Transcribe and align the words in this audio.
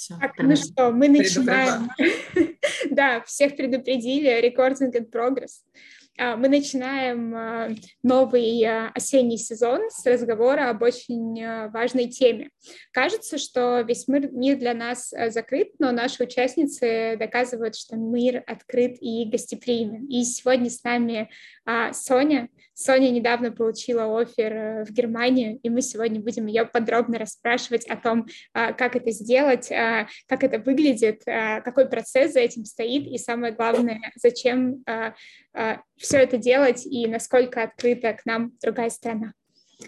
Все, 0.00 0.16
так, 0.18 0.32
ну 0.38 0.56
что, 0.56 0.92
мы 0.92 1.10
начинаем. 1.10 1.90
да, 2.90 3.20
всех 3.20 3.54
предупредили, 3.54 4.30
recording 4.42 4.90
in 4.94 5.10
progress. 5.10 5.62
А, 6.18 6.36
мы 6.36 6.48
начинаем 6.48 7.34
а, 7.34 7.68
новый 8.02 8.62
а, 8.64 8.90
осенний 8.94 9.38
сезон 9.38 9.90
с 9.90 10.04
разговора 10.06 10.70
об 10.70 10.82
очень 10.82 11.42
важной 11.70 12.08
теме. 12.08 12.50
Кажется, 12.92 13.38
что 13.38 13.80
весь 13.80 14.08
мир, 14.08 14.30
мир 14.30 14.58
для 14.58 14.74
нас 14.74 15.12
закрыт, 15.28 15.68
но 15.78 15.92
наши 15.92 16.22
участницы 16.22 17.16
доказывают, 17.18 17.76
что 17.76 17.96
мир 17.96 18.42
открыт 18.46 18.96
и 19.00 19.24
гостеприимен. 19.24 20.06
И 20.06 20.24
сегодня 20.24 20.68
с 20.68 20.82
нами 20.84 21.30
Соня. 21.92 22.48
Соня 22.74 23.10
недавно 23.10 23.52
получила 23.52 24.20
офер 24.20 24.52
э, 24.52 24.84
в 24.84 24.90
Германию, 24.90 25.58
и 25.62 25.68
мы 25.68 25.82
сегодня 25.82 26.18
будем 26.18 26.46
ее 26.46 26.64
подробно 26.64 27.18
расспрашивать 27.18 27.86
о 27.86 27.96
том, 27.96 28.26
как 28.52 28.96
это 28.96 29.10
сделать, 29.10 29.68
как 29.68 30.42
это 30.42 30.58
выглядит, 30.58 31.22
какой 31.24 31.88
процесс 31.88 32.32
за 32.32 32.40
этим 32.40 32.64
стоит, 32.64 33.06
и 33.06 33.18
самое 33.18 33.52
главное, 33.52 34.00
зачем 34.16 34.82
все 36.00 36.18
это 36.18 36.38
делать 36.38 36.86
и 36.86 37.06
насколько 37.06 37.62
открыта 37.62 38.14
к 38.14 38.24
нам 38.24 38.52
другая 38.62 38.90
страна. 38.90 39.34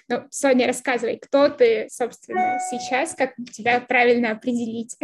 Ну, 0.08 0.26
Соня, 0.30 0.66
рассказывай, 0.66 1.18
кто 1.18 1.48
ты, 1.48 1.88
собственно, 1.90 2.58
сейчас, 2.70 3.14
как 3.14 3.34
тебя 3.52 3.80
правильно 3.80 4.32
определить? 4.32 4.96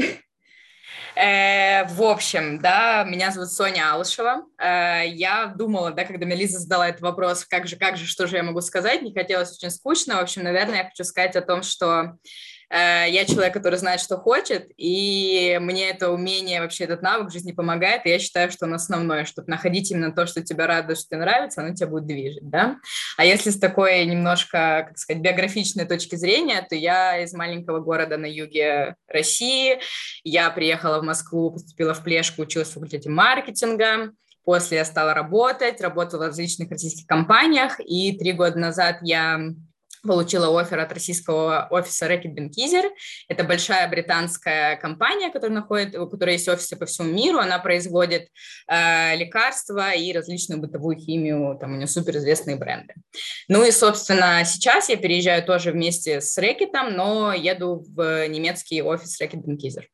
Э, 1.15 1.85
в 1.87 2.03
общем, 2.03 2.61
да, 2.61 3.05
меня 3.05 3.31
зовут 3.31 3.51
Соня 3.51 3.93
Алышева. 3.93 4.45
Э, 4.59 5.03
я 5.07 5.47
думала, 5.47 5.91
да, 5.91 6.05
когда 6.05 6.25
мне 6.27 6.37
Лиза 6.37 6.59
задала 6.59 6.89
этот 6.89 7.03
вопрос, 7.03 7.45
как 7.45 7.67
же, 7.67 7.77
как 7.77 7.97
же, 7.97 8.07
что 8.07 8.27
же 8.27 8.37
я 8.37 8.43
могу 8.43 8.61
сказать, 8.61 9.03
не 9.03 9.13
хотелось 9.13 9.53
очень 9.53 9.71
скучно. 9.71 10.17
В 10.17 10.21
общем, 10.21 10.45
наверное, 10.45 10.79
я 10.79 10.85
хочу 10.85 11.05
сказать 11.05 11.37
о 11.37 11.43
том, 11.43 11.63
что 11.63 12.17
я 12.71 13.25
человек, 13.27 13.55
который 13.55 13.79
знает, 13.79 14.01
что 14.01 14.17
хочет, 14.17 14.71
и 14.77 15.59
мне 15.61 15.91
это 15.91 16.11
умение, 16.11 16.61
вообще 16.61 16.85
этот 16.85 17.03
навык 17.03 17.31
в 17.31 17.33
жизни 17.33 17.53
помогает, 17.53 18.05
и 18.05 18.11
я 18.11 18.19
считаю, 18.19 18.51
что 18.51 18.67
он 18.67 18.75
основной, 18.75 19.25
чтобы 19.25 19.49
находить 19.49 19.91
именно 19.91 20.13
то, 20.13 20.27
что 20.27 20.43
тебе 20.43 20.67
радует, 20.67 20.99
что 20.99 21.09
тебе 21.09 21.21
нравится, 21.21 21.63
оно 21.63 21.75
тебя 21.75 21.87
будет 21.87 22.07
движить, 22.07 22.49
да. 22.49 22.77
А 23.17 23.25
если 23.25 23.51
с 23.51 23.59
такой 23.59 24.05
немножко, 24.05 24.87
как 24.89 24.99
сказать, 24.99 25.23
биографичной 25.23 25.87
точки 25.87 26.17
зрения, 26.17 26.65
то 26.69 26.75
я 26.75 27.23
из 27.23 27.33
маленького 27.33 27.81
города 27.81 28.17
на 28.19 28.27
юге 28.27 28.97
России, 29.07 29.79
я 30.23 30.51
приехала 30.51 31.01
в 31.01 31.05
Москву, 31.05 31.51
поступила 31.51 31.95
в 31.95 32.03
Плешку, 32.03 32.43
училась 32.43 32.69
в 32.69 32.75
факультете 32.75 33.09
маркетинга, 33.09 34.13
После 34.49 34.79
я 34.79 34.87
стала 34.87 35.13
работать, 35.13 35.83
работала 35.83 36.25
в 36.25 36.27
различных 36.29 36.71
российских 36.71 37.07
компаниях, 37.07 37.79
и 37.81 38.17
три 38.17 38.33
года 38.33 38.59
назад 38.59 38.97
я 39.03 39.39
получила 40.03 40.59
офер 40.61 40.81
от 40.81 40.93
российского 40.93 41.67
офиса 41.71 42.09
Рэкет 42.09 42.33
Бенкизер. 42.33 42.85
Это 43.29 43.45
большая 43.45 43.89
британская 43.89 44.77
компания, 44.77 45.31
которая 45.31 45.61
находит, 45.61 45.97
у 45.97 46.09
которой 46.09 46.33
есть 46.33 46.49
офисы 46.49 46.77
по 46.77 46.87
всему 46.87 47.09
миру. 47.09 47.39
Она 47.39 47.59
производит 47.59 48.29
э, 48.69 49.17
лекарства 49.17 49.93
и 49.93 50.13
различную 50.13 50.61
бытовую 50.61 50.97
химию. 50.97 51.57
Там 51.61 51.73
у 51.73 51.77
нее 51.77 51.87
суперизвестные 51.87 52.57
бренды. 52.57 52.95
Ну 53.49 53.65
и, 53.65 53.71
собственно, 53.71 54.45
сейчас 54.45 54.89
я 54.89 54.97
переезжаю 54.97 55.43
тоже 55.45 55.73
вместе 55.73 56.21
с 56.21 56.37
Рэкетом, 56.39 56.95
но 56.95 57.33
еду 57.33 57.85
в 57.89 58.27
немецкий 58.29 58.83
офис 58.83 59.21
Рэкет 59.21 59.45
Бенкизер. 59.45 59.89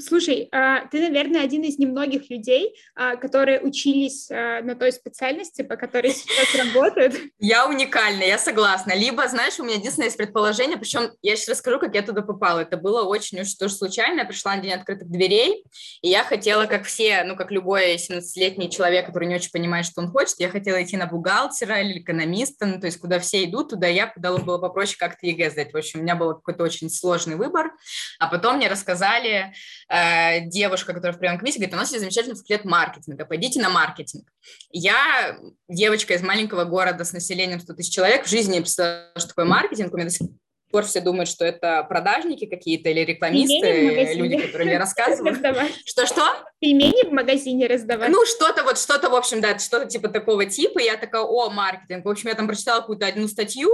Слушай, 0.00 0.48
а, 0.52 0.86
ты, 0.86 1.00
наверное, 1.00 1.42
один 1.42 1.62
из 1.62 1.78
немногих 1.78 2.30
людей, 2.30 2.74
а, 2.94 3.16
которые 3.16 3.60
учились 3.60 4.30
а, 4.30 4.62
на 4.62 4.74
той 4.74 4.92
специальности, 4.92 5.62
по 5.62 5.76
которой 5.76 6.12
сейчас 6.12 6.54
работают. 6.54 7.14
Я 7.38 7.66
уникальна, 7.66 8.22
я 8.22 8.38
согласна. 8.38 8.94
Либо, 8.94 9.26
знаешь, 9.28 9.58
у 9.58 9.64
меня 9.64 9.76
единственное 9.76 10.06
есть 10.06 10.16
предположение, 10.16 10.76
причем 10.76 11.10
я 11.22 11.36
сейчас 11.36 11.48
расскажу, 11.48 11.78
как 11.78 11.94
я 11.94 12.02
туда 12.02 12.22
попала. 12.22 12.60
Это 12.60 12.76
было 12.76 13.02
очень 13.02 13.40
уж 13.40 13.54
тоже 13.54 13.74
случайно. 13.74 14.20
Я 14.20 14.24
пришла 14.26 14.56
на 14.56 14.62
день 14.62 14.72
открытых 14.72 15.08
дверей, 15.08 15.64
и 16.02 16.08
я 16.08 16.24
хотела, 16.24 16.66
как 16.66 16.84
все, 16.84 17.24
ну, 17.24 17.36
как 17.36 17.50
любой 17.50 17.96
17-летний 17.96 18.70
человек, 18.70 19.06
который 19.06 19.28
не 19.28 19.34
очень 19.34 19.50
понимает, 19.50 19.86
что 19.86 20.00
он 20.00 20.10
хочет, 20.10 20.38
я 20.38 20.48
хотела 20.48 20.82
идти 20.82 20.96
на 20.96 21.06
бухгалтера 21.06 21.80
или 21.80 22.00
экономиста, 22.00 22.66
ну, 22.66 22.80
то 22.80 22.86
есть 22.86 22.98
куда 22.98 23.18
все 23.18 23.44
идут, 23.44 23.70
туда 23.70 23.86
я, 23.86 24.06
куда 24.06 24.32
было 24.36 24.58
попроще 24.58 24.96
как-то 24.98 25.26
ЕГЭ 25.26 25.50
сдать. 25.50 25.72
В 25.72 25.76
общем, 25.76 26.00
у 26.00 26.02
меня 26.02 26.14
был 26.14 26.34
какой-то 26.34 26.64
очень 26.64 26.90
сложный 26.90 27.36
выбор. 27.36 27.72
А 28.18 28.28
потом 28.28 28.56
мне 28.56 28.68
рассказали, 28.68 29.49
э, 29.88 30.40
девушка, 30.46 30.92
которая 30.92 31.16
в 31.16 31.18
прием 31.18 31.38
комиссии, 31.38 31.58
говорит, 31.58 31.74
у 31.74 31.78
нас 31.78 31.90
есть 31.90 32.00
замечательный 32.00 32.34
факультет 32.34 32.64
маркетинга, 32.64 33.24
пойдите 33.24 33.60
на 33.60 33.70
маркетинг. 33.70 34.28
Я, 34.70 35.38
девочка 35.68 36.14
из 36.14 36.22
маленького 36.22 36.64
города 36.64 37.04
с 37.04 37.12
населением 37.12 37.60
100 37.60 37.74
тысяч 37.74 37.94
человек, 37.94 38.26
в 38.26 38.30
жизни 38.30 38.54
не 38.54 38.60
представляла, 38.60 39.12
что 39.16 39.28
такое 39.28 39.44
маркетинг, 39.44 39.92
у 39.92 39.96
меня 39.96 40.06
до 40.06 40.12
сих 40.12 40.28
пор 40.70 40.84
все 40.84 41.00
думают, 41.00 41.28
что 41.28 41.44
это 41.44 41.84
продажники 41.88 42.46
какие-то 42.46 42.88
или 42.90 43.00
рекламисты, 43.00 44.14
люди, 44.14 44.38
которые 44.38 44.68
мне 44.68 44.78
рассказывают. 44.78 45.38
Что-что? 45.84 46.24
Пельмени 46.60 47.08
в 47.08 47.12
магазине 47.12 47.66
раздавать. 47.66 48.10
Ну, 48.10 48.24
что-то 48.24 48.62
вот, 48.62 48.78
что-то, 48.78 49.10
в 49.10 49.14
общем, 49.14 49.40
да, 49.40 49.58
что-то 49.58 49.86
типа 49.86 50.08
такого 50.08 50.46
типа. 50.46 50.78
Я 50.78 50.96
такая, 50.96 51.22
о, 51.22 51.50
маркетинг. 51.50 52.04
В 52.04 52.08
общем, 52.08 52.28
я 52.28 52.34
там 52.34 52.46
прочитала 52.46 52.80
какую-то 52.80 53.06
одну 53.06 53.28
статью, 53.28 53.70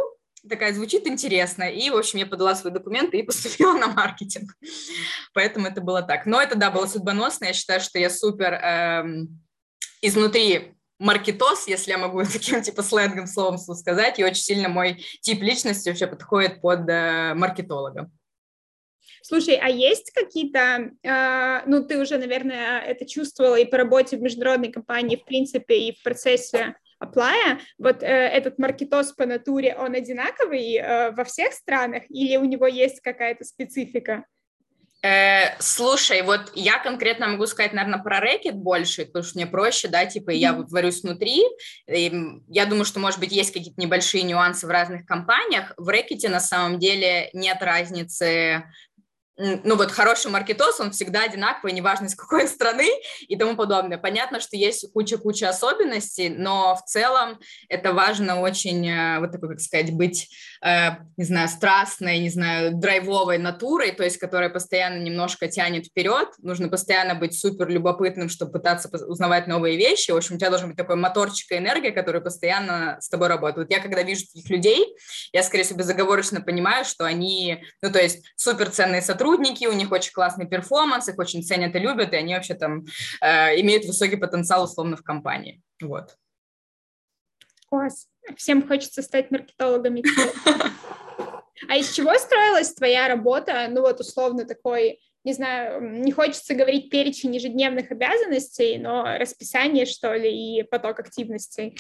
такая 0.49 0.73
звучит 0.73 1.07
интересно, 1.07 1.65
и, 1.65 1.91
в 1.91 1.97
общем, 1.97 2.19
я 2.19 2.27
подала 2.27 2.55
свои 2.55 2.73
документы 2.73 3.19
и 3.19 3.23
поступила 3.23 3.73
на 3.75 3.89
маркетинг. 3.89 4.55
Поэтому 5.35 5.67
это 5.67 5.81
было 5.81 6.03
так. 6.03 6.27
Но 6.27 6.41
это, 6.41 6.57
да, 6.57 6.71
было 6.71 6.87
судьбоносно. 6.87 7.47
Я 7.47 7.53
считаю, 7.53 7.81
что 7.81 7.99
я 7.99 8.11
супер 8.11 8.55
эм, 8.55 9.41
изнутри 10.01 10.75
маркетос, 10.99 11.69
если 11.69 11.91
я 11.93 11.99
могу 11.99 12.23
таким 12.33 12.63
типа 12.63 12.83
сленгом 12.83 13.27
словом 13.27 13.59
сказать, 13.59 14.19
и 14.19 14.25
очень 14.25 14.43
сильно 14.43 14.69
мой 14.69 15.05
тип 15.21 15.43
личности 15.43 15.89
вообще 15.89 16.07
подходит 16.07 16.61
под 16.61 16.89
э, 16.89 17.35
маркетолога. 17.35 18.11
Слушай, 19.23 19.57
а 19.57 19.69
есть 19.69 20.13
какие-то, 20.13 20.93
э, 21.03 21.63
ну, 21.67 21.85
ты 21.85 21.99
уже, 22.01 22.17
наверное, 22.17 22.81
это 22.81 23.07
чувствовала 23.07 23.57
и 23.57 23.65
по 23.65 23.77
работе 23.77 24.17
в 24.17 24.23
международной 24.23 24.71
компании, 24.71 25.17
в 25.17 25.25
принципе, 25.25 25.89
и 25.89 25.97
в 25.97 26.03
процессе 26.03 26.77
Apply, 27.03 27.59
вот 27.79 28.03
э, 28.03 28.07
этот 28.07 28.59
маркетоз 28.59 29.13
по 29.13 29.27
натуре, 29.27 29.77
он 29.79 29.95
одинаковый 29.95 30.77
э, 30.77 31.11
во 31.13 31.25
всех 31.25 31.53
странах 31.53 32.05
или 32.09 32.37
у 32.37 32.45
него 32.45 32.67
есть 32.67 33.01
какая-то 33.01 33.45
специфика? 33.45 34.25
Э, 35.03 35.61
слушай, 35.61 36.23
вот 36.23 36.51
я 36.55 36.79
конкретно 36.79 37.29
могу 37.29 37.47
сказать, 37.47 37.73
наверное, 37.73 38.03
про 38.03 38.19
рэкет 38.19 38.57
больше, 38.57 39.05
потому 39.05 39.25
что 39.25 39.39
мне 39.39 39.47
проще, 39.47 39.89
да, 39.89 40.07
типа 40.07 40.31
я 40.31 40.53
вот 40.53 40.71
варюсь 40.71 41.03
внутри. 41.03 41.45
И 41.87 42.13
я 42.49 42.67
думаю, 42.67 42.85
что, 42.85 42.99
может 42.99 43.21
быть, 43.21 43.31
есть 43.31 43.53
какие-то 43.53 43.81
небольшие 43.81 44.25
нюансы 44.25 44.67
в 44.67 44.71
разных 44.71 45.07
компаниях. 45.07 45.73
В 45.77 45.89
рэкете 45.89 46.29
на 46.29 46.41
самом 46.41 46.79
деле 46.79 47.31
нет 47.35 47.59
разницы 47.61 48.65
ну 49.37 49.77
вот 49.77 49.91
хороший 49.91 50.31
маркетоз, 50.31 50.81
он 50.81 50.93
всегда 50.93 51.25
одинаковый, 51.25 51.73
неважно 51.73 52.07
из 52.07 52.15
какой 52.15 52.49
страны 52.49 52.89
и 53.29 53.37
тому 53.37 53.57
подобное. 53.57 53.99
Понятно, 53.99 54.41
что 54.41 54.57
есть 54.57 54.91
куча-куча 54.93 55.49
особенностей, 55.49 56.31
но 56.31 56.75
в 56.75 56.85
целом 56.89 57.39
это 57.69 57.93
важно 57.93 58.41
очень, 58.41 58.89
э, 58.89 59.21
вот 59.21 59.33
такой, 59.33 59.51
как 59.51 59.61
сказать, 59.61 59.93
быть, 59.93 60.31
э, 60.65 60.93
не 61.17 61.25
знаю, 61.25 61.49
страстной, 61.49 62.19
не 62.19 62.31
знаю, 62.31 62.73
драйвовой 62.75 63.37
натурой, 63.39 63.93
то 63.93 64.05
есть 64.05 64.17
которая 64.17 64.49
постоянно 64.49 65.03
немножко 65.03 65.49
тянет 65.49 65.87
вперед, 65.87 66.29
нужно 66.39 66.69
постоянно 66.69 67.15
быть 67.15 67.39
супер 67.39 67.69
любопытным, 67.69 68.31
чтобы 68.31 68.53
пытаться 68.53 68.89
узнавать 69.07 69.47
новые 69.47 69.77
вещи. 69.77 70.13
В 70.13 70.17
общем, 70.17 70.37
у 70.37 70.39
тебя 70.39 70.51
должен 70.51 70.69
быть 70.69 70.79
такой 70.79 70.97
моторчик 70.97 71.53
и 71.53 71.59
энергия, 71.59 71.91
который 71.91 72.23
постоянно 72.23 72.97
с 73.01 73.09
тобой 73.09 73.29
работает. 73.29 73.69
Вот 73.69 73.77
я 73.77 73.83
когда 73.83 74.03
вижу 74.03 74.23
таких 74.27 74.49
людей, 74.49 74.97
я, 75.33 75.43
скорее 75.43 75.65
всего, 75.65 75.79
безоговорочно 75.79 76.41
понимаю, 76.41 76.85
что 76.87 77.05
они, 77.05 77.63
ну 77.83 77.93
то 77.93 78.01
есть 78.01 78.25
супер 78.37 78.71
ценные 78.71 79.03
сотрудники, 79.03 79.26
сотрудники, 79.27 79.67
у 79.67 79.73
них 79.73 79.91
очень 79.93 80.13
классный 80.13 80.47
перформанс, 80.47 81.09
их 81.09 81.19
очень 81.19 81.43
ценят 81.43 81.75
и 81.75 81.79
любят, 81.79 82.13
и 82.13 82.17
они 82.17 82.35
вообще 82.35 82.55
там 82.55 82.85
э, 83.21 83.61
имеют 83.61 83.85
высокий 83.85 84.17
потенциал 84.17 84.65
условно 84.65 84.97
в 84.97 85.03
компании. 85.03 85.63
Вот. 85.83 86.17
Класс. 87.69 88.09
Всем 88.37 88.67
хочется 88.67 89.03
стать 89.03 89.31
маркетологами. 89.31 90.03
А 91.69 91.77
из 91.79 91.91
чего 91.91 92.13
строилась 92.19 92.75
твоя 92.75 93.09
работа? 93.09 93.67
Ну 93.71 93.81
вот 93.81 93.99
условно 93.99 94.45
такой, 94.45 95.01
не 95.25 95.33
знаю, 95.33 95.81
не 96.05 96.13
хочется 96.13 96.55
говорить 96.55 96.91
перечень 96.91 97.35
ежедневных 97.35 97.91
обязанностей, 97.91 98.77
но 98.77 99.17
расписание, 99.19 99.87
что 99.87 100.15
ли, 100.15 100.59
и 100.59 100.63
поток 100.65 101.01
активностей. 101.01 101.79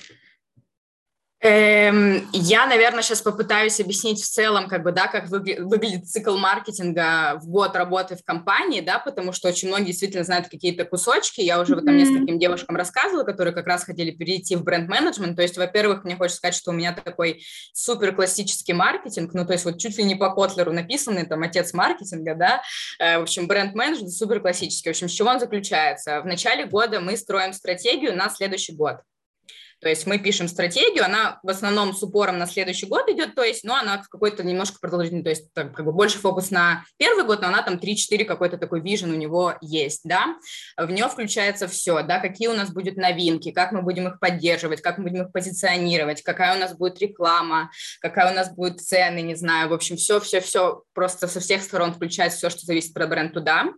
Эм, 1.46 2.28
я, 2.32 2.66
наверное, 2.66 3.02
сейчас 3.02 3.22
попытаюсь 3.22 3.78
объяснить 3.78 4.20
в 4.20 4.28
целом, 4.28 4.66
как 4.66 4.82
бы, 4.82 4.90
да, 4.90 5.06
как 5.06 5.28
выгля- 5.28 5.62
выглядит 5.62 6.08
цикл 6.08 6.36
маркетинга 6.36 7.38
в 7.40 7.46
год 7.46 7.76
работы 7.76 8.16
в 8.16 8.24
компании, 8.24 8.80
да, 8.80 8.98
потому 8.98 9.32
что 9.32 9.48
очень 9.48 9.68
многие 9.68 9.86
действительно 9.86 10.24
знают 10.24 10.48
какие-то 10.48 10.84
кусочки. 10.84 11.40
Я 11.40 11.60
уже 11.60 11.72
mm-hmm. 11.72 11.76
вот 11.76 11.84
там 11.84 11.96
нескольким 11.96 12.40
девушкам 12.40 12.74
рассказывала, 12.74 13.22
которые 13.22 13.54
как 13.54 13.68
раз 13.68 13.84
хотели 13.84 14.10
перейти 14.10 14.56
в 14.56 14.64
бренд-менеджмент. 14.64 15.36
То 15.36 15.42
есть, 15.42 15.56
во-первых, 15.56 16.02
мне 16.02 16.16
хочется 16.16 16.38
сказать, 16.38 16.56
что 16.56 16.72
у 16.72 16.74
меня 16.74 16.92
такой 16.92 17.44
супер 17.72 18.12
классический 18.12 18.72
маркетинг, 18.72 19.32
ну, 19.32 19.46
то 19.46 19.52
есть 19.52 19.64
вот 19.64 19.78
чуть 19.78 19.96
ли 19.98 20.02
не 20.02 20.16
по 20.16 20.34
Котлеру 20.34 20.72
написанный, 20.72 21.26
там, 21.26 21.44
отец 21.44 21.72
маркетинга, 21.72 22.34
да, 22.34 22.62
э, 22.98 23.18
в 23.20 23.22
общем, 23.22 23.46
бренд-менеджмент 23.46 24.10
супер 24.10 24.40
классический. 24.40 24.88
В 24.88 24.94
общем, 24.94 25.08
с 25.08 25.12
чего 25.12 25.30
он 25.30 25.38
заключается? 25.38 26.22
В 26.22 26.26
начале 26.26 26.66
года 26.66 26.98
мы 26.98 27.16
строим 27.16 27.52
стратегию 27.52 28.16
на 28.16 28.30
следующий 28.30 28.72
год. 28.72 28.96
То 29.80 29.88
есть 29.88 30.06
мы 30.06 30.18
пишем 30.18 30.48
стратегию, 30.48 31.04
она 31.04 31.38
в 31.42 31.48
основном 31.48 31.94
с 31.94 32.02
упором 32.02 32.38
на 32.38 32.46
следующий 32.46 32.86
год 32.86 33.08
идет, 33.08 33.34
то 33.34 33.42
есть, 33.42 33.64
но 33.64 33.74
она 33.76 34.02
какой-то 34.10 34.42
немножко 34.42 34.78
продолжительный, 34.80 35.22
то 35.22 35.30
есть 35.30 35.52
так, 35.52 35.74
как 35.74 35.84
бы 35.84 35.92
больше 35.92 36.18
фокус 36.18 36.50
на 36.50 36.84
первый 36.96 37.24
год, 37.24 37.42
но 37.42 37.48
она 37.48 37.62
там 37.62 37.74
3-4 37.74 38.24
какой-то 38.24 38.56
такой 38.56 38.80
вижен 38.80 39.10
у 39.10 39.16
него 39.16 39.54
есть, 39.60 40.02
да. 40.04 40.36
В 40.76 40.90
нее 40.90 41.08
включается 41.08 41.68
все, 41.68 42.02
да, 42.02 42.20
какие 42.20 42.48
у 42.48 42.54
нас 42.54 42.70
будут 42.70 42.96
новинки, 42.96 43.50
как 43.50 43.72
мы 43.72 43.82
будем 43.82 44.08
их 44.08 44.18
поддерживать, 44.18 44.80
как 44.80 44.98
мы 44.98 45.04
будем 45.04 45.26
их 45.26 45.32
позиционировать, 45.32 46.22
какая 46.22 46.56
у 46.56 46.60
нас 46.60 46.74
будет 46.76 46.98
реклама, 47.00 47.70
какая 48.00 48.32
у 48.32 48.34
нас 48.34 48.50
будет 48.50 48.80
цены, 48.80 49.20
не 49.20 49.34
знаю, 49.34 49.68
в 49.68 49.74
общем, 49.74 49.96
все-все-все 49.96 50.82
просто 50.94 51.28
со 51.28 51.40
всех 51.40 51.62
сторон 51.62 51.92
включается 51.92 52.38
все, 52.38 52.50
что 52.50 52.64
зависит 52.64 52.94
про 52.94 53.06
бренд 53.06 53.34
туда. 53.34 53.72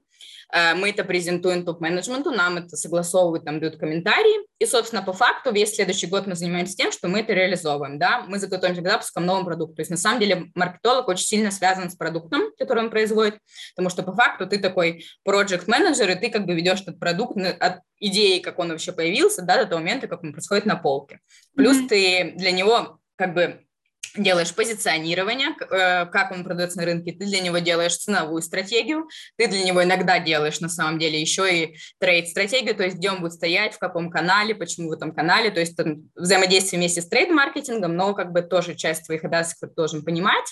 Э, 0.53 0.75
мы 0.75 0.91
это 0.91 1.05
презентуем 1.05 1.65
топ-менеджменту, 1.65 2.31
нам 2.31 2.57
это 2.57 2.77
согласовывают, 2.77 3.45
нам 3.45 3.61
дают 3.61 3.77
комментарии, 3.77 4.47
и, 4.59 4.67
собственно, 4.67 5.03
по 5.03 5.13
факту 5.13 5.53
весь 5.53 5.75
следующий 5.75 6.07
год 6.07 6.27
мы 6.27 6.35
занимаемся 6.35 6.77
тем, 6.77 6.91
что 6.91 7.09
мы 7.09 7.21
это 7.21 7.33
реализовываем, 7.33 7.99
да, 7.99 8.25
мы 8.27 8.39
заготовимся 8.39 8.83
к 8.83 8.89
запускам 8.89 9.27
нового 9.27 9.45
продукта, 9.45 9.77
то 9.77 9.81
есть, 9.83 9.91
на 9.91 9.97
самом 9.97 10.21
деле, 10.21 10.47
маркетолог 10.55 11.09
очень 11.09 11.27
сильно 11.27 11.51
связан 11.51 11.91
с 11.91 11.97
продуктом, 11.97 12.43
который 12.59 12.85
он 12.85 12.91
производит, 12.91 13.39
потому 13.75 13.91
что, 13.91 14.03
по 14.03 14.15
факту, 14.15 14.47
ты 14.47 14.59
такой 14.59 15.05
проект-менеджер, 15.25 16.11
и 16.11 16.15
ты 16.15 16.31
как 16.31 16.47
бы 16.47 16.55
ведешь 16.55 16.81
этот 16.81 16.99
продукт 16.99 17.37
от 17.37 17.81
идеи, 18.01 18.39
как 18.39 18.59
он 18.59 18.71
вообще 18.71 18.93
появился, 18.93 19.43
да, 19.43 19.63
до 19.63 19.69
того 19.69 19.81
момента, 19.81 20.09
как 20.09 20.23
он 20.23 20.33
происходит 20.33 20.67
на 20.67 20.77
полке. 20.77 21.21
Плюс 21.57 21.77
mm-hmm. 21.77 21.89
ты 21.89 22.33
для 22.37 22.53
него 22.53 22.99
как 23.17 23.35
бы 23.35 23.68
делаешь 24.17 24.55
позиционирование, 24.55 25.49
э, 25.49 26.07
как 26.07 26.31
он 26.33 26.45
продается 26.45 26.79
на 26.79 26.85
рынке, 26.85 27.13
ты 27.13 27.27
для 27.27 27.41
него 27.41 27.59
делаешь 27.59 27.97
ценовую 27.97 28.43
стратегию, 28.43 29.09
ты 29.37 29.49
для 29.49 29.65
него 29.65 29.83
иногда 29.83 30.19
делаешь 30.19 30.61
на 30.61 30.69
самом 30.69 30.99
деле 30.99 31.21
еще 31.21 31.65
и 31.65 31.77
трейд-стратегию, 31.99 32.75
то 32.75 32.85
есть 32.85 32.97
где 32.97 33.11
он 33.11 33.21
будет 33.21 33.35
стоять, 33.35 33.75
в 33.75 33.79
каком 33.79 34.11
канале, 34.11 34.55
почему 34.55 34.89
в 34.89 34.93
этом 34.93 35.15
канале, 35.15 35.51
то 35.51 35.61
есть 35.61 35.77
там, 35.77 36.09
взаимодействие 36.15 36.79
вместе 36.79 37.03
с 37.03 37.09
трейд-маркетингом, 37.09 37.95
но 37.95 38.15
как 38.15 38.33
бы 38.33 38.43
тоже 38.43 38.75
часть 38.75 39.07
твоих 39.07 39.25
обязанностей 39.25 39.67
должен 39.77 40.05
понимать. 40.05 40.47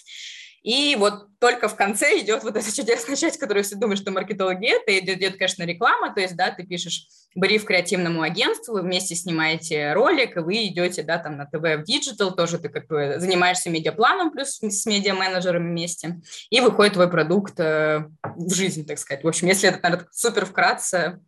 И 0.66 0.96
вот 0.96 1.28
только 1.38 1.68
в 1.68 1.76
конце 1.76 2.18
идет 2.18 2.42
вот 2.42 2.56
эта 2.56 2.74
чудесная 2.74 3.14
часть, 3.16 3.38
которую 3.38 3.62
все 3.62 3.76
думают, 3.76 4.00
что 4.00 4.10
маркетологи 4.10 4.66
это, 4.66 4.98
идет, 4.98 5.18
идет, 5.18 5.36
конечно, 5.36 5.62
реклама, 5.62 6.12
то 6.12 6.20
есть, 6.20 6.34
да, 6.34 6.50
ты 6.50 6.66
пишешь 6.66 7.06
бриф 7.36 7.64
креативному 7.64 8.22
агентству, 8.22 8.74
вы 8.74 8.82
вместе 8.82 9.14
снимаете 9.14 9.92
ролик, 9.92 10.36
и 10.36 10.40
вы 10.40 10.66
идете, 10.66 11.04
да, 11.04 11.18
там 11.18 11.36
на 11.36 11.46
ТВ 11.46 11.60
в 11.60 11.84
digital, 11.84 12.34
тоже 12.34 12.58
ты 12.58 12.68
как 12.68 12.88
бы 12.88 13.14
занимаешься 13.18 13.70
медиапланом 13.70 14.32
плюс 14.32 14.58
с 14.60 14.86
медиа-менеджером 14.86 15.62
вместе, 15.62 16.20
и 16.50 16.60
выходит 16.60 16.94
твой 16.94 17.08
продукт 17.08 17.60
э, 17.60 18.04
в 18.24 18.52
жизнь, 18.52 18.84
так 18.84 18.98
сказать. 18.98 19.22
В 19.22 19.28
общем, 19.28 19.46
если 19.46 19.68
это, 19.68 19.78
наверное, 19.84 20.08
супер 20.10 20.46
вкратце 20.46 21.20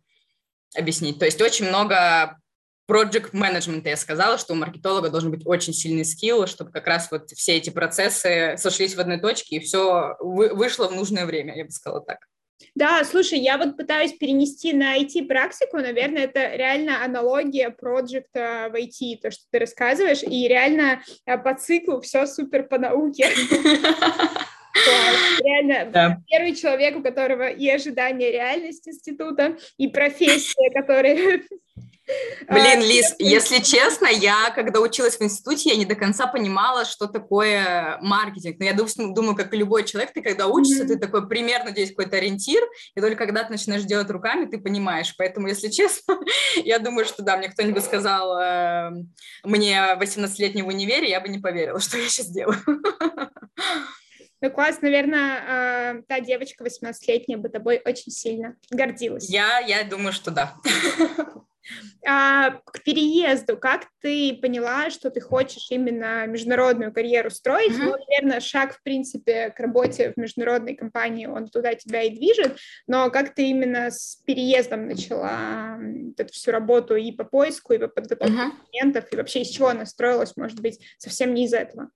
объяснить. 0.75 1.17
То 1.17 1.23
есть 1.23 1.41
очень 1.41 1.69
много 1.69 2.37
project 2.89 3.31
management 3.33 3.81
я 3.85 3.95
сказала, 3.95 4.37
что 4.37 4.53
у 4.53 4.55
маркетолога 4.55 5.09
должен 5.09 5.29
быть 5.29 5.45
очень 5.45 5.73
сильный 5.73 6.05
skill, 6.05 6.47
чтобы 6.47 6.71
как 6.71 6.87
раз 6.87 7.09
вот 7.11 7.29
все 7.29 7.57
эти 7.57 7.69
процессы 7.69 8.55
сошлись 8.57 8.95
в 8.95 8.99
одной 8.99 9.19
точке 9.19 9.57
и 9.57 9.59
все 9.59 10.15
вышло 10.19 10.87
в 10.87 10.95
нужное 10.95 11.25
время, 11.25 11.55
я 11.55 11.65
бы 11.65 11.71
сказала 11.71 12.01
так. 12.01 12.19
Да, 12.75 13.03
слушай, 13.03 13.39
я 13.39 13.57
вот 13.57 13.77
пытаюсь 13.77 14.13
перенести 14.13 14.73
на 14.73 14.97
IT-практику, 14.97 15.77
наверное, 15.77 16.23
это 16.23 16.55
реально 16.55 17.03
аналогия 17.03 17.69
проекта 17.69 18.69
в 18.71 18.75
IT, 18.75 19.19
то, 19.21 19.31
что 19.31 19.43
ты 19.51 19.59
рассказываешь, 19.59 20.23
и 20.23 20.47
реально 20.47 21.01
э, 21.25 21.37
по 21.37 21.55
циклу 21.55 22.01
все 22.01 22.25
супер 22.25 22.63
по 22.63 22.77
науке. 22.77 23.29
Реально, 25.43 25.91
да. 25.91 26.17
первый 26.29 26.55
человек, 26.55 26.95
у 26.95 27.01
которого 27.03 27.49
и 27.49 27.67
ожидание 27.69 28.31
реальность 28.31 28.87
института, 28.87 29.57
и 29.77 29.87
профессия, 29.87 30.69
которая 30.71 31.41
Блин, 32.47 32.79
а, 32.79 32.85
Лиз, 32.85 33.15
если 33.19 33.59
честно, 33.59 34.07
я, 34.07 34.49
когда 34.55 34.79
училась 34.79 35.17
в 35.17 35.21
институте, 35.21 35.69
я 35.69 35.75
не 35.75 35.85
до 35.85 35.95
конца 35.95 36.25
понимала, 36.25 36.85
что 36.85 37.05
такое 37.07 37.99
маркетинг. 38.01 38.57
Но 38.59 38.65
я 38.65 38.73
думаю, 38.73 39.35
как 39.35 39.53
и 39.53 39.57
любой 39.57 39.83
человек, 39.83 40.13
ты 40.13 40.21
когда 40.21 40.47
учишься, 40.47 40.83
mm-hmm. 40.83 40.87
ты 40.87 40.97
такой 40.97 41.27
примерно 41.27 41.71
здесь 41.71 41.89
какой-то 41.89 42.17
ориентир, 42.17 42.63
и 42.95 43.01
только 43.01 43.15
когда 43.15 43.43
ты 43.43 43.51
начинаешь 43.51 43.83
делать 43.83 44.09
руками, 44.09 44.45
ты 44.45 44.57
понимаешь. 44.57 45.13
Поэтому, 45.17 45.47
если 45.47 45.67
честно, 45.69 46.17
я 46.63 46.79
думаю, 46.79 47.05
что 47.05 47.21
да, 47.21 47.37
мне 47.37 47.49
кто-нибудь 47.49 47.83
сказал 47.83 48.37
э, 48.39 48.91
мне 49.43 49.95
18-летней 49.99 50.63
в 50.63 50.67
универе, 50.67 51.09
я 51.09 51.21
бы 51.21 51.29
не 51.29 51.39
поверила, 51.39 51.79
что 51.79 51.97
я 51.97 52.09
сейчас 52.09 52.27
делаю. 52.27 52.57
Ну, 54.41 54.49
класс, 54.51 54.81
наверное, 54.81 55.97
э, 55.97 56.01
та 56.07 56.21
девочка 56.21 56.63
18-летняя 56.63 57.37
бы 57.37 57.49
тобой 57.49 57.81
очень 57.83 58.11
сильно 58.11 58.55
гордилась. 58.71 59.29
Я, 59.29 59.59
я 59.59 59.83
думаю, 59.83 60.13
что 60.13 60.31
да. 60.31 60.55
А, 62.07 62.51
к 62.51 62.83
переезду, 62.83 63.57
как 63.57 63.87
ты 64.01 64.33
поняла, 64.41 64.89
что 64.89 65.09
ты 65.09 65.19
хочешь 65.19 65.67
именно 65.69 66.25
международную 66.27 66.93
карьеру 66.93 67.29
строить? 67.29 67.73
Mm-hmm. 67.73 67.83
Ну, 67.83 67.95
наверное, 67.97 68.39
шаг, 68.39 68.75
в 68.75 68.83
принципе, 68.83 69.49
к 69.49 69.59
работе 69.59 70.13
в 70.15 70.19
международной 70.19 70.75
компании, 70.75 71.25
он 71.25 71.47
туда 71.47 71.75
тебя 71.75 72.03
и 72.03 72.09
движет, 72.09 72.57
но 72.87 73.09
как 73.09 73.35
ты 73.35 73.49
именно 73.49 73.91
с 73.91 74.21
переездом 74.25 74.87
начала 74.87 75.77
эту 76.17 76.33
всю 76.33 76.51
работу 76.51 76.95
и 76.95 77.11
по 77.11 77.23
поиску, 77.23 77.73
и 77.73 77.77
по 77.77 77.87
подготовке 77.87 78.33
mm-hmm. 78.33 78.51
документов, 78.51 79.05
и 79.11 79.15
вообще 79.15 79.41
из 79.41 79.49
чего 79.49 79.67
она 79.67 79.85
строилась, 79.85 80.37
может 80.37 80.61
быть, 80.61 80.79
совсем 80.97 81.33
не 81.33 81.45
из 81.45 81.53
этого? 81.53 81.89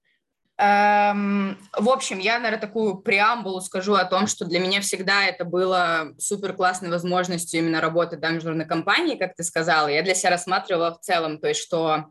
Эм, 0.63 1.57
в 1.77 1.89
общем, 1.89 2.19
я, 2.19 2.39
наверное, 2.39 2.61
такую 2.61 2.95
преамбулу 2.95 3.59
скажу 3.59 3.95
о 3.95 4.05
том, 4.05 4.27
что 4.27 4.45
для 4.45 4.61
меня 4.61 4.79
всегда 4.79 5.25
это 5.25 5.43
было 5.43 6.13
супер 6.17 6.53
классной 6.53 6.89
возможностью 6.89 7.59
именно 7.59 7.81
работать 7.81 8.21
да, 8.21 8.29
в 8.29 8.33
международной 8.33 8.65
компании, 8.65 9.17
как 9.17 9.35
ты 9.35 9.43
сказала. 9.43 9.87
Я 9.87 10.03
для 10.03 10.15
себя 10.15 10.29
рассматривала 10.29 10.93
в 10.93 11.01
целом, 11.01 11.39
то 11.39 11.49
есть 11.49 11.59
что 11.59 12.05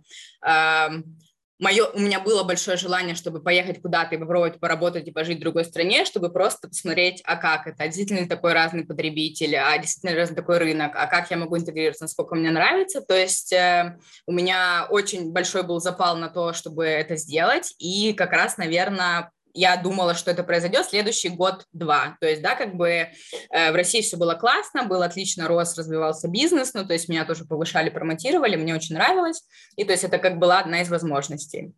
эм, 0.44 1.18
мое, 1.62 1.86
у 1.86 2.00
меня 2.00 2.18
было 2.18 2.42
большое 2.42 2.76
желание, 2.76 3.14
чтобы 3.14 3.40
поехать 3.40 3.80
куда-то 3.80 4.16
и 4.16 4.18
попробовать 4.18 4.58
поработать 4.58 5.06
и 5.06 5.12
пожить 5.12 5.38
в 5.38 5.42
другой 5.42 5.64
стране, 5.64 6.04
чтобы 6.04 6.28
просто 6.28 6.68
посмотреть, 6.68 7.22
а 7.24 7.36
как 7.36 7.68
это, 7.68 7.84
а 7.84 7.86
действительно 7.86 8.28
такой 8.28 8.52
разный 8.52 8.84
потребитель, 8.84 9.54
а 9.56 9.78
действительно 9.78 10.16
разный 10.16 10.34
такой 10.34 10.58
рынок, 10.58 10.90
а 10.96 11.06
как 11.06 11.30
я 11.30 11.36
могу 11.36 11.56
интегрироваться, 11.56 12.04
насколько 12.04 12.34
мне 12.34 12.50
нравится. 12.50 13.00
То 13.00 13.14
есть 13.14 13.52
э, 13.52 13.96
у 14.26 14.32
меня 14.32 14.88
очень 14.90 15.30
большой 15.30 15.62
был 15.62 15.78
запал 15.78 16.16
на 16.16 16.28
то, 16.28 16.52
чтобы 16.52 16.84
это 16.84 17.14
сделать, 17.14 17.74
и 17.78 18.12
как 18.12 18.32
раз, 18.32 18.56
наверное, 18.56 19.30
я 19.54 19.76
думала, 19.76 20.14
что 20.14 20.30
это 20.30 20.42
произойдет 20.44 20.86
следующий 20.86 21.28
год-два. 21.28 22.16
То 22.20 22.28
есть, 22.28 22.42
да, 22.42 22.54
как 22.54 22.76
бы 22.76 22.88
э, 22.88 23.72
в 23.72 23.74
России 23.74 24.00
все 24.00 24.16
было 24.16 24.34
классно, 24.34 24.84
был 24.84 25.02
отлично 25.02 25.48
рос, 25.48 25.76
развивался 25.76 26.28
бизнес, 26.28 26.74
ну, 26.74 26.86
то 26.86 26.92
есть 26.92 27.08
меня 27.08 27.24
тоже 27.24 27.44
повышали, 27.44 27.90
промотировали, 27.90 28.56
мне 28.56 28.74
очень 28.74 28.94
нравилось, 28.94 29.42
и 29.76 29.84
то 29.84 29.92
есть 29.92 30.04
это 30.04 30.18
как 30.18 30.38
была 30.38 30.60
одна 30.60 30.82
из 30.82 30.88
возможностей. 30.88 31.74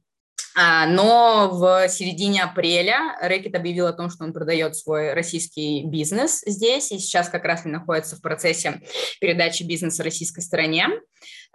А, 0.57 0.87
но 0.87 1.51
в 1.51 1.89
середине 1.89 2.45
апреля 2.45 3.17
Рэкет 3.21 3.57
объявил 3.57 3.89
о 3.89 3.93
том, 3.93 4.09
что 4.09 4.23
он 4.23 4.33
продает 4.33 4.77
свой 4.77 5.13
российский 5.13 5.83
бизнес 5.85 6.43
здесь, 6.47 6.93
и 6.93 6.99
сейчас 7.01 7.29
как 7.29 7.45
раз 7.45 7.65
находится 7.65 8.15
в 8.15 8.23
процессе 8.23 8.81
передачи 9.21 9.65
бизнеса 9.65 10.05
российской 10.05 10.43
стороне. 10.43 10.87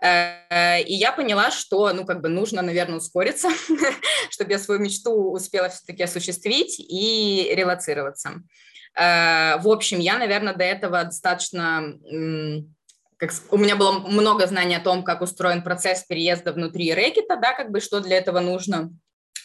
Э, 0.01 0.81
и 0.81 0.93
я 0.93 1.11
поняла, 1.11 1.51
что, 1.51 1.91
ну, 1.93 2.05
как 2.05 2.21
бы 2.21 2.29
нужно, 2.29 2.61
наверное, 2.61 2.97
ускориться, 2.97 3.49
чтобы 4.29 4.51
я 4.51 4.59
свою 4.59 4.79
мечту 4.79 5.31
успела 5.31 5.69
все-таки 5.69 6.03
осуществить 6.03 6.79
и 6.79 7.51
релацироваться. 7.53 8.41
Э, 8.95 9.57
в 9.59 9.67
общем, 9.67 9.99
я, 9.99 10.17
наверное, 10.17 10.53
до 10.53 10.63
этого 10.63 11.03
достаточно 11.03 11.95
как, 13.19 13.31
у 13.51 13.57
меня 13.57 13.75
было 13.75 13.99
много 13.99 14.47
знаний 14.47 14.75
о 14.75 14.79
том, 14.79 15.03
как 15.03 15.21
устроен 15.21 15.61
процесс 15.61 16.05
переезда 16.05 16.53
внутри 16.53 16.93
рэкета, 16.93 17.35
да, 17.35 17.53
как 17.53 17.69
бы 17.69 17.81
что 17.81 17.99
для 17.99 18.17
этого 18.17 18.39
нужно. 18.39 18.91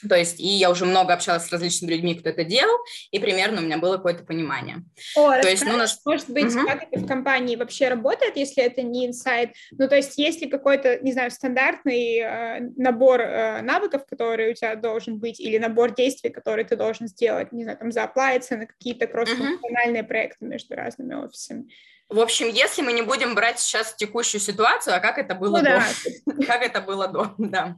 То 0.09 0.17
есть, 0.17 0.41
и 0.41 0.47
я 0.47 0.71
уже 0.71 0.85
много 0.85 1.13
общалась 1.13 1.47
с 1.47 1.53
различными 1.53 1.93
людьми, 1.93 2.15
кто 2.15 2.31
это 2.31 2.45
делал, 2.45 2.77
и 3.11 3.19
примерно 3.19 3.61
у 3.61 3.65
меня 3.65 3.79
было 3.79 3.97
какое-то 3.97 4.25
понимание. 4.25 4.85
О, 5.17 5.31
то 5.41 5.49
есть, 5.49 5.65
ну, 5.65 5.77
наш... 5.77 5.97
может 6.05 6.31
быть, 6.31 6.55
угу. 6.55 6.67
как 6.67 6.85
это 6.91 7.01
в 7.01 7.07
компании 7.07 7.57
вообще 7.57 7.89
работает, 7.89 8.37
если 8.37 8.63
это 8.63 8.83
не 8.83 9.07
инсайт? 9.07 9.51
Ну, 9.73 9.89
то 9.89 9.97
есть, 9.97 10.19
есть 10.19 10.41
ли 10.41 10.49
какой-то, 10.49 10.99
не 11.01 11.13
знаю, 11.13 11.31
стандартный 11.31 12.19
э, 12.19 12.61
набор 12.77 13.21
э, 13.21 13.63
навыков, 13.63 14.05
который 14.09 14.53
у 14.53 14.55
тебя 14.55 14.77
должен 14.77 15.19
быть, 15.19 15.41
или 15.41 15.59
набор 15.59 15.95
действий, 15.95 16.31
которые 16.31 16.65
ты 16.65 16.77
должен 16.77 17.09
сделать, 17.09 17.53
не 17.53 17.65
знаю, 17.65 17.79
там, 17.79 17.93
зааплавиться 17.93 18.57
на 18.57 18.67
какие-то 18.67 19.07
кросс-функциональные 19.07 20.03
угу. 20.03 20.09
проекты 20.09 20.45
между 20.45 20.75
разными 20.75 21.15
офисами? 21.15 21.69
В 22.11 22.21
общем, 22.21 22.49
если 22.49 22.83
мы 22.83 22.93
не 22.93 23.03
будем 23.03 23.35
брать 23.35 23.59
сейчас 23.59 23.95
текущую 23.95 24.41
ситуацию, 24.41 24.95
а 24.95 25.01
как 25.01 25.19
это 25.19 25.35
было 25.35 25.59
ну, 25.59 25.65
до, 25.65 25.83
да. 26.27 26.47
как 26.47 26.63
это 26.63 26.81
было 26.83 27.09
до, 27.09 27.35
да. 27.39 27.75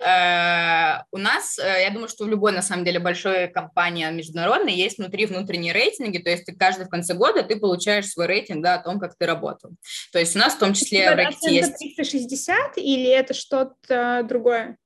Э, 0.00 1.04
у 1.10 1.18
нас, 1.18 1.58
э, 1.58 1.82
я 1.82 1.90
думаю, 1.90 2.08
что 2.08 2.24
в 2.24 2.28
любой, 2.28 2.52
на 2.52 2.62
самом 2.62 2.84
деле, 2.84 3.00
большой 3.00 3.48
компании 3.48 4.08
международной 4.10 4.72
есть 4.72 4.98
внутри 4.98 5.26
внутренние 5.26 5.72
рейтинги, 5.72 6.18
то 6.18 6.30
есть 6.30 6.46
ты 6.46 6.54
каждый 6.54 6.86
в 6.86 6.88
конце 6.88 7.14
года 7.14 7.42
ты 7.42 7.56
получаешь 7.56 8.06
свой 8.06 8.26
рейтинг, 8.26 8.62
да, 8.62 8.76
о 8.76 8.82
том, 8.82 9.00
как 9.00 9.16
ты 9.18 9.26
работал. 9.26 9.72
То 10.12 10.20
есть 10.20 10.36
у 10.36 10.38
нас 10.38 10.54
в 10.54 10.58
том 10.58 10.72
числе 10.72 11.10
в 11.10 11.18
Reddit 11.18 11.50
есть... 11.50 11.76
360 11.76 12.78
или 12.78 13.08
это 13.08 13.34
что-то 13.34 14.22
другое? 14.24 14.78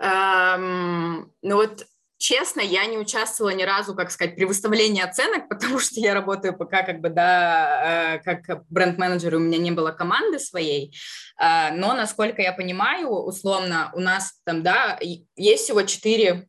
Эм, 0.00 1.32
ну 1.42 1.56
вот 1.56 1.84
Честно, 2.28 2.60
я 2.60 2.84
не 2.84 2.98
участвовала 2.98 3.54
ни 3.54 3.62
разу, 3.62 3.94
как 3.94 4.10
сказать, 4.10 4.36
при 4.36 4.44
выставлении 4.44 5.02
оценок, 5.02 5.48
потому 5.48 5.78
что 5.78 5.98
я 5.98 6.12
работаю 6.12 6.54
пока 6.54 6.82
как 6.82 7.00
бы, 7.00 7.08
да, 7.08 8.16
э, 8.16 8.18
как 8.18 8.66
бренд-менеджер, 8.68 9.36
у 9.36 9.38
меня 9.38 9.56
не 9.56 9.70
было 9.70 9.92
команды 9.92 10.38
своей, 10.38 10.94
э, 11.40 11.72
но, 11.72 11.94
насколько 11.94 12.42
я 12.42 12.52
понимаю, 12.52 13.08
условно, 13.08 13.90
у 13.94 14.00
нас 14.00 14.42
там, 14.44 14.62
да, 14.62 14.98
есть 15.36 15.64
всего 15.64 15.80
четыре 15.84 16.48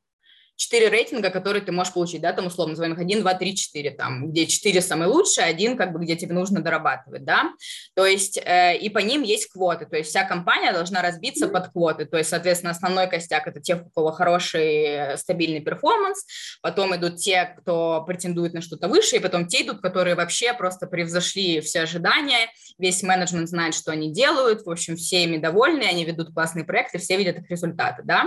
четыре 0.60 0.89
рейтинга, 0.89 1.30
которые 1.30 1.63
ты 1.63 1.72
можешь 1.72 1.94
получить, 1.94 2.22
да, 2.22 2.34
там 2.34 2.48
условно 2.48 2.72
называем 2.72 2.94
их 2.94 3.00
1, 3.00 3.22
2, 3.22 3.34
3, 3.34 3.56
4, 3.56 3.92
там, 3.92 4.30
где 4.30 4.46
4 4.46 4.82
самые 4.82 5.08
лучшие, 5.08 5.48
один, 5.48 5.78
как 5.78 5.94
бы, 5.94 6.00
где 6.00 6.18
тебе 6.18 6.34
нужно 6.34 6.62
дорабатывать, 6.62 7.24
да, 7.24 7.54
то 7.96 8.06
есть, 8.06 8.38
э, 8.38 8.78
и 8.78 8.89
по 8.89 9.00
ним 9.00 9.24
есть 9.24 9.48
квоты, 9.48 9.86
то 9.86 9.96
есть 9.96 10.10
вся 10.10 10.25
компания 10.25 10.74
должна 10.74 11.01
разбиться 11.01 11.48
под 11.48 11.70
квоты, 11.70 12.06
то 12.06 12.18
есть, 12.18 12.30
соответственно, 12.30 12.72
основной 12.72 13.10
костяк– 13.10 13.48
это 13.48 13.62
тех, 13.62 13.86
у 13.86 13.89
кого 13.89 14.12
хороший 14.12 15.18
стабильный 15.18 15.62
перформанс, 15.62 16.25
потом 16.62 16.94
идут 16.94 17.16
те, 17.18 17.56
кто 17.58 18.04
претендует 18.06 18.54
на 18.54 18.62
что-то 18.62 18.89
выше, 18.89 19.16
и 19.16 19.20
потом 19.20 19.48
те 19.48 19.62
идут, 19.62 19.80
которые 19.80 20.16
вообще 20.16 20.54
просто 20.54 20.88
превзошли 20.88 21.62
все 21.62 21.84
ожидания, 21.84 22.50
весь 22.78 23.01
менеджмент 23.01 23.48
знает, 23.48 23.75
что 23.75 23.94
они 23.94 24.12
делают, 24.12 24.66
в 24.66 24.70
общем, 24.70 24.98
все 24.98 25.24
ими 25.24 25.38
довольны, 25.38 25.84
они 25.84 26.04
ведут 26.04 26.34
классные 26.34 26.66
проекты, 26.66 26.98
все 26.98 27.16
видят 27.16 27.38
их 27.38 27.50
результаты, 27.50 28.01
да, 28.04 28.25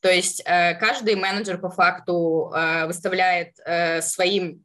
то 0.00 0.10
есть 0.10 0.42
э, 0.46 0.72
каждый 0.76 1.16
менеджер 1.16 1.58
по 1.58 1.73
факту 1.74 2.52
э, 2.54 2.86
выставляет 2.86 3.54
э, 3.64 4.00
своим 4.00 4.64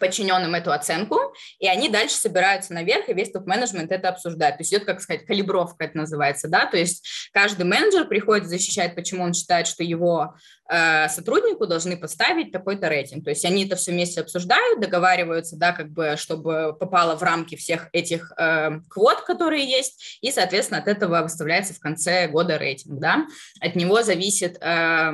подчиненным 0.00 0.54
эту 0.54 0.72
оценку, 0.72 1.18
и 1.60 1.68
они 1.68 1.88
дальше 1.88 2.16
собираются 2.16 2.72
наверх, 2.72 3.08
и 3.08 3.14
весь 3.14 3.30
топ-менеджмент 3.30 3.92
это 3.92 4.08
обсуждает. 4.08 4.56
То 4.56 4.62
есть 4.62 4.72
идет, 4.72 4.84
как 4.84 5.00
сказать, 5.00 5.26
калибровка 5.26 5.84
это 5.84 5.96
называется, 5.96 6.48
да, 6.48 6.66
то 6.66 6.76
есть 6.76 7.06
каждый 7.32 7.66
менеджер 7.66 8.08
приходит 8.08 8.48
защищать, 8.48 8.96
почему 8.96 9.22
он 9.22 9.34
считает, 9.34 9.66
что 9.66 9.84
его 9.84 10.34
э, 10.68 11.08
сотруднику 11.08 11.66
должны 11.66 11.96
поставить 11.96 12.50
такой-то 12.50 12.88
рейтинг. 12.88 13.24
То 13.24 13.30
есть 13.30 13.44
они 13.44 13.66
это 13.66 13.76
все 13.76 13.92
вместе 13.92 14.22
обсуждают, 14.22 14.80
договариваются, 14.80 15.56
да, 15.56 15.72
как 15.72 15.90
бы, 15.90 16.14
чтобы 16.16 16.74
попало 16.78 17.16
в 17.16 17.22
рамки 17.22 17.54
всех 17.54 17.88
этих 17.92 18.32
э, 18.38 18.80
квот, 18.88 19.20
которые 19.22 19.68
есть, 19.68 20.18
и, 20.22 20.32
соответственно, 20.32 20.80
от 20.80 20.88
этого 20.88 21.22
выставляется 21.22 21.74
в 21.74 21.78
конце 21.78 22.26
года 22.26 22.56
рейтинг, 22.56 22.98
да. 22.98 23.26
От 23.60 23.76
него 23.76 24.02
зависит... 24.02 24.56
Э, 24.60 25.12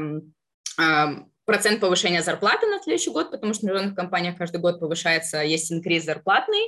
процент 1.45 1.81
повышения 1.81 2.23
зарплаты 2.23 2.67
на 2.67 2.83
следующий 2.83 3.11
год, 3.11 3.31
потому 3.31 3.55
что 3.55 3.61
в 3.61 3.65
международных 3.65 3.97
компаниях 3.97 4.37
каждый 4.37 4.61
год 4.61 4.81
повышается, 4.81 5.43
есть 5.43 5.73
инкриз 5.73 6.05
зарплатный. 6.05 6.63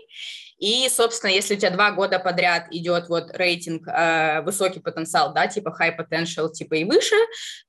И, 0.58 0.88
собственно, 0.88 1.30
если 1.30 1.54
у 1.54 1.58
тебя 1.58 1.70
два 1.70 1.92
года 1.92 2.18
подряд 2.18 2.66
идет 2.72 3.08
вот 3.08 3.30
рейтинг 3.36 3.86
э, 3.86 4.42
высокий 4.42 4.80
потенциал, 4.80 5.32
да, 5.32 5.46
типа 5.46 5.76
high 5.80 5.96
potential, 5.96 6.50
типа 6.50 6.74
и 6.74 6.84
выше, 6.84 7.16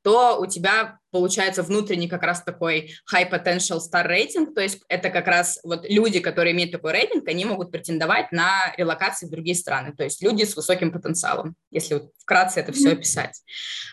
то 0.01 0.39
у 0.39 0.48
тебя 0.48 0.98
получается 1.12 1.63
внутренний 1.63 2.08
как 2.08 2.24
раз 2.24 2.43
такой 2.43 2.93
high 3.13 3.29
potential 3.29 3.79
star 3.79 4.08
рейтинг, 4.08 4.55
то 4.55 4.62
есть 4.62 4.81
это 4.89 5.10
как 5.10 5.27
раз 5.27 5.60
вот 5.63 5.86
люди, 5.88 6.19
которые 6.19 6.53
имеют 6.53 6.72
такой 6.72 6.93
рейтинг, 6.93 7.27
они 7.27 7.46
могут 7.46 7.72
претендовать 7.72 8.31
на 8.31 8.74
релокации 8.77 9.27
в 9.27 9.31
другие 9.31 9.55
страны, 9.55 9.93
то 9.96 10.03
есть 10.03 10.24
люди 10.24 10.43
с 10.43 10.55
высоким 10.55 10.91
потенциалом, 10.91 11.55
если 11.72 11.96
вот 11.96 12.12
вкратце 12.17 12.60
это 12.60 12.72
все 12.72 12.93
описать. 12.93 13.41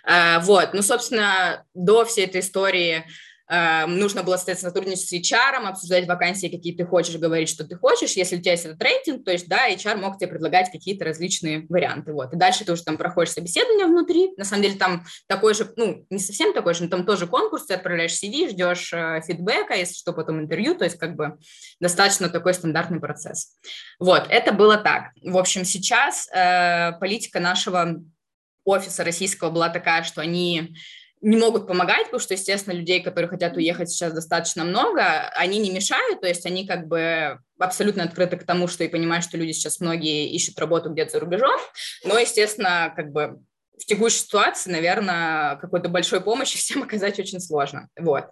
Э, 0.06 0.40
вот, 0.40 0.72
ну, 0.72 0.82
собственно, 0.82 1.64
до 1.74 2.04
всей 2.04 2.24
этой 2.24 2.40
истории 2.40 3.04
нужно 3.48 4.22
было, 4.22 4.36
соответственно, 4.36 4.70
сотрудничать 4.70 5.08
с 5.08 5.12
HR, 5.12 5.66
обсуждать 5.66 6.06
вакансии, 6.08 6.48
какие 6.48 6.74
ты 6.74 6.84
хочешь, 6.84 7.16
говорить, 7.16 7.48
что 7.48 7.64
ты 7.64 7.76
хочешь. 7.76 8.12
Если 8.12 8.36
у 8.36 8.40
тебя 8.40 8.52
есть 8.52 8.64
этот 8.64 8.82
рейтинг, 8.82 9.24
то 9.24 9.30
есть, 9.30 9.48
да, 9.48 9.70
HR 9.70 9.96
мог 9.96 10.18
тебе 10.18 10.28
предлагать 10.28 10.70
какие-то 10.70 11.04
различные 11.04 11.66
варианты, 11.68 12.12
вот. 12.12 12.32
И 12.32 12.36
дальше 12.36 12.64
ты 12.64 12.72
уже 12.72 12.82
там 12.82 12.96
проходишь 12.96 13.32
собеседование 13.32 13.86
внутри, 13.86 14.32
на 14.36 14.44
самом 14.44 14.62
деле 14.62 14.76
там 14.76 15.04
такой 15.28 15.54
же, 15.54 15.72
ну, 15.76 16.04
не 16.10 16.18
совсем 16.18 16.52
такой 16.52 16.74
же, 16.74 16.84
но 16.84 16.88
там 16.88 17.06
тоже 17.06 17.26
конкурс, 17.26 17.66
ты 17.66 17.74
отправляешь 17.74 18.12
CV, 18.12 18.50
ждешь 18.50 18.92
э, 18.92 19.20
фидбэка, 19.26 19.74
если 19.74 19.94
что, 19.94 20.12
потом 20.12 20.40
интервью, 20.40 20.74
то 20.74 20.84
есть 20.84 20.98
как 20.98 21.14
бы 21.14 21.38
достаточно 21.80 22.28
такой 22.28 22.54
стандартный 22.54 23.00
процесс. 23.00 23.56
Вот, 23.98 24.26
это 24.28 24.52
было 24.52 24.76
так. 24.76 25.10
В 25.22 25.36
общем, 25.36 25.64
сейчас 25.64 26.28
э, 26.32 26.92
политика 26.98 27.40
нашего 27.40 27.96
офиса 28.64 29.04
российского 29.04 29.50
была 29.50 29.68
такая, 29.68 30.02
что 30.02 30.20
они 30.20 30.74
не 31.22 31.36
могут 31.36 31.66
помогать, 31.66 32.04
потому 32.04 32.20
что, 32.20 32.34
естественно, 32.34 32.74
людей, 32.74 33.02
которые 33.02 33.28
хотят 33.28 33.56
уехать 33.56 33.90
сейчас 33.90 34.12
достаточно 34.12 34.64
много, 34.64 35.28
они 35.30 35.58
не 35.58 35.70
мешают, 35.70 36.20
то 36.20 36.28
есть 36.28 36.46
они 36.46 36.66
как 36.66 36.86
бы 36.86 37.38
абсолютно 37.58 38.04
открыты 38.04 38.36
к 38.36 38.44
тому, 38.44 38.68
что 38.68 38.84
и 38.84 38.88
понимают, 38.88 39.24
что 39.24 39.36
люди 39.36 39.52
сейчас 39.52 39.80
многие 39.80 40.28
ищут 40.30 40.58
работу 40.58 40.90
где-то 40.90 41.12
за 41.12 41.20
рубежом, 41.20 41.58
но, 42.04 42.18
естественно, 42.18 42.92
как 42.94 43.12
бы 43.12 43.40
в 43.78 43.84
текущей 43.84 44.18
ситуации, 44.18 44.70
наверное, 44.70 45.56
какой-то 45.56 45.88
большой 45.88 46.20
помощи 46.20 46.58
всем 46.58 46.82
оказать 46.82 47.18
очень 47.18 47.40
сложно. 47.40 47.88
Вот. 47.98 48.26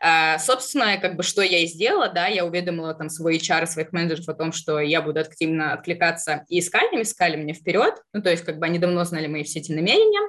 А, 0.00 0.38
собственно, 0.38 0.98
как 0.98 1.16
бы 1.16 1.22
что 1.22 1.42
я 1.42 1.58
и 1.58 1.66
сделала, 1.66 2.08
да, 2.08 2.26
я 2.26 2.44
уведомила 2.44 2.94
там 2.94 3.10
свой 3.10 3.38
HR, 3.38 3.66
своих 3.66 3.92
менеджеров 3.92 4.28
о 4.28 4.34
том, 4.34 4.52
что 4.52 4.80
я 4.80 5.02
буду 5.02 5.20
активно 5.20 5.72
откликаться 5.72 6.44
и 6.48 6.60
искали, 6.60 7.02
искали 7.02 7.36
мне 7.36 7.54
вперед, 7.54 7.94
ну, 8.12 8.22
то 8.22 8.30
есть 8.30 8.44
как 8.44 8.58
бы 8.58 8.66
они 8.66 8.78
давно 8.78 9.04
знали 9.04 9.26
мои 9.26 9.44
все 9.44 9.58
эти 9.58 9.72
намерения, 9.72 10.20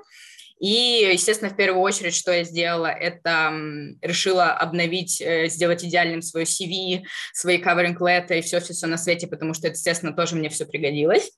и, 0.60 1.10
естественно, 1.14 1.50
в 1.50 1.56
первую 1.56 1.82
очередь, 1.82 2.16
что 2.16 2.32
я 2.32 2.44
сделала, 2.44 2.88
это 2.88 3.52
решила 4.02 4.52
обновить, 4.52 5.22
э, 5.22 5.48
сделать 5.48 5.84
идеальным 5.84 6.22
свое 6.22 6.46
CV, 6.46 7.04
свои 7.34 7.62
covering 7.62 7.98
letter 7.98 8.38
и 8.38 8.42
все-все-все 8.42 8.88
на 8.88 8.98
свете, 8.98 9.28
потому 9.28 9.54
что 9.54 9.68
это, 9.68 9.78
естественно, 9.78 10.14
тоже 10.14 10.36
мне 10.36 10.50
все 10.50 10.66
пригодилось. 10.66 11.32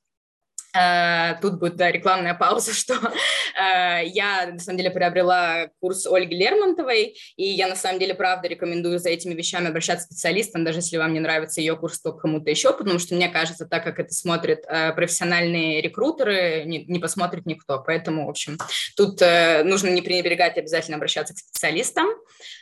Э, 0.74 1.36
тут 1.42 1.60
будет 1.60 1.76
да, 1.76 1.92
рекламная 1.92 2.34
пауза, 2.34 2.74
что 2.76 2.94
э, 2.94 4.06
я 4.06 4.48
на 4.54 4.60
самом 4.60 4.78
деле 4.78 4.92
приобрела 4.92 5.70
курс 5.80 6.06
Ольги 6.06 6.36
Лермонтовой, 6.36 7.18
и 7.36 7.44
я 7.44 7.68
на 7.68 7.76
самом 7.76 8.00
деле 8.00 8.14
правда 8.16 8.48
рекомендую 8.48 9.00
за 9.00 9.10
этими 9.10 9.34
вещами 9.34 9.68
обращаться 9.68 10.08
к 10.08 10.12
специалистам, 10.12 10.64
даже 10.64 10.80
если 10.80 10.98
вам 10.98 11.14
не 11.14 11.20
нравится 11.20 11.62
ее 11.62 11.76
курс, 11.76 12.00
то 12.00 12.14
кому-то 12.14 12.50
еще, 12.50 12.74
потому 12.74 13.00
что 13.00 13.16
мне 13.16 13.30
кажется, 13.30 13.66
так 13.66 13.84
как 13.84 14.00
это 14.00 14.14
смотрят 14.14 14.64
э, 14.68 14.94
профессиональные 14.94 15.82
рекрутеры, 15.82 16.64
не, 16.66 16.86
не 16.86 17.00
посмотрит 17.00 17.46
никто. 17.46 17.84
Поэтому, 17.86 18.28
в 18.28 18.30
общем, 18.30 18.58
тут 18.96 19.22
нужно 19.64 19.90
не 19.90 20.02
пренебрегать, 20.02 20.58
обязательно 20.58 20.98
обращаться 20.98 21.34
к 21.34 21.38
специалистам. 21.38 22.08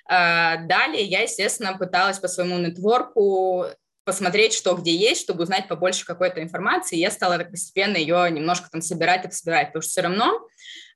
Далее 0.07 1.03
я, 1.03 1.21
естественно, 1.21 1.77
пыталась 1.77 2.19
по 2.19 2.27
своему 2.27 2.57
нетворку 2.57 3.67
посмотреть, 4.09 4.53
что 4.53 4.73
где 4.75 4.95
есть, 4.95 5.21
чтобы 5.21 5.43
узнать 5.43 5.67
побольше 5.67 6.03
какой-то 6.03 6.41
информации. 6.41 6.97
Я 6.97 7.11
стала 7.11 7.37
так 7.37 7.51
постепенно 7.51 7.95
ее 7.95 8.31
немножко 8.31 8.67
там 8.71 8.81
собирать 8.81 9.23
и 9.23 9.29
собирать, 9.29 9.67
потому 9.67 9.83
что 9.83 9.91
все 9.91 10.01
равно 10.01 10.47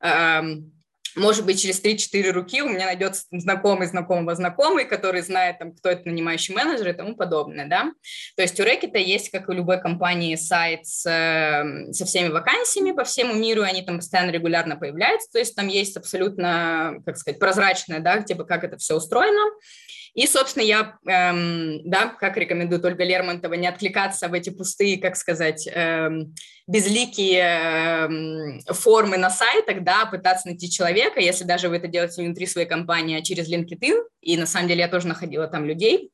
эм, 0.01 0.73
может 1.15 1.45
быть, 1.45 1.61
через 1.61 1.83
3-4 1.83 2.31
руки 2.31 2.61
у 2.61 2.69
меня 2.69 2.85
найдется 2.85 3.25
знакомый 3.31 3.87
знакомого 3.87 4.35
знакомый, 4.35 4.85
который 4.85 5.21
знает, 5.21 5.59
там, 5.59 5.73
кто 5.73 5.89
это 5.89 6.07
нанимающий 6.07 6.55
менеджер 6.55 6.89
и 6.89 6.93
тому 6.93 7.15
подобное, 7.15 7.67
да. 7.67 7.91
То 8.35 8.41
есть 8.41 8.59
у 8.59 8.63
Рэкета 8.63 8.97
есть, 8.97 9.29
как 9.29 9.47
и 9.47 9.51
у 9.51 9.55
любой 9.55 9.81
компании, 9.81 10.35
сайт 10.35 10.85
с, 10.85 11.05
эм, 11.09 11.93
со 11.93 12.05
всеми 12.05 12.29
вакансиями 12.29 12.91
по 12.91 13.03
всему 13.03 13.33
миру, 13.33 13.61
они 13.61 13.81
там 13.81 13.97
постоянно 13.97 14.31
регулярно 14.31 14.75
появляются, 14.75 15.29
то 15.31 15.39
есть 15.39 15.55
там 15.55 15.67
есть 15.67 15.97
абсолютно, 15.97 17.01
как 17.05 17.17
сказать, 17.17 17.39
прозрачное, 17.39 17.99
да, 17.99 18.21
типа 18.21 18.43
как 18.43 18.63
это 18.63 18.77
все 18.77 18.95
устроено. 18.95 19.51
И, 20.13 20.27
собственно, 20.27 20.63
я, 20.63 20.97
эм, 21.07 21.81
да, 21.89 22.07
как 22.07 22.37
рекомендует 22.37 22.85
Ольга 22.85 23.03
Лермонтова, 23.03 23.55
не 23.55 23.67
откликаться 23.67 24.27
в 24.27 24.33
эти 24.33 24.51
пустые, 24.51 25.01
как 25.01 25.15
сказать, 25.15 25.67
эм, 25.73 26.35
безликие 26.67 27.41
эм, 27.41 28.59
формы 28.67 29.17
на 29.17 29.29
сайтах, 29.29 29.83
да, 29.83 30.05
пытаться 30.05 30.47
найти 30.47 30.69
человека, 30.69 31.19
если 31.19 31.43
даже 31.43 31.69
вы 31.69 31.77
это 31.77 31.87
делаете 31.87 32.23
внутри 32.23 32.45
своей 32.45 32.67
компании, 32.67 33.19
а 33.19 33.21
через 33.21 33.51
LinkedIn, 33.51 34.01
и 34.21 34.37
на 34.37 34.45
самом 34.45 34.67
деле 34.67 34.81
я 34.81 34.87
тоже 34.87 35.07
находила 35.07 35.47
там 35.47 35.65
людей, 35.65 36.11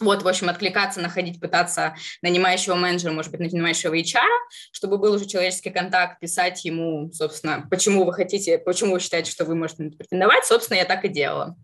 вот, 0.00 0.22
в 0.22 0.28
общем, 0.28 0.48
откликаться, 0.48 1.00
находить, 1.00 1.40
пытаться 1.40 1.94
нанимающего 2.20 2.74
менеджера, 2.74 3.12
может 3.12 3.30
быть, 3.30 3.40
нанимающего 3.40 3.96
HR, 3.96 4.28
чтобы 4.72 4.98
был 4.98 5.14
уже 5.14 5.26
человеческий 5.26 5.70
контакт, 5.70 6.20
писать 6.20 6.64
ему, 6.64 7.12
собственно, 7.12 7.66
почему 7.70 8.04
вы 8.04 8.12
хотите, 8.12 8.58
почему 8.58 8.94
вы 8.94 9.00
считаете, 9.00 9.30
что 9.30 9.44
вы 9.44 9.54
можете 9.54 9.90
претендовать. 9.90 10.44
Собственно, 10.44 10.78
я 10.78 10.84
так 10.84 11.04
и 11.04 11.08
делала. 11.08 11.56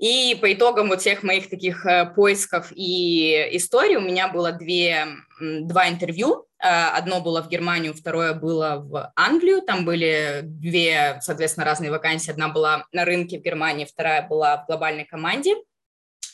И 0.00 0.34
по 0.40 0.50
итогам 0.50 0.88
вот 0.88 1.02
всех 1.02 1.22
моих 1.22 1.50
таких 1.50 1.84
э, 1.84 2.06
поисков 2.06 2.72
и 2.74 3.48
историй 3.52 3.96
у 3.96 4.00
меня 4.00 4.28
было 4.28 4.50
две, 4.50 5.06
два 5.38 5.90
интервью. 5.90 6.46
Э, 6.58 6.96
одно 6.96 7.20
было 7.20 7.42
в 7.42 7.50
Германию, 7.50 7.92
второе 7.92 8.32
было 8.32 8.76
в 8.76 9.12
Англию. 9.14 9.60
Там 9.60 9.84
были 9.84 10.40
две, 10.42 11.18
соответственно, 11.20 11.66
разные 11.66 11.90
вакансии. 11.90 12.30
Одна 12.30 12.48
была 12.48 12.86
на 12.92 13.04
рынке 13.04 13.38
в 13.38 13.42
Германии, 13.42 13.84
вторая 13.84 14.26
была 14.26 14.56
в 14.56 14.66
глобальной 14.66 15.04
команде 15.04 15.54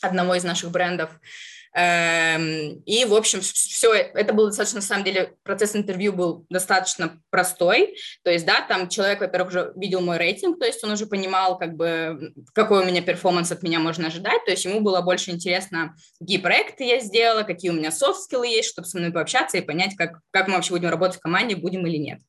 одного 0.01 0.35
из 0.35 0.45
наших 0.45 0.71
брендов. 0.71 1.09
Эм, 1.73 2.81
и, 2.85 3.05
в 3.05 3.13
общем, 3.13 3.41
все, 3.41 3.93
это 3.93 4.33
был 4.33 4.47
достаточно, 4.47 4.79
на 4.79 4.85
самом 4.85 5.03
деле, 5.03 5.33
процесс 5.43 5.75
интервью 5.75 6.13
был 6.13 6.45
достаточно 6.49 7.21
простой. 7.29 7.95
То 8.23 8.31
есть, 8.31 8.45
да, 8.45 8.61
там 8.61 8.89
человек, 8.89 9.21
во-первых, 9.21 9.49
уже 9.49 9.73
видел 9.75 10.01
мой 10.01 10.17
рейтинг, 10.17 10.59
то 10.59 10.65
есть 10.65 10.83
он 10.83 10.91
уже 10.91 11.05
понимал, 11.05 11.57
как 11.57 11.75
бы, 11.75 12.33
какой 12.53 12.83
у 12.83 12.85
меня 12.85 13.01
performance 13.01 13.51
от 13.51 13.63
меня 13.63 13.79
можно 13.79 14.07
ожидать. 14.07 14.43
То 14.45 14.51
есть 14.51 14.65
ему 14.65 14.81
было 14.81 15.01
больше 15.01 15.31
интересно, 15.31 15.95
какие 16.19 16.37
проекты 16.37 16.83
я 16.85 16.99
сделала, 16.99 17.43
какие 17.43 17.71
у 17.71 17.75
меня 17.75 17.91
софт-скиллы 17.91 18.47
есть, 18.47 18.69
чтобы 18.69 18.87
со 18.87 18.97
мной 18.97 19.11
пообщаться 19.11 19.57
и 19.57 19.61
понять, 19.61 19.95
как, 19.95 20.19
как 20.31 20.47
мы 20.47 20.55
вообще 20.55 20.71
будем 20.71 20.89
работать 20.89 21.17
в 21.17 21.21
команде, 21.21 21.55
будем 21.55 21.85
или 21.85 21.97
нет. 21.97 22.19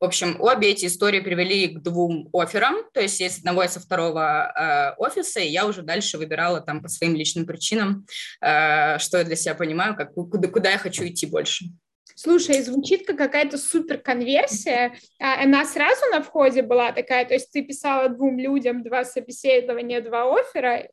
В 0.00 0.04
общем, 0.04 0.36
обе 0.40 0.70
эти 0.70 0.86
истории 0.86 1.20
привели 1.20 1.68
к 1.68 1.82
двум 1.82 2.28
офферам, 2.32 2.76
то 2.92 3.00
есть 3.00 3.20
есть 3.20 3.38
одного 3.38 3.62
и 3.62 3.68
со 3.68 3.80
второго 3.80 4.52
э, 4.52 4.94
офиса, 4.98 5.40
и 5.40 5.48
я 5.48 5.66
уже 5.66 5.82
дальше 5.82 6.18
выбирала 6.18 6.60
там 6.60 6.82
по 6.82 6.88
своим 6.88 7.14
личным 7.14 7.46
причинам, 7.46 8.06
э, 8.40 8.98
что 8.98 9.18
я 9.18 9.24
для 9.24 9.36
себя 9.36 9.54
понимаю, 9.54 9.96
как, 9.96 10.14
куда, 10.14 10.48
куда 10.48 10.70
я 10.70 10.78
хочу 10.78 11.06
идти 11.06 11.26
больше. 11.26 11.66
Слушай, 12.14 12.62
звучит 12.62 13.06
как 13.06 13.18
какая-то 13.18 13.58
супер 13.58 13.98
конверсия. 13.98 14.94
А, 15.20 15.42
она 15.42 15.66
сразу 15.66 16.00
на 16.10 16.22
входе 16.22 16.62
была 16.62 16.92
такая, 16.92 17.26
то 17.26 17.34
есть 17.34 17.50
ты 17.50 17.62
писала 17.62 18.08
двум 18.08 18.38
людям 18.38 18.82
два 18.82 19.04
собеседования, 19.04 20.00
два 20.00 20.24
оффера, 20.34 20.88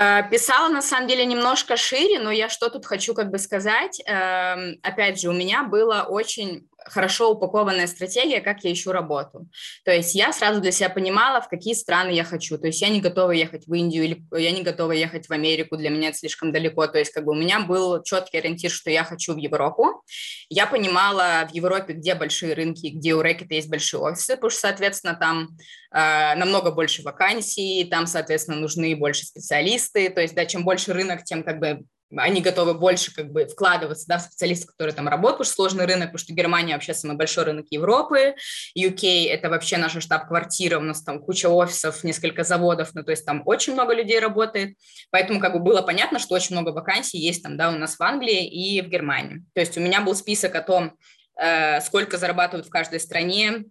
Э, 0.00 0.22
писала, 0.30 0.68
на 0.70 0.80
самом 0.80 1.08
деле, 1.08 1.26
немножко 1.26 1.76
шире, 1.76 2.20
но 2.20 2.30
я 2.30 2.48
что 2.48 2.70
тут 2.70 2.86
хочу 2.86 3.12
как 3.12 3.30
бы 3.30 3.38
сказать. 3.38 4.00
Эм, 4.06 4.78
опять 4.82 5.20
же, 5.20 5.28
у 5.28 5.34
меня 5.34 5.62
было 5.62 6.06
очень 6.08 6.69
хорошо 6.86 7.32
упакованная 7.32 7.86
стратегия, 7.86 8.40
как 8.40 8.64
я 8.64 8.72
ищу 8.72 8.92
работу. 8.92 9.48
То 9.84 9.92
есть 9.92 10.14
я 10.14 10.32
сразу 10.32 10.60
для 10.60 10.72
себя 10.72 10.88
понимала, 10.88 11.40
в 11.40 11.48
какие 11.48 11.74
страны 11.74 12.10
я 12.10 12.24
хочу. 12.24 12.58
То 12.58 12.66
есть 12.66 12.80
я 12.80 12.88
не 12.88 13.00
готова 13.00 13.32
ехать 13.32 13.66
в 13.66 13.74
Индию 13.74 14.04
или 14.04 14.22
я 14.32 14.50
не 14.50 14.62
готова 14.62 14.92
ехать 14.92 15.26
в 15.26 15.32
Америку, 15.32 15.76
для 15.76 15.90
меня 15.90 16.08
это 16.08 16.18
слишком 16.18 16.52
далеко. 16.52 16.86
То 16.86 16.98
есть 16.98 17.12
как 17.12 17.24
бы 17.24 17.32
у 17.32 17.36
меня 17.36 17.60
был 17.60 18.02
четкий 18.02 18.38
ориентир, 18.38 18.70
что 18.70 18.90
я 18.90 19.04
хочу 19.04 19.34
в 19.34 19.38
Европу. 19.38 20.02
Я 20.48 20.66
понимала 20.66 21.46
в 21.50 21.54
Европе, 21.54 21.94
где 21.94 22.14
большие 22.14 22.54
рынки, 22.54 22.88
где 22.88 23.14
у 23.14 23.22
Рэкета 23.22 23.54
есть 23.54 23.68
большие 23.68 24.00
офисы, 24.00 24.34
потому 24.34 24.50
что, 24.50 24.60
соответственно, 24.60 25.14
там 25.14 25.48
э, 25.92 26.34
намного 26.36 26.70
больше 26.70 27.02
вакансий, 27.02 27.86
там, 27.90 28.06
соответственно, 28.06 28.58
нужны 28.58 28.96
больше 28.96 29.26
специалисты. 29.26 30.10
То 30.10 30.20
есть, 30.20 30.34
да, 30.34 30.46
чем 30.46 30.64
больше 30.64 30.92
рынок, 30.92 31.24
тем 31.24 31.42
как 31.42 31.60
бы 31.60 31.80
они 32.16 32.40
готовы 32.40 32.74
больше 32.74 33.14
как 33.14 33.30
бы 33.30 33.46
вкладываться 33.46 34.06
да, 34.08 34.18
в 34.18 34.22
специалистов, 34.22 34.70
которые 34.70 34.94
там 34.94 35.08
работают, 35.08 35.48
потому 35.48 35.54
сложный 35.54 35.86
рынок, 35.86 36.08
потому 36.08 36.18
что 36.18 36.32
Германия 36.32 36.74
вообще 36.74 36.94
самый 36.94 37.16
большой 37.16 37.44
рынок 37.44 37.66
Европы, 37.70 38.34
UK– 38.76 39.26
это 39.28 39.48
вообще 39.48 39.76
наша 39.76 40.00
штаб-квартира, 40.00 40.78
у 40.78 40.82
нас 40.82 41.02
там 41.02 41.20
куча 41.20 41.48
офисов, 41.48 42.02
несколько 42.04 42.42
заводов, 42.44 42.90
ну, 42.94 43.04
то 43.04 43.10
есть 43.10 43.24
там 43.24 43.42
очень 43.46 43.74
много 43.74 43.94
людей 43.94 44.18
работает, 44.18 44.76
поэтому 45.10 45.40
как 45.40 45.52
бы 45.52 45.60
было 45.60 45.82
понятно, 45.82 46.18
что 46.18 46.34
очень 46.34 46.56
много 46.56 46.70
вакансий 46.70 47.18
есть 47.18 47.42
там, 47.42 47.56
да, 47.56 47.70
у 47.70 47.76
нас 47.76 47.96
в 47.96 48.02
Англии 48.02 48.46
и 48.46 48.80
в 48.80 48.88
Германии. 48.88 49.44
То 49.54 49.60
есть 49.60 49.76
у 49.76 49.80
меня 49.80 50.00
был 50.00 50.14
список 50.14 50.54
о 50.54 50.62
том, 50.62 50.96
э, 51.40 51.80
сколько 51.80 52.18
зарабатывают 52.18 52.66
в 52.66 52.70
каждой 52.70 53.00
стране, 53.00 53.64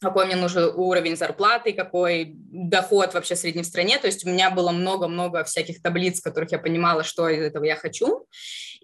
какой 0.00 0.26
мне 0.26 0.36
нужен 0.36 0.72
уровень 0.74 1.16
зарплаты, 1.16 1.72
какой 1.72 2.32
доход 2.34 3.14
вообще 3.14 3.36
средний 3.36 3.62
в 3.62 3.66
стране. 3.66 3.98
То 3.98 4.06
есть 4.06 4.24
у 4.24 4.28
меня 4.28 4.50
было 4.50 4.70
много-много 4.70 5.44
всяких 5.44 5.82
таблиц, 5.82 6.20
в 6.20 6.24
которых 6.24 6.52
я 6.52 6.58
понимала, 6.58 7.02
что 7.02 7.28
из 7.28 7.42
этого 7.42 7.64
я 7.64 7.76
хочу. 7.76 8.26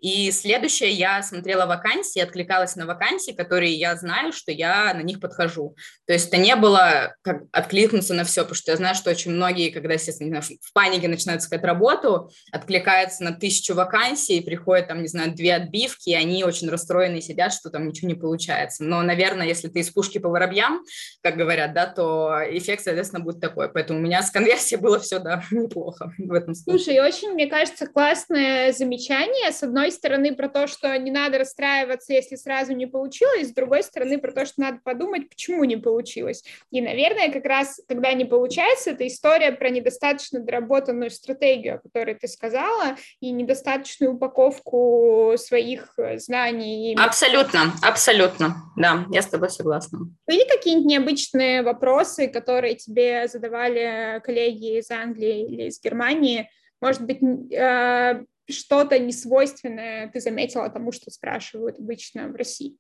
И 0.03 0.33
следующее, 0.33 0.91
я 0.91 1.23
смотрела 1.23 1.65
вакансии, 1.65 2.21
откликалась 2.21 2.75
на 2.75 2.87
вакансии, 2.87 3.31
которые 3.31 3.73
я 3.73 3.95
знаю, 3.95 4.33
что 4.33 4.51
я 4.51 4.93
на 4.95 5.03
них 5.03 5.21
подхожу. 5.21 5.77
То 6.09 6.13
есть 6.13 6.27
это 6.27 6.39
не 6.39 6.57
было 6.57 7.15
как 7.23 7.43
откликнуться 7.53 8.13
на 8.13 8.25
все, 8.25 8.43
потому 8.43 8.57
что 8.57 8.73
я 8.73 8.77
знаю, 8.77 8.97
что 8.97 9.11
очень 9.11 9.31
многие, 9.31 9.71
когда, 9.71 9.95
естественно, 9.95 10.43
знаю, 10.43 10.59
в 10.61 10.73
панике 10.73 11.07
начинают 11.07 11.43
искать 11.43 11.63
работу, 11.63 12.31
откликаются 12.51 13.23
на 13.23 13.31
тысячу 13.31 13.75
вакансий, 13.75 14.41
приходят 14.41 14.89
там, 14.89 15.03
не 15.03 15.09
знаю, 15.09 15.37
две 15.37 15.55
отбивки, 15.55 16.11
и 16.11 16.15
они 16.15 16.43
очень 16.43 16.69
расстроены 16.69 17.21
сидят, 17.21 17.53
что 17.53 17.71
там 17.71 17.87
ничего 17.87 18.09
не 18.09 18.17
получается. 18.17 18.83
Но, 18.83 19.03
наверное, 19.03 19.47
если 19.47 19.69
ты 19.69 19.81
из 19.81 19.91
пушки 19.91 20.19
по 20.19 20.29
воробьям, 20.29 20.83
как 21.23 21.37
говорят, 21.37 21.75
да, 21.75 21.87
то 21.87 22.41
эффект, 22.51 22.83
соответственно, 22.83 23.23
будет 23.23 23.41
такой. 23.41 23.69
Поэтому 23.69 24.01
у 24.01 24.03
меня 24.03 24.21
с 24.25 24.33
конверсией 24.33 24.81
было 24.81 24.99
все, 24.99 25.21
да, 25.21 25.45
неплохо 25.53 26.13
в 26.19 26.33
этом 26.33 26.57
случае. 26.57 26.85
Слушай, 26.85 27.01
очень, 27.01 27.31
мне 27.35 27.47
кажется, 27.47 27.87
классное 27.87 28.73
замечание. 28.73 29.53
С 29.53 29.63
одной 29.63 29.92
стороны, 29.93 30.35
про 30.35 30.49
то, 30.49 30.67
что 30.67 30.97
не 30.99 31.11
надо 31.11 31.39
расстраиваться, 31.39 32.13
если 32.13 32.37
сразу 32.37 32.73
не 32.73 32.87
получилось, 32.87 33.49
с 33.49 33.55
другой 33.55 33.83
стороны, 33.83 34.19
про 34.19 34.33
то, 34.33 34.45
что 34.45 34.61
надо 34.61 34.81
подумать, 34.83 35.29
почему 35.29 35.65
не 35.65 35.77
получилось. 35.77 36.45
И, 36.71 36.81
наверное, 36.81 37.31
как 37.31 37.45
раз, 37.45 37.81
когда 37.89 38.13
не 38.13 38.25
получается, 38.25 38.91
это 38.91 39.07
история 39.07 39.53
про 39.53 39.71
недостаточно 39.71 40.41
доработанную 40.41 41.11
стратегию, 41.11 41.77
о 41.77 41.79
которой 41.79 42.15
ты 42.15 42.29
сказала, 42.29 42.97
и 43.21 43.31
недостаточную 43.31 44.15
упаковку 44.15 45.35
своих 45.37 45.95
знаний. 46.17 46.97
Абсолютно, 46.99 47.73
абсолютно, 47.83 48.57
да, 48.77 49.07
я 49.11 49.23
с 49.23 49.27
тобой 49.27 49.51
согласна. 49.51 50.01
Были 50.27 50.49
какие-нибудь 50.49 50.91
необычные 50.91 51.63
вопросы, 51.63 52.29
которые 52.29 52.75
тебе 52.75 53.29
задавали 53.29 54.21
коллеги 54.25 54.79
из 54.79 54.91
Англии 54.91 55.47
или 55.47 55.63
из 55.69 55.81
Германии? 55.81 56.49
Может 56.81 57.03
быть, 57.03 57.21
э, 57.53 58.25
что-то 58.53 58.99
несвойственное 58.99 60.09
ты 60.11 60.21
заметила 60.21 60.69
тому, 60.71 60.93
что 60.93 61.11
спрашивают 61.11 61.79
обычно 61.79 62.29
в 62.29 62.37
России? 62.37 62.77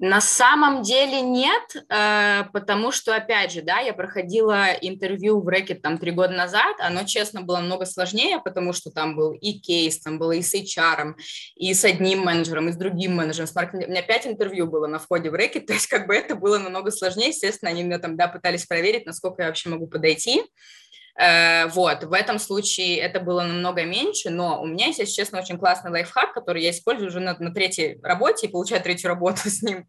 На 0.00 0.20
самом 0.20 0.82
деле 0.82 1.20
нет, 1.20 1.74
э, 1.74 2.44
потому 2.52 2.92
что, 2.92 3.16
опять 3.16 3.50
же, 3.50 3.62
да, 3.62 3.80
я 3.80 3.92
проходила 3.92 4.68
интервью 4.80 5.40
в 5.40 5.48
Рэкет 5.48 5.82
там 5.82 5.98
три 5.98 6.12
года 6.12 6.34
назад, 6.34 6.76
оно, 6.78 7.02
честно, 7.02 7.42
было 7.42 7.58
много 7.58 7.84
сложнее, 7.84 8.38
потому 8.38 8.72
что 8.72 8.92
там 8.92 9.16
был 9.16 9.32
и 9.32 9.54
кейс, 9.54 9.98
там 9.98 10.20
было 10.20 10.32
и 10.32 10.42
с 10.42 10.54
HR, 10.54 11.14
и 11.56 11.74
с 11.74 11.84
одним 11.84 12.20
менеджером, 12.20 12.68
и 12.68 12.72
с 12.72 12.76
другим 12.76 13.16
менеджером. 13.16 13.48
С 13.48 13.54
маркетингом. 13.56 13.88
У 13.88 13.90
меня 13.90 14.02
пять 14.02 14.24
интервью 14.28 14.68
было 14.68 14.86
на 14.86 15.00
входе 15.00 15.30
в 15.30 15.34
Рэкет, 15.34 15.66
то 15.66 15.72
есть 15.72 15.88
как 15.88 16.06
бы 16.06 16.14
это 16.14 16.36
было 16.36 16.58
намного 16.58 16.92
сложнее, 16.92 17.30
естественно, 17.30 17.72
они 17.72 17.82
меня 17.82 17.98
там, 17.98 18.16
да, 18.16 18.28
пытались 18.28 18.66
проверить, 18.66 19.04
насколько 19.04 19.42
я 19.42 19.48
вообще 19.48 19.68
могу 19.68 19.88
подойти. 19.88 20.44
Вот, 21.18 22.04
в 22.04 22.12
этом 22.12 22.38
случае 22.38 22.98
это 22.98 23.18
было 23.18 23.42
намного 23.42 23.84
меньше, 23.84 24.30
но 24.30 24.62
у 24.62 24.66
меня 24.66 24.86
есть, 24.86 25.00
если 25.00 25.14
честно, 25.14 25.40
очень 25.40 25.58
классный 25.58 25.90
лайфхак, 25.90 26.32
который 26.32 26.62
я 26.62 26.70
использую 26.70 27.08
уже 27.08 27.18
на, 27.18 27.36
на 27.38 27.52
третьей 27.52 27.98
работе 28.02 28.46
и 28.46 28.50
получаю 28.50 28.82
третью 28.82 29.08
работу 29.08 29.40
с 29.50 29.60
ним. 29.62 29.86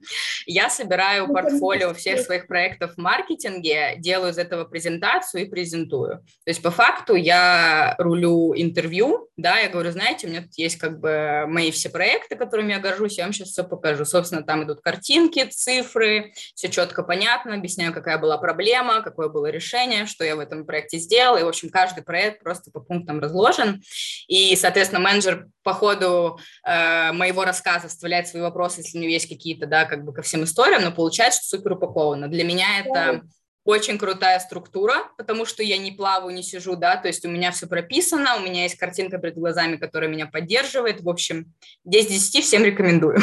Я 0.48 0.70
собираю 0.72 1.28
ну, 1.28 1.34
портфолио 1.34 1.94
всех 1.94 2.22
своих 2.22 2.48
проектов 2.48 2.96
в 2.96 2.98
маркетинге, 2.98 3.96
делаю 3.98 4.32
из 4.32 4.40
этого 4.40 4.66
презентацию 4.66 5.44
и 5.44 5.50
презентую. 5.50 6.18
То 6.46 6.50
есть 6.50 6.64
по 6.64 6.72
факту 6.72 7.14
я 7.14 7.96
рулю 8.00 8.54
интервью, 8.56 9.30
да, 9.38 9.60
я 9.60 9.70
говорю, 9.70 9.92
знаете, 9.92 10.26
у 10.26 10.30
меня 10.32 10.42
тут 10.42 10.58
есть 10.58 10.78
как 10.78 11.00
бы 11.00 11.46
мои 11.48 11.70
все 11.72 11.90
проекты, 11.90 12.36
которыми 12.36 12.74
я 12.74 12.80
горжусь, 12.80 13.18
я 13.18 13.26
вам 13.26 13.34
сейчас 13.34 13.50
все 13.50 13.64
покажу. 13.64 14.04
Собственно, 14.04 14.42
там 14.42 14.64
идут 14.64 14.82
картинки, 14.82 15.46
цифры, 15.46 16.34
все 16.56 16.70
четко 16.70 17.04
понятно, 17.04 17.54
объясняю, 17.54 17.94
какая 17.94 18.18
была 18.18 18.38
проблема, 18.38 19.02
какое 19.02 19.30
было 19.30 19.46
решение, 19.52 20.08
что 20.08 20.24
я 20.26 20.36
в 20.36 20.40
этом 20.40 20.66
проекте 20.66 20.98
сделала, 20.98 21.19
сделал, 21.20 21.38
и, 21.38 21.44
в 21.44 21.48
общем, 21.48 21.70
каждый 21.70 22.04
проект 22.04 22.42
просто 22.42 22.72
по 22.72 22.80
пунктам 22.80 23.20
разложен, 23.20 23.82
и, 24.28 24.56
соответственно, 24.56 25.02
менеджер 25.02 25.48
по 25.64 25.74
ходу 25.74 26.40
э, 26.66 27.12
моего 27.12 27.44
рассказа 27.44 27.90
вставляет 27.90 28.28
свои 28.28 28.42
вопросы, 28.42 28.80
если 28.80 28.98
у 28.98 29.02
него 29.02 29.12
есть 29.12 29.28
какие-то, 29.28 29.68
да, 29.68 29.86
как 29.86 30.06
бы 30.06 30.14
ко 30.14 30.22
всем 30.22 30.44
историям, 30.44 30.84
но 30.84 30.92
получается, 30.92 31.42
что 31.44 31.58
супер 31.58 31.74
упаковано. 31.74 32.28
Для 32.30 32.44
меня 32.44 32.80
это 32.80 33.24
очень 33.70 33.98
крутая 33.98 34.40
структура, 34.40 34.96
потому 35.18 35.46
что 35.46 35.62
я 35.64 35.78
не 35.78 35.92
плаваю, 35.92 36.34
не 36.34 36.44
сижу, 36.44 36.76
да, 36.76 36.98
то 36.98 37.08
есть 37.08 37.24
у 37.26 37.30
меня 37.30 37.52
все 37.52 37.68
прописано, 37.68 38.36
у 38.38 38.40
меня 38.40 38.64
есть 38.64 38.76
картинка 38.76 39.20
перед 39.20 39.36
глазами, 39.36 39.78
которая 39.78 40.10
меня 40.10 40.26
поддерживает, 40.26 41.02
в 41.02 41.10
общем, 41.10 41.54
10 41.86 42.10
10 42.10 42.44
всем 42.44 42.64
рекомендую. 42.64 43.20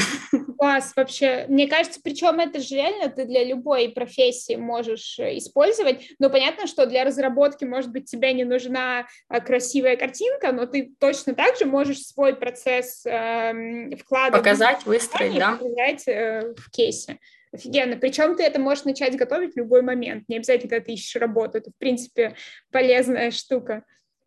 Класс, 0.58 0.92
вообще, 0.96 1.44
мне 1.48 1.66
кажется, 1.66 2.00
причем 2.02 2.40
это 2.40 2.60
же 2.60 2.76
реально 2.76 3.10
ты 3.10 3.24
для 3.24 3.44
любой 3.44 3.90
профессии 3.90 4.56
можешь 4.56 5.18
э, 5.18 5.36
использовать, 5.36 6.08
но 6.18 6.30
понятно, 6.30 6.66
что 6.66 6.86
для 6.86 7.04
разработки, 7.04 7.64
может 7.64 7.90
быть, 7.90 8.10
тебе 8.10 8.32
не 8.32 8.44
нужна 8.44 9.06
а, 9.28 9.40
красивая 9.40 9.96
картинка, 9.96 10.52
но 10.52 10.66
ты 10.66 10.92
точно 10.98 11.34
так 11.34 11.56
же 11.56 11.66
можешь 11.66 12.02
свой 12.06 12.34
процесс 12.34 13.04
э, 13.04 13.96
вкладывать. 13.96 14.44
Показать, 14.44 14.86
выстроить, 14.86 15.38
да. 15.38 15.52
Показать 15.52 16.08
э, 16.08 16.54
в 16.56 16.70
кейсе. 16.70 17.18
Офигенно. 17.56 17.96
Причем 17.96 18.36
ты 18.36 18.42
это 18.42 18.60
можешь 18.60 18.84
начать 18.84 19.16
готовить 19.16 19.54
в 19.54 19.56
любой 19.56 19.82
момент. 19.82 20.24
Не 20.28 20.36
обязательно, 20.36 20.70
когда 20.70 20.84
ты 20.84 20.92
ищешь 20.92 21.16
работу. 21.16 21.58
Это, 21.58 21.70
в 21.70 21.76
принципе, 21.78 22.36
полезная 22.70 23.30
штука. 23.30 23.82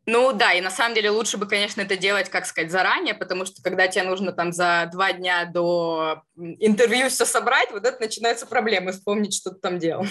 Ну 0.06 0.34
да, 0.34 0.54
и 0.54 0.62
на 0.62 0.72
самом 0.72 0.96
деле 0.96 1.12
лучше 1.12 1.38
бы, 1.38 1.48
конечно, 1.48 1.82
это 1.82 1.96
делать, 1.96 2.30
как 2.30 2.48
сказать, 2.48 2.72
заранее, 2.72 3.13
потому 3.13 3.46
что 3.46 3.62
когда 3.62 3.88
тебе 3.88 4.04
нужно 4.04 4.32
там 4.32 4.52
за 4.52 4.89
два 4.92 5.13
дня 5.13 5.46
до 5.46 6.24
интервью 6.36 7.10
все 7.10 7.26
собрать, 7.26 7.70
вот 7.72 7.86
это 7.86 8.00
начинаются 8.02 8.48
проблемы, 8.48 8.92
вспомнить, 8.92 9.36
что 9.36 9.52
ты 9.52 9.60
там 9.60 9.78
делал. 9.78 10.06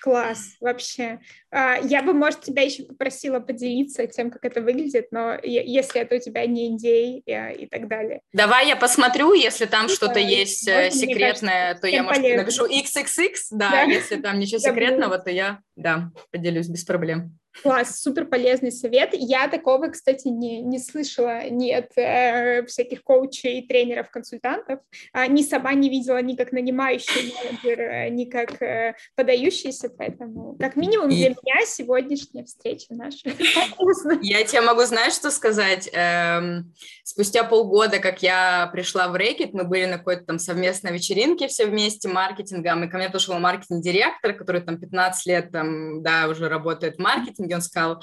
Класс, 0.00 0.56
вообще. 0.60 1.18
А, 1.56 1.76
я 1.76 2.02
бы, 2.02 2.14
может, 2.14 2.40
тебя 2.40 2.62
еще 2.62 2.82
попросила 2.82 3.38
поделиться 3.38 4.04
тем, 4.08 4.32
как 4.32 4.44
это 4.44 4.60
выглядит, 4.60 5.06
но 5.12 5.38
если 5.40 6.00
это 6.00 6.16
у 6.16 6.18
тебя 6.18 6.46
не 6.46 6.74
идея 6.74 7.52
и, 7.52 7.62
и 7.62 7.66
так 7.68 7.86
далее. 7.86 8.22
Давай 8.32 8.66
я 8.66 8.74
посмотрю, 8.74 9.34
если 9.34 9.66
там 9.66 9.84
ну, 9.84 9.88
что-то 9.88 10.18
есть 10.18 10.66
э, 10.66 10.86
можно, 10.86 10.90
секретное, 10.90 11.62
кажется, 11.66 11.82
то 11.82 11.86
я, 11.86 12.02
может, 12.02 12.22
полезно. 12.22 12.42
напишу 12.42 12.66
XXX, 12.66 13.34
да, 13.52 13.70
да, 13.70 13.82
если 13.82 14.16
там 14.16 14.40
ничего 14.40 14.58
секретного, 14.58 15.16
то 15.18 15.30
я, 15.30 15.60
да, 15.76 16.10
поделюсь 16.32 16.66
без 16.66 16.82
проблем. 16.82 17.38
Класс, 17.62 18.00
супер 18.00 18.26
полезный 18.26 18.72
совет. 18.72 19.10
Я 19.12 19.46
такого, 19.46 19.86
кстати, 19.86 20.26
не, 20.26 20.60
не 20.60 20.80
слышала 20.80 21.48
ни 21.48 21.70
от 21.70 21.96
э, 21.96 22.66
всяких 22.66 23.04
коучей, 23.04 23.64
тренеров, 23.66 24.10
консультантов. 24.10 24.80
А, 25.12 25.28
ни 25.28 25.42
сама 25.42 25.72
не 25.74 25.88
видела 25.88 26.20
ни 26.20 26.34
как 26.34 26.50
нанимающий 26.50 27.32
менеджер, 27.32 27.80
э, 27.80 28.08
ни 28.08 28.24
как 28.24 28.60
э, 28.60 28.96
подающийся, 29.14 29.88
поэтому 29.88 30.56
как 30.58 30.74
минимум... 30.74 31.10
И, 31.10 31.14
меня 31.14 31.34
сегодняшняя 31.66 32.44
встреча 32.44 32.86
наша. 32.90 33.18
Я 34.22 34.44
тебе 34.44 34.60
могу, 34.60 34.82
знаешь, 34.82 35.14
что 35.14 35.30
сказать? 35.30 35.88
Эм, 35.92 36.72
спустя 37.02 37.44
полгода, 37.44 37.98
как 37.98 38.22
я 38.22 38.68
пришла 38.72 39.08
в 39.08 39.14
Рэкет, 39.14 39.52
мы 39.52 39.64
были 39.64 39.84
на 39.84 39.98
какой-то 39.98 40.24
там 40.24 40.38
совместной 40.38 40.92
вечеринке 40.92 41.48
все 41.48 41.66
вместе 41.66 42.08
маркетингом, 42.08 42.84
и 42.84 42.88
ко 42.88 42.96
мне 42.96 43.10
пришел 43.10 43.38
маркетинг-директор, 43.38 44.34
который 44.34 44.62
там 44.62 44.78
15 44.78 45.26
лет 45.26 45.52
там, 45.52 46.02
да, 46.02 46.28
уже 46.28 46.48
работает 46.48 46.96
в 46.96 47.00
маркетинге, 47.00 47.56
он 47.56 47.62
сказал, 47.62 48.02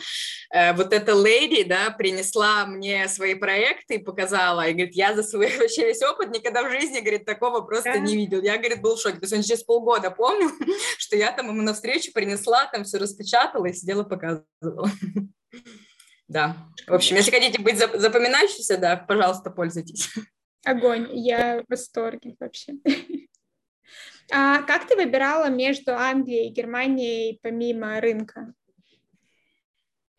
э, 0.54 0.73
вот 0.73 0.93
эта 0.93 1.13
леди, 1.13 1.63
да, 1.63 1.89
принесла 1.91 2.65
мне 2.65 3.08
свои 3.08 3.34
проекты 3.36 3.95
и 3.95 3.97
показала, 3.97 4.67
и 4.67 4.73
говорит, 4.73 4.95
я 4.95 5.15
за 5.15 5.23
свой 5.23 5.56
вообще 5.58 5.88
весь 5.88 6.01
опыт 6.04 6.30
никогда 6.32 6.63
в 6.63 6.71
жизни, 6.71 6.99
говорит, 6.99 7.25
такого 7.25 7.62
просто 7.62 7.93
да. 7.93 7.99
не 7.99 8.15
видел. 8.15 8.41
Я, 8.41 8.58
говорит, 8.58 8.82
был 8.82 8.95
в 8.95 9.01
шоке. 9.01 9.17
То 9.17 9.23
есть 9.23 9.34
он 9.34 9.43
через 9.43 9.63
полгода 9.63 10.12
помнил, 10.12 10.49
что 10.97 11.15
я 11.15 11.32
там 11.32 11.47
ему 11.47 11.62
навстречу 11.62 12.12
принесла, 12.13 12.65
там 12.67 12.84
все 12.84 12.97
распечатала 12.97 13.31
и 13.70 13.74
сидела 13.74 14.04
показывала. 14.04 14.89
Да. 16.28 16.56
В 16.88 16.94
общем, 16.94 17.17
если 17.17 17.30
хотите 17.30 17.62
быть 17.62 17.78
запоминающимся, 17.78 18.78
да, 18.78 18.96
пожалуйста, 18.96 19.52
пользуйтесь. 19.52 20.10
Огонь. 20.65 21.10
Я 21.12 21.62
в 21.62 21.65
восторге 21.70 22.36
вообще. 22.39 22.74
А 24.34 24.62
как 24.62 24.88
ты 24.88 24.96
выбирала 24.96 25.50
между 25.50 25.94
Англией 25.94 26.48
и 26.48 26.54
Германией 26.54 27.38
помимо 27.41 28.00
рынка? 28.00 28.54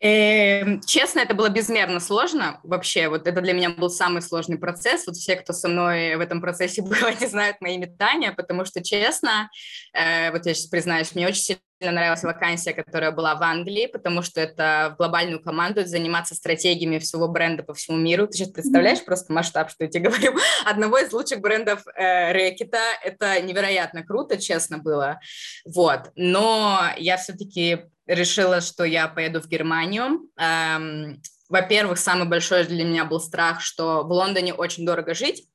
Эм, 0.05 0.81
честно, 0.81 1.21
это 1.21 1.33
было 1.33 1.47
безмерно 1.47 2.01
сложно 2.01 2.59
вообще. 2.63 3.07
Вот 3.07 3.25
это 3.25 3.39
для 3.39 3.53
меня 3.53 3.69
был 3.69 3.89
самый 3.89 4.21
сложный 4.21 4.57
процесс. 4.57 5.07
Вот 5.07 5.15
все, 5.15 5.37
кто 5.37 5.53
со 5.53 5.69
мной 5.69 6.17
в 6.17 6.19
этом 6.19 6.41
процессе 6.41 6.81
был, 6.83 7.05
они 7.05 7.25
знают 7.25 7.61
мои 7.61 7.77
метания, 7.77 8.33
потому 8.33 8.65
что, 8.65 8.83
честно, 8.83 9.49
э, 9.93 10.29
вот 10.31 10.45
я 10.45 10.53
сейчас 10.53 10.67
признаюсь, 10.67 11.15
мне 11.15 11.25
очень 11.25 11.41
сильно 11.41 11.93
нравилась 11.93 12.23
вакансия, 12.23 12.73
которая 12.73 13.11
была 13.11 13.35
в 13.35 13.43
Англии, 13.43 13.85
потому 13.87 14.23
что 14.23 14.41
это 14.41 14.91
в 14.93 14.97
глобальную 14.97 15.41
команду 15.41 15.85
заниматься 15.85 16.35
стратегиями 16.35 16.99
всего 16.99 17.29
бренда 17.29 17.63
по 17.63 17.73
всему 17.73 17.95
миру. 17.95 18.27
Ты 18.27 18.33
сейчас 18.33 18.49
представляешь 18.49 18.99
mm-hmm. 18.99 19.05
просто 19.05 19.31
масштаб, 19.31 19.69
что 19.69 19.85
я 19.85 19.89
тебе 19.89 20.09
говорю, 20.09 20.37
одного 20.65 20.97
из 20.97 21.13
лучших 21.13 21.39
брендов 21.39 21.81
э, 21.95 22.33
Рэкета. 22.33 22.81
Это 23.05 23.41
невероятно 23.41 24.03
круто, 24.03 24.35
честно 24.37 24.79
было. 24.79 25.21
Вот. 25.63 26.11
Но 26.17 26.81
я 26.97 27.15
все-таки 27.15 27.85
решила, 28.05 28.61
что 28.61 28.83
я 28.83 29.07
поеду 29.07 29.41
в 29.41 29.47
Германию. 29.47 30.29
Эм, 30.37 31.21
во-первых, 31.49 31.99
самый 31.99 32.27
большой 32.27 32.65
для 32.65 32.83
меня 32.83 33.05
был 33.05 33.19
страх, 33.19 33.61
что 33.61 34.03
в 34.03 34.11
Лондоне 34.11 34.53
очень 34.53 34.85
дорого 34.85 35.13
жить, 35.13 35.47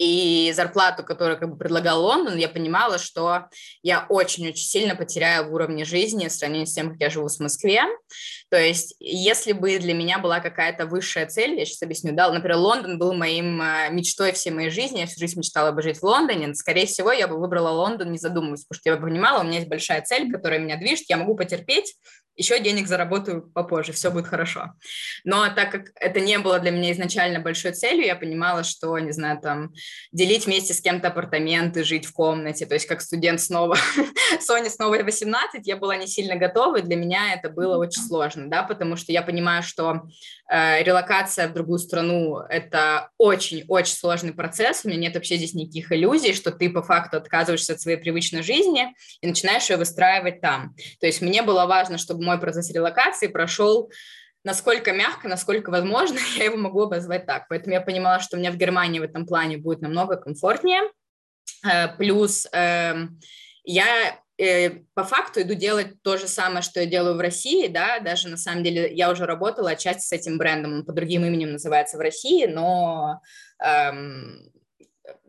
и 0.00 0.50
зарплату, 0.56 1.04
которую 1.04 1.38
как 1.38 1.50
бы 1.50 1.58
предлагал 1.58 2.02
Лондон, 2.02 2.38
я 2.38 2.48
понимала, 2.48 2.98
что 2.98 3.48
я 3.82 4.06
очень-очень 4.08 4.64
сильно 4.64 4.96
потеряю 4.96 5.50
в 5.50 5.54
уровне 5.54 5.84
жизни 5.84 6.26
в 6.26 6.32
сравнении 6.32 6.64
с 6.64 6.72
тем, 6.72 6.92
как 6.92 7.00
я 7.00 7.10
живу 7.10 7.28
в 7.28 7.38
Москве. 7.38 7.82
То 8.48 8.58
есть, 8.58 8.94
если 8.98 9.52
бы 9.52 9.78
для 9.78 9.92
меня 9.92 10.18
была 10.18 10.40
какая-то 10.40 10.86
высшая 10.86 11.26
цель, 11.26 11.58
я 11.58 11.66
сейчас 11.66 11.82
объясню, 11.82 12.14
да, 12.14 12.32
например, 12.32 12.56
Лондон 12.56 12.98
был 12.98 13.12
моим 13.12 13.60
э, 13.60 13.90
мечтой 13.90 14.32
всей 14.32 14.50
моей 14.52 14.70
жизни, 14.70 15.00
я 15.00 15.06
всю 15.06 15.20
жизнь 15.20 15.38
мечтала 15.38 15.70
бы 15.70 15.82
жить 15.82 15.98
в 15.98 16.02
Лондоне, 16.02 16.54
скорее 16.54 16.86
всего, 16.86 17.12
я 17.12 17.28
бы 17.28 17.38
выбрала 17.38 17.68
Лондон, 17.68 18.10
не 18.10 18.18
задумываясь, 18.18 18.64
потому 18.64 18.80
что 18.80 18.90
я 18.90 18.96
бы 18.96 19.06
понимала, 19.06 19.40
у 19.40 19.44
меня 19.44 19.58
есть 19.58 19.68
большая 19.68 20.00
цель, 20.00 20.32
которая 20.32 20.60
меня 20.60 20.78
движет, 20.78 21.10
я 21.10 21.18
могу 21.18 21.36
потерпеть, 21.36 21.94
еще 22.40 22.58
денег 22.58 22.88
заработаю 22.88 23.42
попозже, 23.42 23.92
все 23.92 24.10
будет 24.10 24.26
хорошо. 24.26 24.72
Но 25.24 25.46
так 25.54 25.70
как 25.70 25.90
это 25.94 26.20
не 26.20 26.38
было 26.38 26.58
для 26.58 26.70
меня 26.70 26.92
изначально 26.92 27.38
большой 27.38 27.72
целью, 27.72 28.06
я 28.06 28.16
понимала, 28.16 28.64
что, 28.64 28.98
не 28.98 29.12
знаю, 29.12 29.38
там, 29.40 29.74
делить 30.10 30.46
вместе 30.46 30.72
с 30.72 30.80
кем-то 30.80 31.08
апартаменты, 31.08 31.84
жить 31.84 32.06
в 32.06 32.12
комнате, 32.14 32.64
то 32.64 32.74
есть 32.74 32.86
как 32.86 33.02
студент 33.02 33.42
снова, 33.42 33.76
Соне 34.40 34.70
снова 34.70 34.96
18, 34.96 35.66
я 35.66 35.76
была 35.76 35.96
не 35.96 36.06
сильно 36.06 36.36
готова, 36.36 36.76
и 36.76 36.82
для 36.82 36.96
меня 36.96 37.34
это 37.34 37.50
было 37.50 37.76
очень 37.76 38.02
сложно, 38.02 38.48
да, 38.48 38.62
потому 38.62 38.96
что 38.96 39.12
я 39.12 39.20
понимаю, 39.20 39.62
что 39.62 40.02
э, 40.50 40.82
релокация 40.82 41.46
в 41.46 41.52
другую 41.52 41.78
страну– 41.78 42.38
это 42.48 43.10
очень-очень 43.18 43.96
сложный 43.96 44.32
процесс, 44.32 44.80
у 44.84 44.88
меня 44.88 44.98
нет 44.98 45.14
вообще 45.14 45.36
здесь 45.36 45.52
никаких 45.52 45.92
иллюзий, 45.92 46.32
что 46.32 46.52
ты 46.52 46.70
по 46.70 46.82
факту 46.82 47.18
отказываешься 47.18 47.74
от 47.74 47.82
своей 47.82 47.98
привычной 47.98 48.42
жизни 48.42 48.94
и 49.20 49.26
начинаешь 49.26 49.68
ее 49.68 49.76
выстраивать 49.76 50.40
там. 50.40 50.74
То 51.00 51.06
есть 51.06 51.20
мне 51.20 51.42
было 51.42 51.66
важно, 51.66 51.98
чтобы 51.98 52.29
мой 52.30 52.40
процесс 52.40 52.70
релокации 52.72 53.26
прошел 53.26 53.90
насколько 54.44 54.92
мягко, 54.92 55.28
насколько 55.28 55.70
возможно, 55.70 56.18
я 56.36 56.44
его 56.44 56.56
могу 56.56 56.82
обозвать 56.82 57.26
так. 57.26 57.46
Поэтому 57.48 57.74
я 57.74 57.80
понимала, 57.80 58.20
что 58.20 58.36
у 58.36 58.40
меня 58.40 58.50
в 58.52 58.56
Германии 58.56 59.00
в 59.00 59.04
этом 59.04 59.26
плане 59.26 59.58
будет 59.58 59.80
намного 59.80 60.16
комфортнее. 60.16 60.82
Э, 61.64 61.88
плюс 61.96 62.46
эм, 62.52 63.20
я 63.64 64.18
э, 64.38 64.70
по 64.94 65.04
факту 65.04 65.42
иду 65.42 65.54
делать 65.54 66.02
то 66.02 66.16
же 66.16 66.26
самое, 66.26 66.62
что 66.62 66.80
я 66.80 66.86
делаю 66.86 67.16
в 67.16 67.20
России, 67.20 67.68
да, 67.68 68.00
даже 68.00 68.28
на 68.28 68.36
самом 68.36 68.64
деле 68.64 68.92
я 68.94 69.10
уже 69.10 69.26
работала 69.26 69.70
отчасти 69.70 70.06
с 70.06 70.12
этим 70.12 70.38
брендом, 70.38 70.72
он 70.72 70.84
по 70.84 70.92
другим 70.92 71.24
именем 71.24 71.52
называется 71.52 71.98
в 71.98 72.00
России, 72.00 72.46
но 72.46 73.20
эм, 73.62 74.50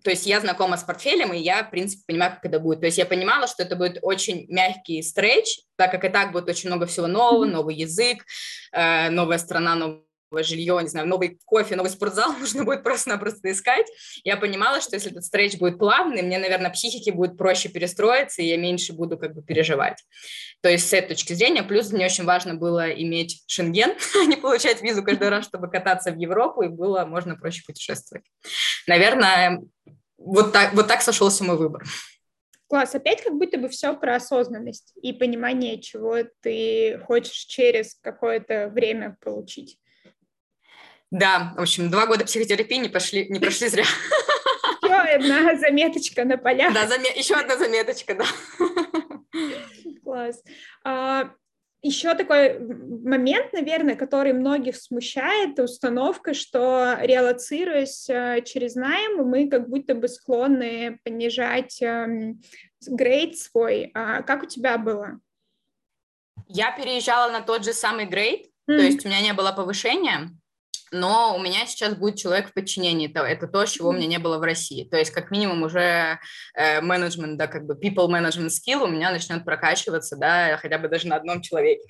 то 0.03 0.09
есть 0.09 0.25
я 0.25 0.39
знакома 0.39 0.77
с 0.77 0.83
портфелем, 0.83 1.33
и 1.33 1.39
я, 1.39 1.63
в 1.63 1.69
принципе, 1.69 2.03
понимаю, 2.07 2.33
как 2.33 2.45
это 2.45 2.59
будет. 2.59 2.79
То 2.79 2.87
есть 2.87 2.97
я 2.97 3.05
понимала, 3.05 3.47
что 3.47 3.63
это 3.63 3.75
будет 3.75 3.99
очень 4.01 4.45
мягкий 4.49 5.01
стретч, 5.01 5.59
так 5.75 5.91
как 5.91 6.03
и 6.05 6.09
так 6.09 6.31
будет 6.31 6.49
очень 6.49 6.69
много 6.69 6.85
всего 6.85 7.07
нового, 7.07 7.45
новый 7.45 7.75
язык, 7.75 8.25
э, 8.71 9.09
новая 9.09 9.37
страна, 9.37 9.75
новый 9.75 10.01
жилье, 10.43 10.79
не 10.81 10.87
знаю, 10.87 11.07
новый 11.07 11.39
кофе, 11.45 11.75
новый 11.75 11.89
спортзал 11.89 12.33
нужно 12.39 12.63
будет 12.63 12.83
просто-напросто 12.83 13.51
искать. 13.51 13.85
Я 14.23 14.37
понимала, 14.37 14.81
что 14.81 14.95
если 14.95 15.11
этот 15.11 15.25
стретч 15.25 15.57
будет 15.57 15.77
плавный, 15.77 16.21
мне, 16.21 16.39
наверное, 16.39 16.71
психике 16.71 17.11
будет 17.11 17.37
проще 17.37 17.69
перестроиться, 17.69 18.41
и 18.41 18.45
я 18.45 18.57
меньше 18.57 18.93
буду 18.93 19.17
как 19.17 19.33
бы 19.33 19.43
переживать. 19.43 20.03
То 20.61 20.69
есть 20.69 20.89
с 20.89 20.93
этой 20.93 21.09
точки 21.09 21.33
зрения, 21.33 21.63
плюс 21.63 21.91
мне 21.91 22.05
очень 22.05 22.23
важно 22.23 22.55
было 22.55 22.89
иметь 22.91 23.43
шенген, 23.47 23.91
а 24.21 24.25
не 24.25 24.35
получать 24.35 24.81
визу 24.81 25.03
каждый 25.03 25.29
раз, 25.29 25.45
чтобы 25.45 25.69
кататься 25.69 26.11
в 26.11 26.17
Европу, 26.17 26.61
и 26.63 26.67
было 26.67 27.05
можно 27.05 27.35
проще 27.35 27.63
путешествовать. 27.65 28.25
Наверное, 28.87 29.61
вот 30.17 30.53
так, 30.53 30.73
вот 30.73 30.87
так 30.87 31.01
сошелся 31.01 31.43
мой 31.43 31.57
выбор. 31.57 31.83
Класс. 32.71 32.95
Опять 32.95 33.21
как 33.21 33.33
будто 33.33 33.57
бы 33.57 33.67
все 33.67 33.93
про 33.93 34.15
осознанность 34.15 34.93
и 35.01 35.11
понимание, 35.11 35.81
чего 35.81 36.19
ты 36.39 37.01
хочешь 37.05 37.43
через 37.45 37.95
какое-то 38.01 38.69
время 38.69 39.17
получить. 39.19 39.77
Да, 41.11 41.53
в 41.57 41.61
общем, 41.61 41.91
два 41.91 42.05
года 42.05 42.25
психотерапии 42.25 42.77
не, 42.77 42.89
пошли, 42.89 43.27
не 43.29 43.39
прошли 43.39 43.67
зря. 43.67 43.83
Еще 44.81 45.15
одна 45.15 45.57
заметочка 45.57 46.23
на 46.23 46.37
полях. 46.37 46.73
Да, 46.73 46.87
заме... 46.87 47.09
еще 47.15 47.35
одна 47.35 47.57
заметочка, 47.57 48.15
да. 48.15 48.25
Класс. 50.03 50.41
А, 50.85 51.31
еще 51.81 52.13
такой 52.13 52.59
момент, 52.59 53.53
наверное, 53.53 53.95
который 53.95 54.33
многих 54.33 54.75
смущает, 54.75 55.59
установка, 55.59 56.33
что 56.33 56.97
релацируясь 57.01 58.09
э, 58.09 58.41
через 58.45 58.75
найм, 58.75 59.25
мы 59.27 59.49
как 59.49 59.67
будто 59.67 59.95
бы 59.95 60.07
склонны 60.07 60.99
понижать 61.03 61.81
эм, 61.81 62.41
грейд 62.85 63.37
свой. 63.37 63.91
А 63.95 64.21
как 64.21 64.43
у 64.43 64.45
тебя 64.45 64.77
было? 64.77 65.19
Я 66.47 66.71
переезжала 66.71 67.31
на 67.31 67.41
тот 67.41 67.65
же 67.65 67.73
самый 67.73 68.05
грейд, 68.05 68.45
mm-hmm. 68.45 68.77
то 68.77 68.81
есть 68.81 69.05
у 69.05 69.07
меня 69.07 69.21
не 69.21 69.33
было 69.33 69.51
повышения, 69.51 70.29
но 70.91 71.35
у 71.35 71.41
меня 71.41 71.65
сейчас 71.65 71.95
будет 71.95 72.17
человек 72.17 72.49
в 72.49 72.53
подчинении. 72.53 73.09
Это, 73.09 73.21
это 73.21 73.47
то, 73.47 73.65
чего 73.65 73.89
у 73.89 73.93
меня 73.93 74.07
не 74.07 74.19
было 74.19 74.37
в 74.37 74.41
России. 74.41 74.83
То 74.83 74.97
есть, 74.97 75.11
как 75.11 75.31
минимум, 75.31 75.63
уже 75.63 76.19
э, 76.53 76.81
менеджмент, 76.81 77.37
да, 77.37 77.47
как 77.47 77.65
бы 77.65 77.75
people 77.75 78.07
management 78.09 78.49
skill 78.49 78.83
у 78.83 78.87
меня 78.87 79.11
начнет 79.11 79.45
прокачиваться, 79.45 80.17
да, 80.17 80.57
хотя 80.61 80.77
бы 80.77 80.89
даже 80.89 81.07
на 81.07 81.15
одном 81.15 81.41
человеке. 81.41 81.83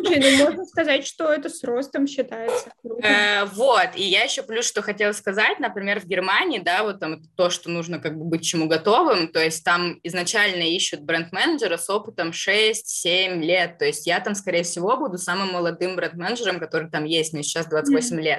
Ну, 0.00 0.44
можно 0.44 0.64
сказать, 0.64 1.06
что 1.06 1.32
это 1.32 1.50
с 1.50 1.62
ростом 1.64 2.06
считается. 2.06 2.70
Э, 3.02 3.44
вот, 3.44 3.90
и 3.94 4.02
я 4.02 4.24
еще 4.24 4.42
плюс, 4.42 4.66
что 4.66 4.80
хотела 4.80 5.12
сказать, 5.12 5.58
например, 5.58 6.00
в 6.00 6.06
Германии, 6.06 6.58
да, 6.58 6.82
вот 6.82 7.00
там 7.00 7.22
то, 7.36 7.50
что 7.50 7.70
нужно 7.70 7.98
как 7.98 8.16
бы 8.16 8.24
быть 8.24 8.44
чему 8.44 8.66
готовым, 8.68 9.28
то 9.28 9.42
есть 9.42 9.64
там 9.64 9.98
изначально 10.02 10.62
ищут 10.62 11.02
бренд-менеджера 11.02 11.76
с 11.76 11.90
опытом 11.90 12.30
6-7 12.30 13.40
лет, 13.40 13.78
то 13.78 13.84
есть 13.84 14.06
я 14.06 14.20
там, 14.20 14.34
скорее 14.34 14.62
всего, 14.62 14.96
буду 14.96 15.18
самым 15.18 15.52
молодым 15.52 15.96
бренд-менеджером, 15.96 16.58
который 16.58 16.90
там 16.90 17.04
есть, 17.04 17.32
мне 17.32 17.42
сейчас 17.42 17.66
28 17.66 18.20
лет 18.20 18.37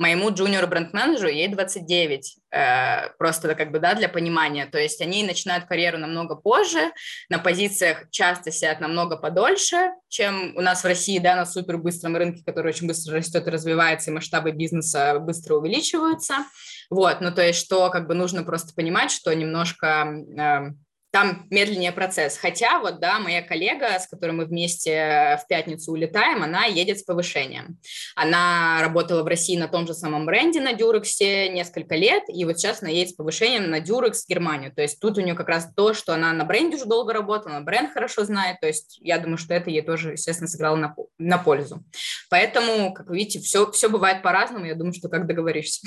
моему 0.00 0.30
джуниору 0.30 0.66
бренд-менеджеру 0.66 1.28
ей 1.28 1.48
29, 1.48 2.38
э, 2.50 3.10
просто 3.18 3.54
как 3.54 3.70
бы, 3.70 3.78
да, 3.78 3.94
для 3.94 4.08
понимания, 4.08 4.64
то 4.66 4.78
есть 4.78 5.00
они 5.02 5.22
начинают 5.22 5.66
карьеру 5.66 5.98
намного 5.98 6.36
позже, 6.36 6.90
на 7.28 7.38
позициях 7.38 8.10
часто 8.10 8.50
сидят 8.50 8.80
намного 8.80 9.16
подольше, 9.16 9.90
чем 10.08 10.56
у 10.56 10.62
нас 10.62 10.82
в 10.82 10.86
России, 10.86 11.18
да, 11.18 11.36
на 11.36 11.44
супер 11.44 11.76
быстром 11.76 12.16
рынке, 12.16 12.42
который 12.44 12.68
очень 12.68 12.86
быстро 12.86 13.16
растет 13.16 13.46
и 13.46 13.50
развивается, 13.50 14.10
и 14.10 14.14
масштабы 14.14 14.52
бизнеса 14.52 15.18
быстро 15.20 15.56
увеличиваются, 15.56 16.46
вот, 16.88 17.20
ну, 17.20 17.30
то 17.30 17.42
есть 17.42 17.60
что, 17.60 17.90
как 17.90 18.08
бы, 18.08 18.14
нужно 18.14 18.42
просто 18.42 18.74
понимать, 18.74 19.10
что 19.10 19.32
немножко... 19.34 20.74
Там 21.10 21.46
медленнее 21.50 21.92
процесс. 21.92 22.36
Хотя 22.36 22.78
вот, 22.78 23.00
да, 23.00 23.18
моя 23.18 23.42
коллега, 23.42 23.98
с 23.98 24.06
которой 24.06 24.30
мы 24.30 24.44
вместе 24.44 25.38
в 25.42 25.48
пятницу 25.48 25.90
улетаем, 25.90 26.42
она 26.42 26.66
едет 26.66 27.00
с 27.00 27.02
повышением. 27.02 27.78
Она 28.14 28.78
работала 28.80 29.22
в 29.22 29.26
России 29.26 29.56
на 29.56 29.66
том 29.66 29.86
же 29.86 29.94
самом 29.94 30.24
бренде 30.26 30.60
на 30.60 30.72
Дюрексе 30.72 31.48
несколько 31.48 31.96
лет, 31.96 32.22
и 32.28 32.44
вот 32.44 32.58
сейчас 32.58 32.82
она 32.82 32.90
едет 32.90 33.10
с 33.10 33.16
повышением 33.16 33.70
на 33.70 33.80
Дюрекс 33.80 34.26
Германию. 34.28 34.72
То 34.72 34.82
есть 34.82 35.00
тут 35.00 35.18
у 35.18 35.20
нее 35.20 35.34
как 35.34 35.48
раз 35.48 35.68
то, 35.74 35.94
что 35.94 36.14
она 36.14 36.32
на 36.32 36.44
бренде 36.44 36.76
уже 36.76 36.86
долго 36.86 37.12
работала, 37.12 37.54
на 37.54 37.60
бренд 37.62 37.92
хорошо 37.92 38.24
знает, 38.24 38.60
то 38.60 38.68
есть 38.68 38.98
я 39.00 39.18
думаю, 39.18 39.38
что 39.38 39.54
это 39.54 39.70
ей 39.70 39.82
тоже, 39.82 40.12
естественно, 40.12 40.48
сыграло 40.48 40.76
на, 40.76 40.94
на 41.18 41.38
пользу. 41.38 41.82
Поэтому, 42.28 42.94
как 42.94 43.08
вы 43.08 43.16
видите, 43.16 43.40
все, 43.40 43.70
все 43.72 43.88
бывает 43.88 44.22
по-разному, 44.22 44.64
я 44.64 44.74
думаю, 44.74 44.94
что 44.94 45.08
как 45.08 45.26
договоришься. 45.26 45.86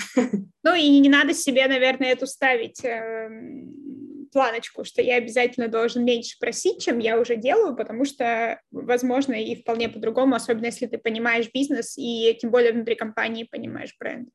Ну 0.66 0.76
и 0.76 1.00
не 1.00 1.10
надо 1.10 1.34
себе, 1.34 1.68
наверное, 1.68 2.14
эту 2.14 2.26
ставить 2.26 2.84
эм, 2.86 4.13
планочку, 4.34 4.84
что 4.84 5.02
я 5.02 5.16
обязательно 5.16 5.68
должен 5.68 6.04
меньше 6.04 6.38
просить, 6.40 6.84
чем 6.84 7.00
я 7.00 7.20
уже 7.20 7.36
делаю, 7.36 7.76
потому 7.76 8.04
что, 8.04 8.60
возможно, 8.72 9.34
и 9.34 9.56
вполне 9.56 9.88
по-другому, 9.88 10.36
особенно 10.36 10.66
если 10.66 10.88
ты 10.88 10.98
понимаешь 10.98 11.50
бизнес 11.54 11.98
и 11.98 12.38
тем 12.42 12.52
более 12.52 12.74
внутри 12.74 12.96
компании 12.96 13.48
понимаешь 13.50 13.96
бренд. 14.00 14.30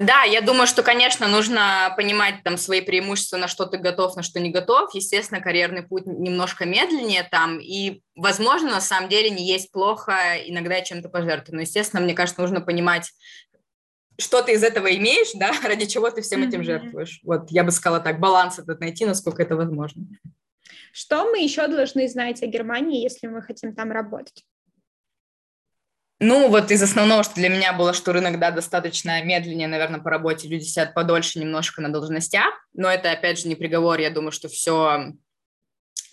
Да, 0.00 0.22
я 0.22 0.40
думаю, 0.40 0.66
что, 0.66 0.82
конечно, 0.82 1.28
нужно 1.28 1.92
понимать 1.94 2.36
там 2.42 2.56
свои 2.56 2.80
преимущества, 2.80 3.36
на 3.36 3.48
что 3.48 3.66
ты 3.66 3.76
готов, 3.76 4.16
на 4.16 4.22
что 4.22 4.40
не 4.40 4.48
готов. 4.48 4.94
Естественно, 4.94 5.42
карьерный 5.42 5.82
путь 5.82 6.06
немножко 6.06 6.64
медленнее 6.64 7.22
там, 7.22 7.60
и, 7.60 8.00
возможно, 8.16 8.70
на 8.70 8.80
самом 8.80 9.10
деле 9.10 9.28
не 9.28 9.46
есть 9.46 9.70
плохо 9.70 10.14
иногда 10.46 10.80
чем-то 10.80 11.10
пожертвовать. 11.10 11.52
Но, 11.52 11.60
естественно, 11.60 12.00
мне 12.00 12.14
кажется, 12.14 12.40
нужно 12.40 12.62
понимать, 12.62 13.10
что 14.20 14.42
ты 14.42 14.52
из 14.52 14.62
этого 14.62 14.94
имеешь, 14.94 15.32
да, 15.34 15.52
ради 15.64 15.86
чего 15.86 16.10
ты 16.10 16.22
всем 16.22 16.42
этим 16.42 16.62
жертвуешь. 16.62 17.20
Вот 17.22 17.50
я 17.50 17.64
бы 17.64 17.70
сказала 17.70 18.00
так, 18.00 18.20
баланс 18.20 18.58
этот 18.58 18.80
найти, 18.80 19.04
насколько 19.04 19.42
это 19.42 19.56
возможно. 19.56 20.04
Что 20.92 21.24
мы 21.30 21.42
еще 21.42 21.66
должны 21.68 22.08
знать 22.08 22.42
о 22.42 22.46
Германии, 22.46 23.02
если 23.02 23.26
мы 23.26 23.42
хотим 23.42 23.74
там 23.74 23.92
работать? 23.92 24.44
Ну, 26.22 26.48
вот 26.48 26.70
из 26.70 26.82
основного, 26.82 27.22
что 27.22 27.36
для 27.36 27.48
меня 27.48 27.72
было, 27.72 27.94
что 27.94 28.12
рынок, 28.12 28.38
да, 28.38 28.50
достаточно 28.50 29.24
медленнее, 29.24 29.68
наверное, 29.68 30.00
по 30.00 30.10
работе, 30.10 30.48
люди 30.48 30.64
сидят 30.64 30.92
подольше 30.92 31.38
немножко 31.38 31.80
на 31.80 31.88
должностях, 31.88 32.52
но 32.74 32.90
это, 32.90 33.10
опять 33.10 33.38
же, 33.38 33.48
не 33.48 33.54
приговор, 33.54 33.98
я 33.98 34.10
думаю, 34.10 34.30
что 34.30 34.48
все 34.48 35.14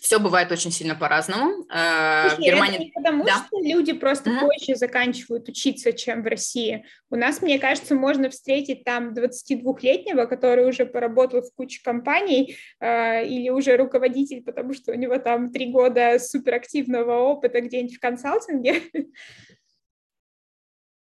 все 0.08 0.18
бывает 0.18 0.50
очень 0.50 0.70
сильно 0.70 0.94
по-разному. 0.94 1.66
Э, 1.70 2.30
Слушай, 2.30 2.36
в 2.36 2.40
Германии... 2.40 2.76
Это 2.76 2.84
не 2.84 2.92
потому, 2.92 3.24
да. 3.24 3.44
что 3.46 3.60
люди 3.60 3.92
просто 3.92 4.30
mm-hmm. 4.30 4.40
позже 4.40 4.76
заканчивают 4.76 5.48
учиться, 5.50 5.92
чем 5.92 6.22
в 6.22 6.26
России. 6.26 6.86
У 7.10 7.16
нас, 7.16 7.42
мне 7.42 7.58
кажется, 7.58 7.94
можно 7.94 8.30
встретить 8.30 8.84
там 8.84 9.12
22-летнего, 9.12 10.24
который 10.24 10.66
уже 10.66 10.86
поработал 10.86 11.42
в 11.42 11.52
куче 11.54 11.82
компаний, 11.84 12.56
э, 12.80 13.26
или 13.26 13.50
уже 13.50 13.76
руководитель, 13.76 14.42
потому 14.42 14.72
что 14.72 14.92
у 14.92 14.94
него 14.94 15.18
там 15.18 15.52
три 15.52 15.70
года 15.70 16.18
суперактивного 16.18 17.18
опыта 17.18 17.60
где-нибудь 17.60 17.96
в 17.96 18.00
консалтинге. 18.00 18.80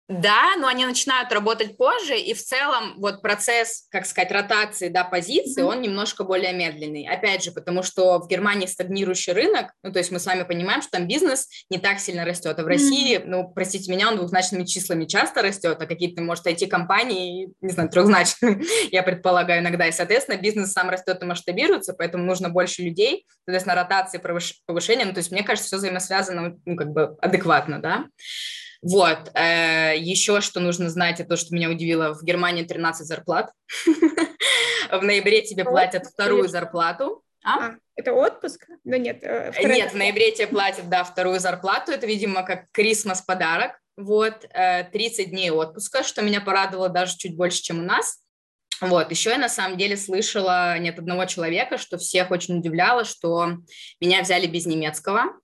Да, 0.09 0.55
но 0.57 0.67
они 0.67 0.85
начинают 0.85 1.33
работать 1.33 1.75
позже, 1.75 2.17
и 2.17 2.33
в 2.33 2.41
целом 2.41 2.93
вот 2.97 3.21
процесс, 3.21 3.87
как 3.91 4.05
сказать, 4.05 4.31
ротации, 4.31 4.87
да, 4.87 5.03
позиции, 5.03 5.61
mm-hmm. 5.61 5.67
он 5.67 5.81
немножко 5.81 6.23
более 6.23 6.53
медленный. 6.53 7.05
Опять 7.09 7.43
же, 7.43 7.51
потому 7.51 7.83
что 7.83 8.19
в 8.19 8.27
Германии 8.29 8.67
стагнирующий 8.67 9.33
рынок, 9.33 9.73
ну, 9.83 9.91
то 9.91 9.99
есть 9.99 10.11
мы 10.11 10.19
с 10.19 10.25
вами 10.25 10.43
понимаем, 10.43 10.81
что 10.81 10.91
там 10.91 11.07
бизнес 11.07 11.49
не 11.69 11.77
так 11.77 11.99
сильно 11.99 12.23
растет, 12.23 12.57
а 12.57 12.63
в 12.63 12.67
России, 12.67 13.17
mm-hmm. 13.17 13.25
ну, 13.25 13.51
простите 13.53 13.91
меня, 13.91 14.07
он 14.07 14.15
двухзначными 14.15 14.63
числами 14.63 15.03
часто 15.03 15.41
растет, 15.41 15.77
а 15.81 15.85
какие-то, 15.85 16.21
может, 16.21 16.47
IT-компании, 16.47 17.49
не 17.59 17.69
знаю, 17.69 17.89
трехзначными, 17.89 18.63
я 18.93 19.03
предполагаю, 19.03 19.61
иногда, 19.61 19.87
и, 19.87 19.91
соответственно, 19.91 20.37
бизнес 20.37 20.71
сам 20.71 20.89
растет 20.89 21.21
и 21.21 21.25
масштабируется, 21.25 21.93
поэтому 21.93 22.23
нужно 22.23 22.47
больше 22.47 22.81
людей, 22.81 23.25
соответственно, 23.43 23.75
ротации, 23.75 24.21
повышение, 24.65 25.05
ну, 25.05 25.11
то 25.11 25.19
есть 25.19 25.31
мне 25.31 25.43
кажется, 25.43 25.67
все 25.67 25.77
взаимосвязано, 25.77 26.55
ну, 26.63 26.75
как 26.77 26.91
бы 26.91 27.17
адекватно, 27.19 27.81
да. 27.81 28.05
Вот. 28.81 29.31
Э, 29.33 29.93
еще 29.97 30.41
что 30.41 30.59
нужно 30.59 30.89
знать, 30.89 31.19
это 31.19 31.29
то, 31.29 31.37
что 31.37 31.55
меня 31.55 31.69
удивило. 31.69 32.13
В 32.13 32.23
Германии 32.23 32.63
13 32.63 33.05
зарплат. 33.05 33.51
В 34.91 35.01
ноябре 35.01 35.41
тебе 35.41 35.65
платят 35.65 36.05
вторую 36.05 36.47
зарплату. 36.47 37.23
А? 37.43 37.67
А, 37.67 37.75
это 37.95 38.13
отпуск? 38.13 38.67
Ну 38.83 38.97
нет. 38.97 39.19
Э, 39.21 39.51
нет, 39.63 39.91
в 39.91 39.95
ноябре 39.95 40.31
тебе 40.31 40.47
платят, 40.47 40.89
да, 40.89 41.03
вторую 41.03 41.39
зарплату. 41.39 41.91
Это, 41.91 42.05
видимо, 42.05 42.43
как 42.43 42.65
Крисмас 42.71 43.21
подарок. 43.21 43.79
Вот, 43.95 44.41
30 44.41 45.19
э, 45.19 45.29
дней 45.29 45.49
отпуска, 45.49 46.03
что 46.03 46.21
меня 46.21 46.39
порадовало 46.39 46.87
даже 46.87 47.17
чуть 47.17 47.35
больше, 47.35 47.63
чем 47.63 47.79
у 47.79 47.83
нас. 47.83 48.19
Вот, 48.79 49.09
еще 49.09 49.31
я 49.31 49.39
на 49.39 49.49
самом 49.49 49.77
деле 49.77 49.97
слышала 49.97 50.77
нет 50.77 50.99
одного 50.99 51.25
человека, 51.25 51.79
что 51.79 51.97
всех 51.97 52.29
очень 52.29 52.59
удивляло, 52.59 53.05
что 53.05 53.57
меня 53.99 54.21
взяли 54.21 54.45
без 54.45 54.67
немецкого. 54.67 55.39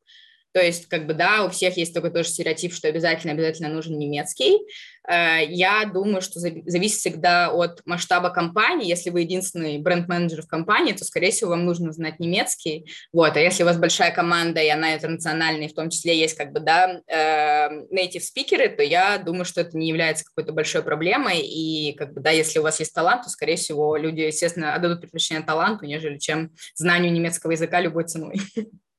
То 0.54 0.62
есть, 0.62 0.88
как 0.88 1.08
бы, 1.08 1.14
да, 1.14 1.46
у 1.46 1.50
всех 1.50 1.78
есть 1.78 1.94
только 1.94 2.12
тоже 2.12 2.30
стереотип, 2.30 2.74
что 2.74 2.88
обязательно-обязательно 2.88 3.70
нужен 3.70 3.98
немецкий. 3.98 4.60
Э, 5.08 5.44
я 5.46 5.86
думаю, 5.92 6.22
что 6.22 6.40
зависит 6.40 7.00
всегда 7.00 7.52
от 7.52 7.82
масштаба 7.86 8.30
компании. 8.30 8.88
Если 8.88 9.10
вы 9.10 9.22
единственный 9.22 9.80
бренд-менеджер 9.80 10.44
в 10.44 10.48
компании, 10.48 10.94
то, 10.94 11.04
скорее 11.06 11.32
всего, 11.32 11.52
вам 11.52 11.66
нужно 11.66 11.92
знать 11.92 12.20
немецкий. 12.20 12.88
Вот. 13.12 13.36
А 13.36 13.40
если 13.40 13.64
у 13.64 13.66
вас 13.66 13.78
большая 13.78 14.12
команда, 14.12 14.62
и 14.62 14.70
она 14.70 14.94
интернациональная, 14.94 15.68
и 15.68 15.72
в 15.72 15.76
том 15.76 15.90
числе 15.90 16.18
есть, 16.18 16.38
как 16.38 16.52
бы, 16.52 16.60
да, 16.60 17.02
э, 17.08 17.70
native 17.92 18.22
спикеры, 18.22 18.70
то 18.70 18.84
я 18.84 19.18
думаю, 19.18 19.46
что 19.46 19.62
это 19.62 19.76
не 19.76 19.90
является 19.90 20.24
какой-то 20.24 20.54
большой 20.54 20.84
проблемой. 20.84 21.40
И, 21.42 21.94
как 21.94 22.14
бы, 22.14 22.22
да, 22.22 22.30
если 22.30 22.60
у 22.60 22.64
вас 22.64 22.80
есть 22.80 22.94
талант, 22.94 23.24
то, 23.24 23.30
скорее 23.30 23.56
всего, 23.56 23.98
люди, 23.98 24.22
естественно, 24.22 24.76
отдадут 24.76 25.02
предпочтение 25.02 25.44
таланту, 25.44 25.86
нежели 25.86 26.20
чем 26.20 26.52
знанию 26.76 27.12
немецкого 27.12 27.54
языка 27.54 27.82
любой 27.82 28.04
ценой. 28.04 28.36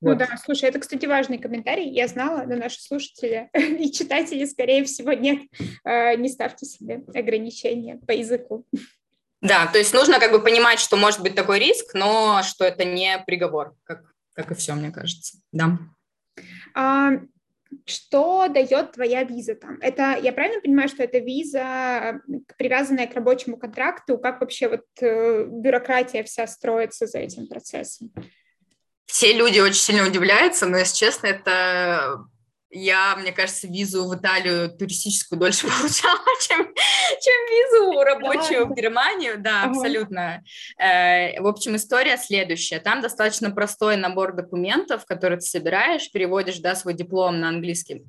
Ну 0.00 0.10
вот. 0.10 0.18
да, 0.18 0.28
слушай, 0.42 0.68
это, 0.68 0.78
кстати, 0.78 1.04
важный 1.04 1.38
комментарий. 1.38 1.90
Я 1.90 2.08
знала, 2.08 2.44
но 2.46 2.56
наши 2.56 2.80
слушатели 2.80 3.50
и 3.54 3.92
читатели, 3.92 4.46
скорее 4.46 4.84
всего, 4.84 5.12
нет. 5.12 5.42
Э, 5.84 6.16
не 6.16 6.28
ставьте 6.28 6.66
себе 6.66 7.02
ограничения 7.14 8.00
по 8.06 8.12
языку. 8.12 8.66
Да, 9.42 9.66
то 9.66 9.78
есть 9.78 9.94
нужно 9.94 10.18
как 10.18 10.32
бы 10.32 10.42
понимать, 10.42 10.80
что 10.80 10.96
может 10.96 11.20
быть 11.20 11.34
такой 11.34 11.58
риск, 11.58 11.94
но 11.94 12.42
что 12.42 12.64
это 12.64 12.84
не 12.84 13.18
приговор, 13.26 13.74
как, 13.84 14.04
как 14.34 14.50
и 14.50 14.54
все, 14.54 14.74
мне 14.74 14.90
кажется. 14.90 15.38
Да. 15.52 15.78
А, 16.74 17.12
что 17.86 18.48
дает 18.48 18.92
твоя 18.92 19.22
виза 19.24 19.54
там? 19.54 19.78
Это, 19.80 20.18
я 20.20 20.32
правильно 20.32 20.60
понимаю, 20.60 20.88
что 20.88 21.02
это 21.02 21.18
виза, 21.18 22.20
привязанная 22.58 23.06
к 23.06 23.14
рабочему 23.14 23.56
контракту? 23.56 24.18
Как 24.18 24.40
вообще 24.40 24.68
вот 24.68 24.84
э, 25.00 25.46
бюрократия 25.46 26.22
вся 26.22 26.46
строится 26.46 27.06
за 27.06 27.18
этим 27.18 27.46
процессом? 27.46 28.12
Все 29.10 29.32
люди 29.32 29.58
очень 29.60 29.80
сильно 29.80 30.06
удивляются, 30.06 30.66
но, 30.66 30.78
если 30.78 30.96
честно, 30.96 31.26
это 31.26 32.24
я, 32.72 33.16
мне 33.16 33.32
кажется, 33.32 33.66
визу 33.66 34.08
в 34.08 34.14
Италию 34.14 34.70
туристическую 34.70 35.38
дольше 35.38 35.62
получала, 35.66 36.20
чем, 36.40 36.58
чем 36.58 37.34
визу 37.50 38.02
рабочую 38.02 38.66
в 38.66 38.74
Германию. 38.74 39.40
Да, 39.40 39.64
ага. 39.64 39.70
абсолютно. 39.72 40.42
Э, 40.78 41.40
в 41.40 41.46
общем, 41.48 41.74
история 41.74 42.16
следующая. 42.16 42.78
Там 42.78 43.00
достаточно 43.00 43.50
простой 43.50 43.96
набор 43.96 44.34
документов, 44.34 45.04
которые 45.04 45.40
ты 45.40 45.46
собираешь, 45.46 46.10
переводишь 46.12 46.58
да, 46.58 46.76
свой 46.76 46.94
диплом 46.94 47.40
на 47.40 47.48
английский. 47.48 48.04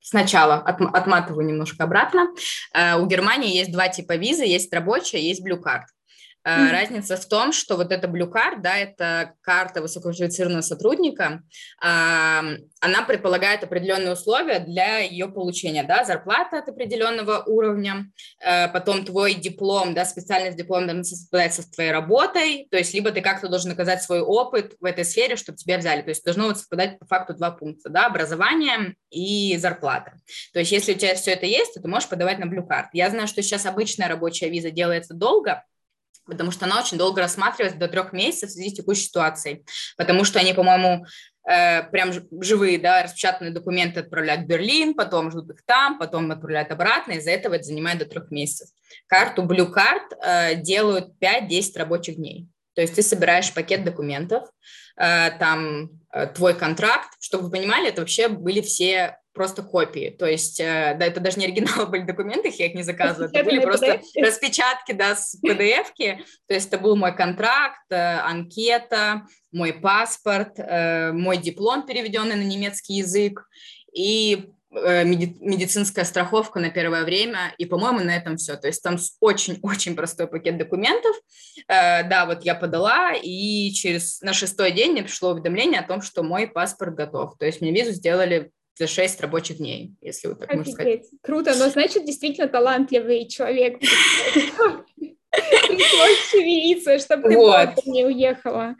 Сначала 0.00 0.56
от, 0.56 0.80
отматываю 0.80 1.46
немножко 1.46 1.84
обратно. 1.84 2.28
Э, 2.74 2.96
у 2.96 3.06
Германии 3.06 3.56
есть 3.56 3.70
два 3.70 3.88
типа 3.88 4.16
визы. 4.16 4.44
Есть 4.44 4.72
рабочая, 4.72 5.20
есть 5.20 5.46
blue 5.46 5.62
card. 5.62 5.82
Mm-hmm. 6.46 6.70
Разница 6.70 7.16
в 7.16 7.26
том, 7.26 7.52
что 7.52 7.76
вот 7.76 7.92
эта 7.92 8.08
Blue 8.08 8.30
Card, 8.30 8.62
да, 8.62 8.76
это 8.76 9.34
карта 9.42 9.80
высококвалифицированного 9.80 10.62
сотрудника, 10.62 11.42
она 11.80 13.02
предполагает 13.06 13.62
определенные 13.62 14.12
условия 14.12 14.58
для 14.58 14.98
ее 14.98 15.28
получения, 15.28 15.84
да, 15.84 16.04
зарплата 16.04 16.58
от 16.58 16.68
определенного 16.68 17.44
уровня, 17.46 18.10
э, 18.40 18.68
потом 18.68 19.04
твой 19.04 19.34
диплом, 19.34 19.94
да, 19.94 20.04
специальность 20.04 20.56
диплом 20.56 20.86
должен 20.86 21.04
совпадать 21.04 21.54
с 21.54 21.64
твоей 21.70 21.92
работой, 21.92 22.66
то 22.70 22.76
есть 22.76 22.92
либо 22.92 23.12
ты 23.12 23.20
как-то 23.20 23.48
должен 23.48 23.70
оказать 23.70 24.02
свой 24.02 24.20
опыт 24.20 24.74
в 24.80 24.84
этой 24.84 25.04
сфере, 25.04 25.36
чтобы 25.36 25.58
тебя 25.58 25.78
взяли, 25.78 26.02
то 26.02 26.08
есть 26.08 26.24
должно 26.24 26.46
вот 26.46 26.58
совпадать 26.58 26.98
по 26.98 27.06
факту 27.06 27.34
два 27.34 27.52
пункта, 27.52 27.88
да, 27.88 28.06
образование 28.06 28.96
и 29.10 29.56
зарплата. 29.58 30.14
То 30.52 30.58
есть 30.58 30.72
если 30.72 30.94
у 30.94 30.96
тебя 30.96 31.14
все 31.14 31.32
это 31.32 31.46
есть, 31.46 31.74
то 31.74 31.80
ты 31.80 31.88
можешь 31.88 32.08
подавать 32.08 32.40
на 32.40 32.44
Blue 32.44 32.66
Card. 32.66 32.86
Я 32.92 33.10
знаю, 33.10 33.28
что 33.28 33.42
сейчас 33.42 33.64
обычная 33.64 34.08
рабочая 34.08 34.48
виза 34.48 34.72
делается 34.72 35.14
долго, 35.14 35.62
потому 36.26 36.50
что 36.50 36.66
она 36.66 36.80
очень 36.80 36.98
долго 36.98 37.20
рассматривается 37.20 37.78
до 37.78 37.88
трех 37.88 38.12
месяцев 38.12 38.50
в 38.50 38.52
связи 38.52 38.70
с 38.70 38.74
текущей 38.74 39.04
ситуацией, 39.04 39.64
потому 39.96 40.24
что 40.24 40.38
они, 40.38 40.52
по-моему, 40.52 41.06
э, 41.48 41.82
прям 41.84 42.12
живые, 42.42 42.78
да, 42.78 43.02
распечатанные 43.02 43.52
документы 43.52 44.00
отправляют 44.00 44.42
в 44.42 44.46
Берлин, 44.46 44.94
потом 44.94 45.30
ждут 45.30 45.50
их 45.50 45.64
там, 45.64 45.98
потом 45.98 46.30
отправляют 46.30 46.70
обратно, 46.70 47.12
из-за 47.12 47.30
этого 47.30 47.54
это 47.54 47.64
занимает 47.64 47.98
до 47.98 48.06
трех 48.06 48.30
месяцев. 48.30 48.68
Карту 49.06 49.42
Blue 49.42 49.72
Card 49.72 50.16
э, 50.22 50.54
делают 50.56 51.12
5-10 51.20 51.78
рабочих 51.78 52.16
дней. 52.16 52.46
То 52.74 52.80
есть 52.80 52.94
ты 52.94 53.02
собираешь 53.02 53.52
пакет 53.52 53.84
документов, 53.84 54.48
там 54.96 55.90
твой 56.34 56.54
контракт. 56.54 57.10
Чтобы 57.20 57.44
вы 57.44 57.50
понимали, 57.50 57.88
это 57.88 58.02
вообще 58.02 58.28
были 58.28 58.60
все 58.60 59.18
просто 59.32 59.62
копии. 59.62 60.14
То 60.18 60.26
есть, 60.26 60.58
да, 60.58 60.98
это 60.98 61.20
даже 61.20 61.38
не 61.38 61.46
оригиналы 61.46 61.86
были 61.90 62.02
документы, 62.02 62.52
я 62.58 62.66
их 62.66 62.74
не 62.74 62.82
заказывала, 62.82 63.30
это 63.32 63.44
были 63.44 63.60
просто 63.60 64.02
распечатки, 64.16 64.92
да, 64.92 65.16
с 65.16 65.38
PDF-ки. 65.42 66.22
То 66.46 66.54
есть 66.54 66.68
это 66.68 66.78
был 66.78 66.96
мой 66.96 67.16
контракт, 67.16 67.90
анкета, 67.90 69.22
мой 69.50 69.72
паспорт, 69.72 70.58
мой 70.58 71.38
диплом, 71.38 71.86
переведенный 71.86 72.36
на 72.36 72.42
немецкий 72.42 72.94
язык, 72.96 73.48
и 73.94 74.44
Э, 74.44 74.61
медицинская 74.72 76.04
страховка 76.04 76.58
на 76.58 76.70
первое 76.70 77.04
время, 77.04 77.54
и, 77.58 77.66
по-моему, 77.66 78.00
на 78.00 78.16
этом 78.16 78.36
все. 78.36 78.56
То 78.56 78.68
есть 78.68 78.82
там 78.82 78.96
очень-очень 79.20 79.94
простой 79.96 80.26
пакет 80.26 80.56
документов. 80.58 81.14
Э, 81.68 82.08
да, 82.08 82.26
вот 82.26 82.44
я 82.44 82.54
подала, 82.54 83.12
и 83.12 83.70
через 83.72 84.20
на 84.22 84.32
шестой 84.32 84.72
день 84.72 84.92
мне 84.92 85.02
пришло 85.02 85.30
уведомление 85.30 85.80
о 85.80 85.86
том, 85.86 86.00
что 86.02 86.22
мой 86.22 86.46
паспорт 86.46 86.94
готов. 86.94 87.36
То 87.38 87.46
есть 87.46 87.60
мне 87.60 87.72
визу 87.72 87.92
сделали 87.92 88.50
за 88.78 88.86
6 88.86 89.20
рабочих 89.20 89.58
дней, 89.58 89.92
если 90.00 90.28
вы 90.28 90.34
так 90.34 90.48
Офигеть. 90.48 90.56
можете 90.56 90.72
сказать. 90.72 91.02
Круто, 91.22 91.54
но 91.56 91.68
значит, 91.68 92.06
действительно 92.06 92.48
талантливый 92.48 93.28
человек. 93.28 93.78
Пришлось 95.32 96.30
шевелиться, 96.30 96.98
чтобы 96.98 97.28
ты 97.30 97.90
не 97.90 98.04
уехала. 98.04 98.76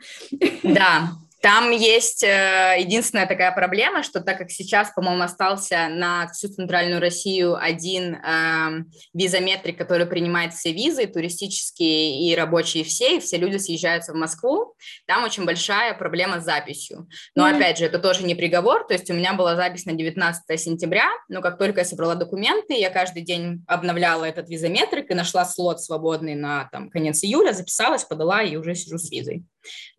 Да, 0.63 1.11
там 1.43 1.71
есть 1.71 2.23
э, 2.23 2.77
единственная 2.79 3.27
такая 3.27 3.51
проблема, 3.51 4.01
что 4.01 4.21
так 4.21 4.37
как 4.37 4.49
сейчас, 4.49 4.93
по-моему, 4.95 5.23
остался 5.23 5.89
на 5.89 6.29
всю 6.31 6.47
центральную 6.47 7.01
Россию 7.01 7.57
один 7.61 8.15
э, 8.15 8.85
визометрик, 9.13 9.77
который 9.77 10.05
принимает 10.05 10.53
все 10.53 10.71
визы, 10.71 11.05
туристические 11.05 12.29
и 12.29 12.33
рабочие 12.33 12.85
все, 12.85 13.17
и 13.17 13.19
все 13.19 13.35
люди 13.35 13.57
съезжаются 13.57 14.13
в 14.13 14.15
Москву, 14.15 14.73
там 15.05 15.25
очень 15.25 15.43
большая 15.43 15.93
проблема 15.95 16.39
с 16.39 16.45
записью. 16.45 17.09
Но, 17.35 17.45
mm-hmm. 17.45 17.55
опять 17.57 17.77
же, 17.77 17.85
это 17.87 17.99
тоже 17.99 18.23
не 18.23 18.35
приговор, 18.35 18.87
то 18.87 18.93
есть 18.93 19.09
у 19.09 19.13
меня 19.13 19.33
была 19.33 19.57
запись 19.57 19.85
на 19.85 19.91
19 19.91 20.57
сентября, 20.57 21.09
но 21.27 21.41
как 21.41 21.57
только 21.57 21.81
я 21.81 21.85
собрала 21.85 22.15
документы, 22.15 22.73
я 22.75 22.89
каждый 22.89 23.21
день 23.21 23.65
обновляла 23.67 24.23
этот 24.23 24.47
визометрик 24.47 25.11
и 25.11 25.13
нашла 25.13 25.43
слот 25.43 25.81
свободный 25.81 26.35
на 26.35 26.69
там, 26.71 26.89
конец 26.89 27.21
июля, 27.21 27.51
записалась, 27.51 28.05
подала 28.05 28.41
и 28.43 28.55
уже 28.55 28.75
сижу 28.75 28.97
с 28.97 29.11
визой. 29.11 29.43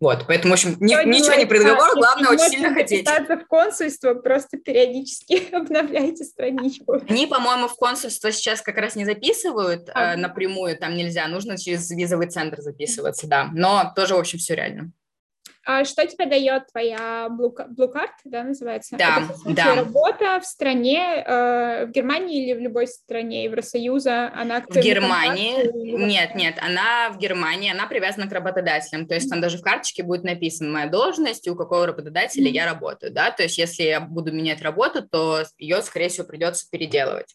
Вот, 0.00 0.26
поэтому, 0.26 0.52
в 0.52 0.54
общем, 0.54 0.76
ни, 0.80 0.92
ничего 1.08 1.34
не 1.34 1.46
предоговор, 1.46 1.94
главное 1.94 2.30
очень 2.30 2.50
сильно 2.50 2.74
хотеть. 2.74 3.08
в 3.08 3.46
консульство, 3.46 4.14
просто 4.14 4.58
периодически 4.58 5.48
обновляйте 5.54 6.24
страничку. 6.24 7.00
Они, 7.08 7.26
по-моему, 7.26 7.68
в 7.68 7.74
консульство 7.76 8.32
сейчас 8.32 8.60
как 8.60 8.76
раз 8.76 8.96
не 8.96 9.04
записывают 9.04 9.88
а. 9.92 10.14
э, 10.14 10.16
напрямую, 10.16 10.78
там 10.78 10.94
нельзя, 10.94 11.26
нужно 11.28 11.56
через 11.56 11.90
визовый 11.90 12.28
центр 12.28 12.60
записываться, 12.60 13.26
да, 13.26 13.50
но 13.52 13.92
тоже, 13.94 14.14
в 14.14 14.18
общем, 14.18 14.38
все 14.38 14.54
реально. 14.54 14.92
А 15.66 15.84
что 15.84 16.06
тебе 16.06 16.26
дает 16.26 16.66
твоя 16.70 17.28
Card, 17.30 18.10
да, 18.24 18.44
называется? 18.44 18.96
Да, 18.96 19.22
Это, 19.44 19.54
да. 19.54 19.74
Работа 19.76 20.40
в 20.40 20.44
стране, 20.44 21.24
э, 21.26 21.86
в 21.86 21.90
Германии 21.90 22.44
или 22.44 22.52
в 22.54 22.60
любой 22.60 22.86
стране 22.86 23.44
Евросоюза? 23.44 24.30
Она 24.34 24.60
в 24.60 24.74
Германии? 24.74 25.70
Нет, 25.96 26.34
нет, 26.34 26.56
она 26.60 27.10
в 27.10 27.18
Германии, 27.18 27.70
она 27.70 27.86
привязана 27.86 28.28
к 28.28 28.32
работодателям, 28.32 29.06
то 29.06 29.14
есть 29.14 29.30
там 29.30 29.40
даже 29.40 29.58
в 29.58 29.62
карточке 29.62 30.02
будет 30.02 30.24
написана 30.24 30.70
моя 30.70 30.86
должность 30.86 31.46
и 31.46 31.50
у 31.50 31.56
какого 31.56 31.86
работодателя 31.86 32.48
mm-hmm. 32.48 32.54
я 32.54 32.66
работаю, 32.66 33.12
да, 33.12 33.30
то 33.30 33.42
есть 33.42 33.56
если 33.56 33.84
я 33.84 34.00
буду 34.00 34.32
менять 34.32 34.60
работу, 34.62 35.06
то 35.08 35.44
ее, 35.58 35.80
скорее 35.82 36.08
всего, 36.08 36.26
придется 36.26 36.68
переделывать. 36.70 37.34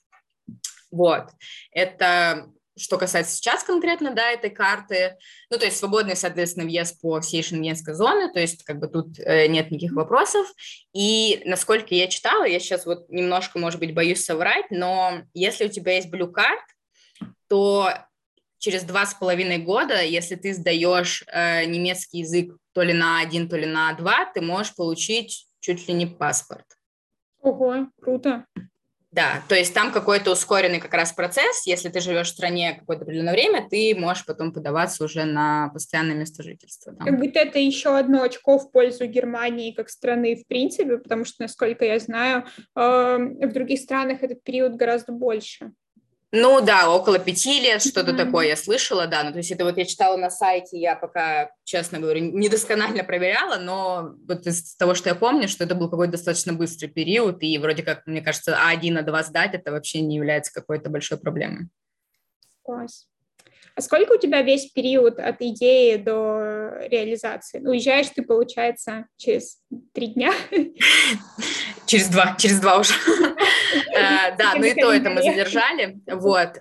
Вот, 0.92 1.30
это 1.72 2.50
что 2.80 2.98
касается 2.98 3.36
сейчас 3.36 3.64
конкретно, 3.64 4.14
да, 4.14 4.32
этой 4.32 4.50
карты, 4.50 5.18
ну, 5.50 5.58
то 5.58 5.66
есть 5.66 5.78
свободный, 5.78 6.16
соответственно, 6.16 6.66
въезд 6.66 7.00
по 7.02 7.20
всей 7.22 7.44
шенгенской 7.44 7.94
зоне, 7.94 8.32
то 8.32 8.40
есть 8.40 8.64
как 8.64 8.80
бы 8.80 8.88
тут 8.88 9.20
э, 9.20 9.48
нет 9.48 9.72
никаких 9.72 9.94
вопросов. 9.94 10.48
И 10.94 11.42
насколько 11.46 11.94
я 11.94 12.08
читала, 12.08 12.46
я 12.46 12.60
сейчас 12.60 12.86
вот 12.86 13.10
немножко, 13.10 13.60
может 13.60 13.80
быть, 13.80 13.94
боюсь 13.94 14.24
соврать, 14.24 14.66
но 14.72 15.24
если 15.34 15.66
у 15.66 15.70
тебя 15.70 15.96
есть 15.96 16.10
Blue 16.10 16.32
Card, 16.32 17.30
то 17.48 17.90
через 18.60 18.84
два 18.84 19.06
с 19.06 19.14
половиной 19.14 19.58
года, 19.58 20.04
если 20.04 20.36
ты 20.36 20.54
сдаешь 20.54 21.24
э, 21.28 21.66
немецкий 21.66 22.20
язык 22.20 22.56
то 22.74 22.84
ли 22.84 22.94
на 22.94 23.20
один, 23.20 23.50
то 23.50 23.58
ли 23.58 23.66
на 23.66 23.94
два, 23.94 24.26
ты 24.26 24.42
можешь 24.42 24.76
получить 24.76 25.48
чуть 25.60 25.88
ли 25.88 25.94
не 25.94 26.06
паспорт. 26.06 26.66
Ого, 27.42 27.88
круто. 28.02 28.46
Да, 29.12 29.42
то 29.48 29.56
есть 29.56 29.74
там 29.74 29.92
какой-то 29.92 30.32
ускоренный 30.32 30.80
как 30.80 30.94
раз 30.94 31.14
процесс. 31.14 31.66
Если 31.66 31.90
ты 31.90 32.00
живешь 32.00 32.28
в 32.28 32.34
стране 32.34 32.76
какое-то 32.80 33.04
определенное 33.04 33.34
время, 33.34 33.68
ты 33.68 33.96
можешь 33.98 34.26
потом 34.26 34.54
подаваться 34.54 35.04
уже 35.04 35.26
на 35.26 35.70
постоянное 35.70 36.16
место 36.16 36.44
жительства. 36.44 36.94
Да. 36.94 37.06
Как 37.06 37.20
будто 37.20 37.40
это 37.40 37.58
еще 37.58 37.98
одно 37.98 38.22
очко 38.22 38.60
в 38.60 38.72
пользу 38.72 39.08
Германии 39.08 39.72
как 39.72 39.90
страны 39.90 40.36
в 40.36 40.46
принципе, 40.48 41.00
потому 41.00 41.26
что, 41.26 41.42
насколько 41.44 41.86
я 41.86 41.98
знаю, 41.98 42.46
эм, 42.76 43.40
в 43.40 43.52
других 43.52 43.80
странах 43.80 44.22
этот 44.22 44.44
период 44.44 44.76
гораздо 44.76 45.12
больше. 45.12 45.72
Ну 46.32 46.62
да, 46.62 46.94
около 46.94 47.18
пяти 47.18 47.60
лет, 47.60 47.82
что-то 47.82 48.12
mm-hmm. 48.12 48.26
такое 48.26 48.48
я 48.48 48.56
слышала, 48.56 49.08
да. 49.08 49.24
Ну, 49.24 49.32
то 49.32 49.38
есть 49.38 49.52
это 49.52 49.64
вот 49.64 49.78
я 49.78 49.86
читала 49.86 50.16
на 50.16 50.30
сайте, 50.30 50.78
я 50.78 50.96
пока, 50.96 51.50
честно 51.64 52.00
говоря, 52.00 52.20
недосконально 52.20 53.04
проверяла, 53.04 53.58
но 53.58 54.14
вот 54.28 54.46
из 54.46 54.76
того, 54.76 54.94
что 54.94 55.10
я 55.10 55.16
помню, 55.16 55.48
что 55.48 55.64
это 55.64 55.74
был 55.74 55.90
какой-то 55.90 56.12
достаточно 56.12 56.54
быстрый 56.54 56.88
период, 56.88 57.42
и 57.42 57.58
вроде 57.58 57.82
как, 57.82 58.06
мне 58.06 58.22
кажется, 58.22 58.60
А1, 58.64 59.04
А2 59.04 59.24
сдать, 59.24 59.56
это 59.56 59.72
вообще 59.72 60.02
не 60.02 60.18
является 60.18 60.54
какой-то 60.54 60.92
большой 60.92 61.18
проблемой. 61.18 61.68
Класс. 62.62 63.08
А 63.80 63.82
сколько 63.82 64.12
у 64.12 64.18
тебя 64.18 64.42
весь 64.42 64.66
период 64.66 65.20
от 65.20 65.38
идеи 65.40 65.96
до 65.96 66.80
реализации? 66.92 67.60
Ну, 67.60 67.70
уезжаешь 67.70 68.10
ты, 68.14 68.24
получается, 68.24 69.06
через 69.16 69.60
три 69.94 70.08
дня? 70.08 70.34
Через 71.86 72.10
два, 72.10 72.36
через 72.38 72.60
два 72.60 72.80
уже. 72.80 72.94
Э, 73.96 74.36
да, 74.36 74.56
ну 74.56 74.64
и 74.64 74.74
то 74.74 74.92
это 74.92 75.10
мы 75.10 75.22
задержали. 75.22 76.00
Вот. 76.08 76.58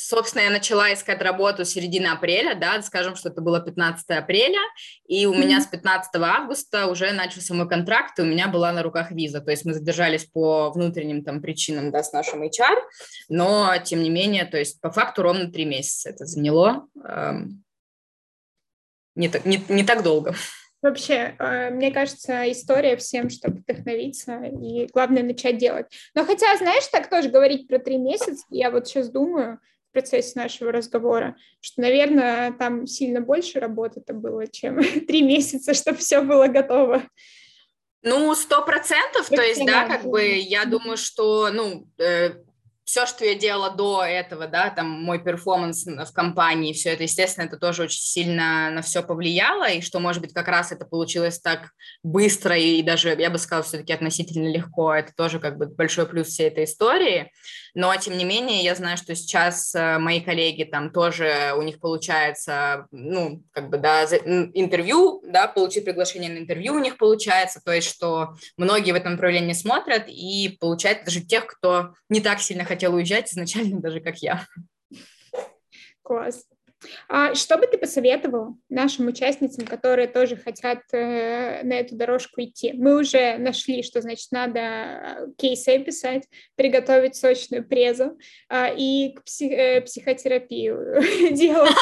Собственно, 0.00 0.42
я 0.42 0.50
начала 0.50 0.92
искать 0.92 1.20
работу 1.20 1.64
с 1.64 1.70
середины 1.70 2.06
апреля, 2.06 2.54
да, 2.54 2.80
скажем, 2.82 3.16
что 3.16 3.28
это 3.28 3.40
было 3.42 3.60
15 3.60 4.08
апреля, 4.10 4.60
и 5.06 5.26
у 5.26 5.34
меня 5.34 5.60
с 5.60 5.66
15 5.66 6.10
августа 6.16 6.86
уже 6.86 7.12
начался 7.12 7.54
мой 7.54 7.68
контракт, 7.68 8.18
и 8.18 8.22
у 8.22 8.24
меня 8.24 8.48
была 8.48 8.72
на 8.72 8.82
руках 8.82 9.10
виза, 9.10 9.40
то 9.40 9.50
есть 9.50 9.64
мы 9.64 9.74
задержались 9.74 10.24
по 10.24 10.70
внутренним 10.70 11.22
там 11.22 11.42
причинам, 11.42 11.90
да, 11.90 12.02
с 12.02 12.12
нашим 12.12 12.42
HR, 12.42 12.78
но, 13.28 13.74
тем 13.84 14.02
не 14.02 14.10
менее, 14.10 14.46
то 14.46 14.56
есть 14.56 14.80
по 14.80 14.90
факту 14.90 15.22
ровно 15.22 15.52
три 15.52 15.66
месяца 15.66 16.08
это 16.08 16.24
заняло, 16.24 16.86
эм, 17.04 17.62
не, 19.14 19.28
так, 19.28 19.44
не, 19.44 19.62
не 19.68 19.84
так 19.84 20.02
долго. 20.02 20.34
Вообще, 20.82 21.36
э, 21.38 21.70
мне 21.70 21.90
кажется, 21.90 22.50
история 22.50 22.96
всем, 22.96 23.28
чтобы 23.28 23.58
вдохновиться, 23.58 24.44
и 24.44 24.86
главное 24.86 25.22
начать 25.22 25.58
делать. 25.58 25.86
Но 26.14 26.24
хотя, 26.24 26.56
знаешь, 26.56 26.86
так 26.86 27.10
тоже 27.10 27.28
говорить 27.28 27.68
про 27.68 27.78
три 27.78 27.98
месяца, 27.98 28.42
я 28.48 28.70
вот 28.70 28.88
сейчас 28.88 29.10
думаю 29.10 29.60
в 29.90 29.92
процессе 29.92 30.38
нашего 30.38 30.70
разговора, 30.70 31.36
что, 31.60 31.80
наверное, 31.82 32.52
там 32.52 32.86
сильно 32.86 33.20
больше 33.20 33.58
работы-то 33.58 34.14
было, 34.14 34.46
чем 34.46 34.78
три 35.06 35.22
месяца, 35.22 35.74
чтобы 35.74 35.98
все 35.98 36.22
было 36.22 36.46
готово. 36.46 37.02
Ну, 38.02 38.34
сто 38.34 38.64
процентов, 38.64 39.28
то 39.28 39.42
есть, 39.42 39.64
да, 39.66 39.86
как 39.86 40.04
бы, 40.04 40.22
я 40.22 40.64
думаю, 40.64 40.96
что, 40.96 41.50
ну, 41.50 41.86
э, 41.98 42.30
все, 42.90 43.06
что 43.06 43.24
я 43.24 43.36
делала 43.36 43.70
до 43.70 44.02
этого, 44.02 44.48
да, 44.48 44.68
там 44.68 44.88
мой 44.88 45.22
перформанс 45.22 45.86
в 45.86 46.12
компании, 46.12 46.72
все 46.72 46.90
это, 46.90 47.04
естественно, 47.04 47.44
это 47.44 47.56
тоже 47.56 47.84
очень 47.84 48.00
сильно 48.00 48.68
на 48.72 48.82
все 48.82 49.04
повлияло, 49.04 49.70
и 49.70 49.80
что, 49.80 50.00
может 50.00 50.20
быть, 50.20 50.32
как 50.32 50.48
раз 50.48 50.72
это 50.72 50.84
получилось 50.84 51.38
так 51.38 51.70
быстро 52.02 52.56
и 52.56 52.82
даже, 52.82 53.10
я 53.10 53.30
бы 53.30 53.38
сказала, 53.38 53.62
все-таки 53.62 53.92
относительно 53.92 54.48
легко, 54.48 54.92
это 54.92 55.12
тоже 55.14 55.38
как 55.38 55.56
бы 55.56 55.66
большой 55.66 56.04
плюс 56.08 56.26
всей 56.26 56.48
этой 56.48 56.64
истории, 56.64 57.30
но, 57.74 57.94
тем 57.94 58.18
не 58.18 58.24
менее, 58.24 58.64
я 58.64 58.74
знаю, 58.74 58.96
что 58.96 59.14
сейчас 59.14 59.72
э, 59.72 59.98
мои 59.98 60.20
коллеги 60.20 60.64
там 60.64 60.90
тоже, 60.90 61.54
у 61.56 61.62
них 61.62 61.78
получается, 61.78 62.88
ну, 62.90 63.44
как 63.52 63.70
бы, 63.70 63.78
да, 63.78 64.02
интервью, 64.04 65.22
да, 65.24 65.46
получить 65.46 65.84
приглашение 65.84 66.30
на 66.30 66.38
интервью 66.38 66.74
у 66.74 66.80
них 66.80 66.96
получается, 66.96 67.60
то 67.64 67.72
есть, 67.72 67.88
что 67.88 68.30
многие 68.56 68.90
в 68.90 68.96
этом 68.96 69.12
направлении 69.12 69.52
смотрят, 69.52 70.08
и 70.08 70.56
получается 70.60 71.04
даже 71.04 71.20
тех, 71.20 71.46
кто 71.46 71.94
не 72.08 72.20
так 72.20 72.40
сильно 72.40 72.64
хотел 72.80 72.94
уезжать 72.94 73.30
изначально, 73.30 73.80
даже 73.82 74.00
как 74.00 74.16
я. 74.18 74.46
Класс. 76.02 76.46
А 77.10 77.34
что 77.34 77.58
бы 77.58 77.66
ты 77.66 77.76
посоветовал 77.76 78.56
нашим 78.70 79.08
участницам, 79.08 79.66
которые 79.66 80.08
тоже 80.08 80.36
хотят 80.36 80.78
э, 80.92 81.62
на 81.62 81.74
эту 81.74 81.94
дорожку 81.94 82.40
идти? 82.40 82.72
Мы 82.72 82.98
уже 82.98 83.36
нашли, 83.36 83.82
что 83.82 84.00
значит 84.00 84.32
надо 84.32 84.60
э, 84.60 85.26
кейсы 85.36 85.78
писать, 85.80 86.26
приготовить 86.56 87.16
сочную 87.16 87.68
презу 87.68 88.18
э, 88.48 88.74
и 88.78 89.12
к 89.14 89.24
псих, 89.24 89.52
э, 89.52 89.82
психотерапию 89.82 91.02
делать. 91.32 91.76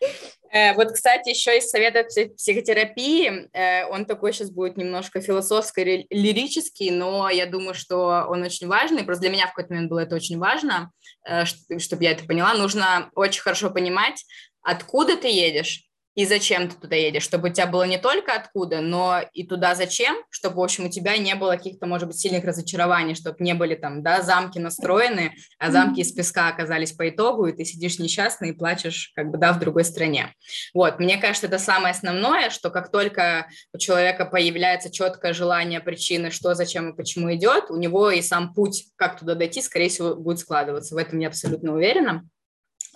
Э, 0.54 0.72
вот, 0.74 0.92
кстати, 0.92 1.30
еще 1.30 1.58
из 1.58 1.68
совета 1.68 2.04
психотерапии, 2.04 3.48
э, 3.52 3.86
он 3.86 4.06
такой 4.06 4.32
сейчас 4.32 4.50
будет 4.50 4.76
немножко 4.76 5.20
философско-лирический, 5.20 6.92
но 6.92 7.28
я 7.28 7.46
думаю, 7.46 7.74
что 7.74 8.24
он 8.28 8.44
очень 8.44 8.68
важный, 8.68 9.02
просто 9.02 9.22
для 9.22 9.30
меня 9.30 9.46
в 9.46 9.48
какой-то 9.48 9.72
момент 9.72 9.90
было 9.90 9.98
это 9.98 10.14
очень 10.14 10.38
важно, 10.38 10.92
э, 11.28 11.44
чтобы 11.44 12.04
я 12.04 12.12
это 12.12 12.24
поняла, 12.24 12.54
нужно 12.54 13.10
очень 13.16 13.42
хорошо 13.42 13.68
понимать, 13.70 14.24
откуда 14.62 15.16
ты 15.16 15.26
едешь, 15.26 15.88
и 16.14 16.26
зачем 16.26 16.68
ты 16.68 16.76
туда 16.76 16.96
едешь, 16.96 17.22
чтобы 17.22 17.48
у 17.48 17.52
тебя 17.52 17.66
было 17.66 17.84
не 17.84 17.98
только 17.98 18.34
откуда, 18.34 18.80
но 18.80 19.20
и 19.32 19.46
туда 19.46 19.74
зачем, 19.74 20.16
чтобы, 20.30 20.56
в 20.56 20.60
общем, 20.60 20.86
у 20.86 20.88
тебя 20.88 21.16
не 21.18 21.34
было 21.34 21.52
каких-то, 21.52 21.86
может 21.86 22.06
быть, 22.06 22.18
сильных 22.18 22.44
разочарований, 22.44 23.14
чтобы 23.14 23.36
не 23.40 23.54
были 23.54 23.74
там, 23.74 24.02
да, 24.02 24.22
замки 24.22 24.58
настроены, 24.58 25.34
а 25.58 25.70
замки 25.70 26.00
из 26.00 26.12
песка 26.12 26.48
оказались 26.48 26.92
по 26.92 27.08
итогу, 27.08 27.46
и 27.46 27.52
ты 27.52 27.64
сидишь 27.64 27.98
несчастный 27.98 28.50
и 28.50 28.52
плачешь, 28.52 29.12
как 29.14 29.30
бы, 29.30 29.38
да, 29.38 29.52
в 29.52 29.58
другой 29.58 29.84
стране. 29.84 30.32
Вот, 30.72 31.00
мне 31.00 31.16
кажется, 31.16 31.46
это 31.46 31.58
самое 31.58 31.92
основное, 31.92 32.50
что 32.50 32.70
как 32.70 32.90
только 32.90 33.48
у 33.72 33.78
человека 33.78 34.24
появляется 34.24 34.90
четкое 34.90 35.32
желание, 35.32 35.80
причины, 35.80 36.30
что, 36.30 36.54
зачем 36.54 36.90
и 36.90 36.96
почему 36.96 37.34
идет, 37.34 37.70
у 37.70 37.76
него 37.76 38.10
и 38.10 38.22
сам 38.22 38.54
путь, 38.54 38.86
как 38.96 39.18
туда 39.18 39.34
дойти, 39.34 39.60
скорее 39.60 39.88
всего, 39.88 40.14
будет 40.14 40.38
складываться. 40.38 40.94
В 40.94 40.98
этом 40.98 41.18
я 41.18 41.28
абсолютно 41.28 41.74
уверена. 41.74 42.28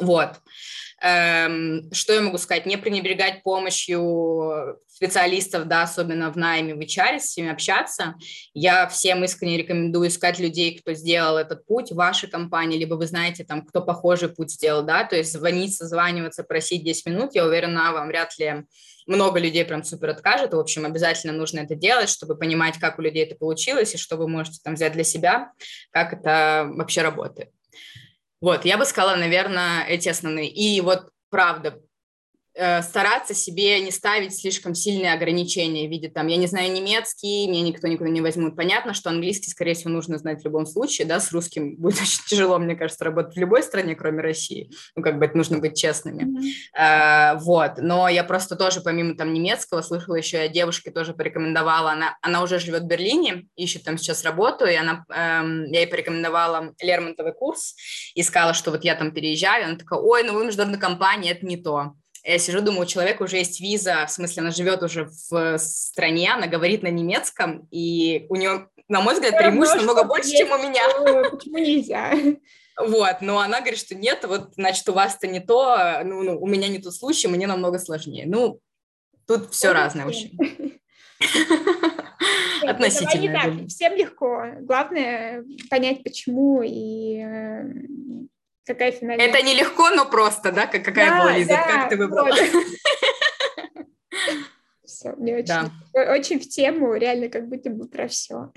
Вот. 0.00 0.30
Эм, 1.00 1.92
что 1.92 2.12
я 2.12 2.20
могу 2.22 2.38
сказать? 2.38 2.66
Не 2.66 2.76
пренебрегать 2.76 3.42
помощью 3.44 4.78
специалистов, 4.88 5.66
да, 5.66 5.82
особенно 5.82 6.32
в 6.32 6.36
найме, 6.36 6.74
в 6.74 6.80
HR, 6.80 7.20
с 7.20 7.36
ними 7.36 7.50
общаться. 7.50 8.16
Я 8.52 8.88
всем 8.88 9.22
искренне 9.22 9.58
рекомендую 9.58 10.08
искать 10.08 10.40
людей, 10.40 10.76
кто 10.76 10.94
сделал 10.94 11.36
этот 11.38 11.64
путь 11.66 11.92
в 11.92 11.94
вашей 11.94 12.28
компании, 12.28 12.78
либо 12.78 12.94
вы 12.94 13.06
знаете, 13.06 13.44
там, 13.44 13.64
кто 13.64 13.80
похожий 13.80 14.28
путь 14.28 14.50
сделал, 14.50 14.82
да, 14.82 15.04
то 15.04 15.14
есть 15.14 15.32
звонить, 15.32 15.76
созваниваться, 15.76 16.42
просить 16.42 16.82
10 16.82 17.06
минут, 17.06 17.34
я 17.34 17.44
уверена, 17.44 17.92
вам 17.92 18.08
вряд 18.08 18.36
ли 18.38 18.64
много 19.06 19.38
людей 19.38 19.64
прям 19.64 19.84
супер 19.84 20.10
откажет. 20.10 20.52
В 20.52 20.58
общем, 20.58 20.84
обязательно 20.84 21.32
нужно 21.32 21.60
это 21.60 21.76
делать, 21.76 22.08
чтобы 22.08 22.36
понимать, 22.36 22.78
как 22.78 22.98
у 22.98 23.02
людей 23.02 23.24
это 23.24 23.36
получилось, 23.36 23.94
и 23.94 23.98
что 23.98 24.16
вы 24.16 24.28
можете 24.28 24.58
там 24.64 24.74
взять 24.74 24.94
для 24.94 25.04
себя, 25.04 25.52
как 25.92 26.12
это 26.12 26.68
вообще 26.74 27.02
работает. 27.02 27.50
Вот, 28.40 28.64
я 28.64 28.78
бы 28.78 28.84
сказала, 28.84 29.16
наверное, 29.16 29.84
эти 29.84 30.08
основные. 30.08 30.48
И 30.48 30.80
вот 30.80 31.10
правда, 31.30 31.80
стараться 32.82 33.34
себе 33.34 33.80
не 33.80 33.90
ставить 33.90 34.36
слишком 34.36 34.74
сильные 34.74 35.12
ограничения 35.12 35.86
в 35.86 35.90
виде 35.90 36.08
там, 36.08 36.26
я 36.26 36.36
не 36.36 36.46
знаю 36.46 36.72
немецкий, 36.72 37.46
меня 37.46 37.62
никто 37.62 37.86
никуда 37.86 38.10
не 38.10 38.20
возьмут. 38.20 38.56
Понятно, 38.56 38.94
что 38.94 39.10
английский, 39.10 39.50
скорее 39.50 39.74
всего, 39.74 39.90
нужно 39.90 40.18
знать 40.18 40.40
в 40.40 40.44
любом 40.44 40.66
случае, 40.66 41.06
да, 41.06 41.20
с 41.20 41.30
русским 41.32 41.76
будет 41.78 42.00
очень 42.00 42.20
тяжело, 42.26 42.58
мне 42.58 42.74
кажется, 42.74 43.04
работать 43.04 43.36
в 43.36 43.38
любой 43.38 43.62
стране, 43.62 43.94
кроме 43.94 44.22
России. 44.22 44.70
Ну, 44.96 45.02
как 45.02 45.18
бы 45.18 45.26
это 45.26 45.36
нужно 45.36 45.58
быть 45.58 45.78
честными. 45.78 46.24
Mm-hmm. 46.24 46.52
А, 46.76 47.34
вот, 47.36 47.72
но 47.78 48.08
я 48.08 48.24
просто 48.24 48.56
тоже, 48.56 48.80
помимо 48.80 49.14
там 49.14 49.32
немецкого, 49.32 49.82
слышала 49.82 50.16
еще, 50.16 50.38
я 50.38 50.48
девушке 50.48 50.90
тоже 50.90 51.14
порекомендовала, 51.14 51.92
она, 51.92 52.16
она 52.22 52.42
уже 52.42 52.58
живет 52.58 52.82
в 52.82 52.86
Берлине, 52.86 53.46
ищет 53.56 53.84
там 53.84 53.98
сейчас 53.98 54.24
работу, 54.24 54.66
и 54.66 54.74
она, 54.74 55.04
эм, 55.10 55.64
я 55.66 55.80
ей 55.80 55.86
порекомендовала 55.86 56.74
Лермонтовый 56.80 57.32
курс, 57.32 57.74
и 58.14 58.22
сказала, 58.22 58.54
что 58.54 58.70
вот 58.70 58.84
я 58.84 58.94
там 58.94 59.12
переезжаю, 59.12 59.66
она 59.66 59.76
такая, 59.76 60.00
ой, 60.00 60.24
ну 60.24 60.34
вы 60.34 60.44
международная 60.44 60.80
компания, 60.80 61.30
это 61.30 61.46
не 61.46 61.56
то 61.56 61.94
я 62.28 62.38
сижу, 62.38 62.60
думаю, 62.60 62.82
у 62.82 62.86
человека 62.86 63.22
уже 63.22 63.38
есть 63.38 63.58
виза, 63.58 64.04
в 64.06 64.10
смысле, 64.10 64.42
она 64.42 64.50
живет 64.50 64.82
уже 64.82 65.10
в 65.30 65.56
стране, 65.58 66.30
она 66.30 66.46
говорит 66.46 66.82
на 66.82 66.88
немецком, 66.88 67.66
и 67.70 68.26
у 68.28 68.36
нее, 68.36 68.68
на 68.86 69.00
мой 69.00 69.14
взгляд, 69.14 69.38
преимуществ 69.38 69.78
намного 69.78 70.04
больше, 70.04 70.30
чем 70.32 70.50
у 70.52 70.58
меня. 70.58 70.82
Почему 71.30 71.56
нельзя? 71.56 72.12
Вот, 72.76 73.16
но 73.22 73.38
она 73.40 73.60
говорит, 73.60 73.78
что 73.78 73.94
нет, 73.94 74.24
вот, 74.28 74.52
значит, 74.56 74.86
у 74.88 74.92
вас-то 74.92 75.26
не 75.26 75.40
то, 75.40 76.02
ну, 76.04 76.22
ну, 76.22 76.38
у 76.38 76.46
меня 76.46 76.68
не 76.68 76.78
тот 76.78 76.94
случай, 76.94 77.28
мне 77.28 77.46
намного 77.46 77.78
сложнее. 77.78 78.24
Ну, 78.26 78.60
тут 79.26 79.50
все 79.50 79.72
разное, 79.72 80.04
в 80.04 80.08
общем. 80.08 80.30
Относительно. 82.62 83.20
Не 83.20 83.28
так. 83.32 83.68
Всем 83.68 83.96
легко. 83.96 84.44
Главное 84.60 85.44
понять, 85.70 86.04
почему 86.04 86.62
и 86.62 87.20
э, 87.24 87.64
какая 88.68 88.92
финальная... 88.92 89.26
Это 89.26 89.42
нелегко, 89.42 89.90
но 89.90 90.04
просто, 90.06 90.52
да? 90.52 90.66
Как, 90.66 90.84
какая 90.84 91.10
да, 91.10 91.20
была, 91.20 91.36
Лиза? 91.36 91.48
Да, 91.48 91.62
как 91.64 91.88
ты 91.88 91.96
выбрала? 91.96 92.30
Все, 94.84 95.12
мне 95.16 95.34
очень, 95.36 95.46
да. 95.46 95.70
очень 96.12 96.38
в 96.40 96.48
тему, 96.48 96.94
реально 96.94 97.28
как 97.28 97.48
будто 97.48 97.70
бы 97.70 97.88
про 97.88 98.08
все. 98.08 98.50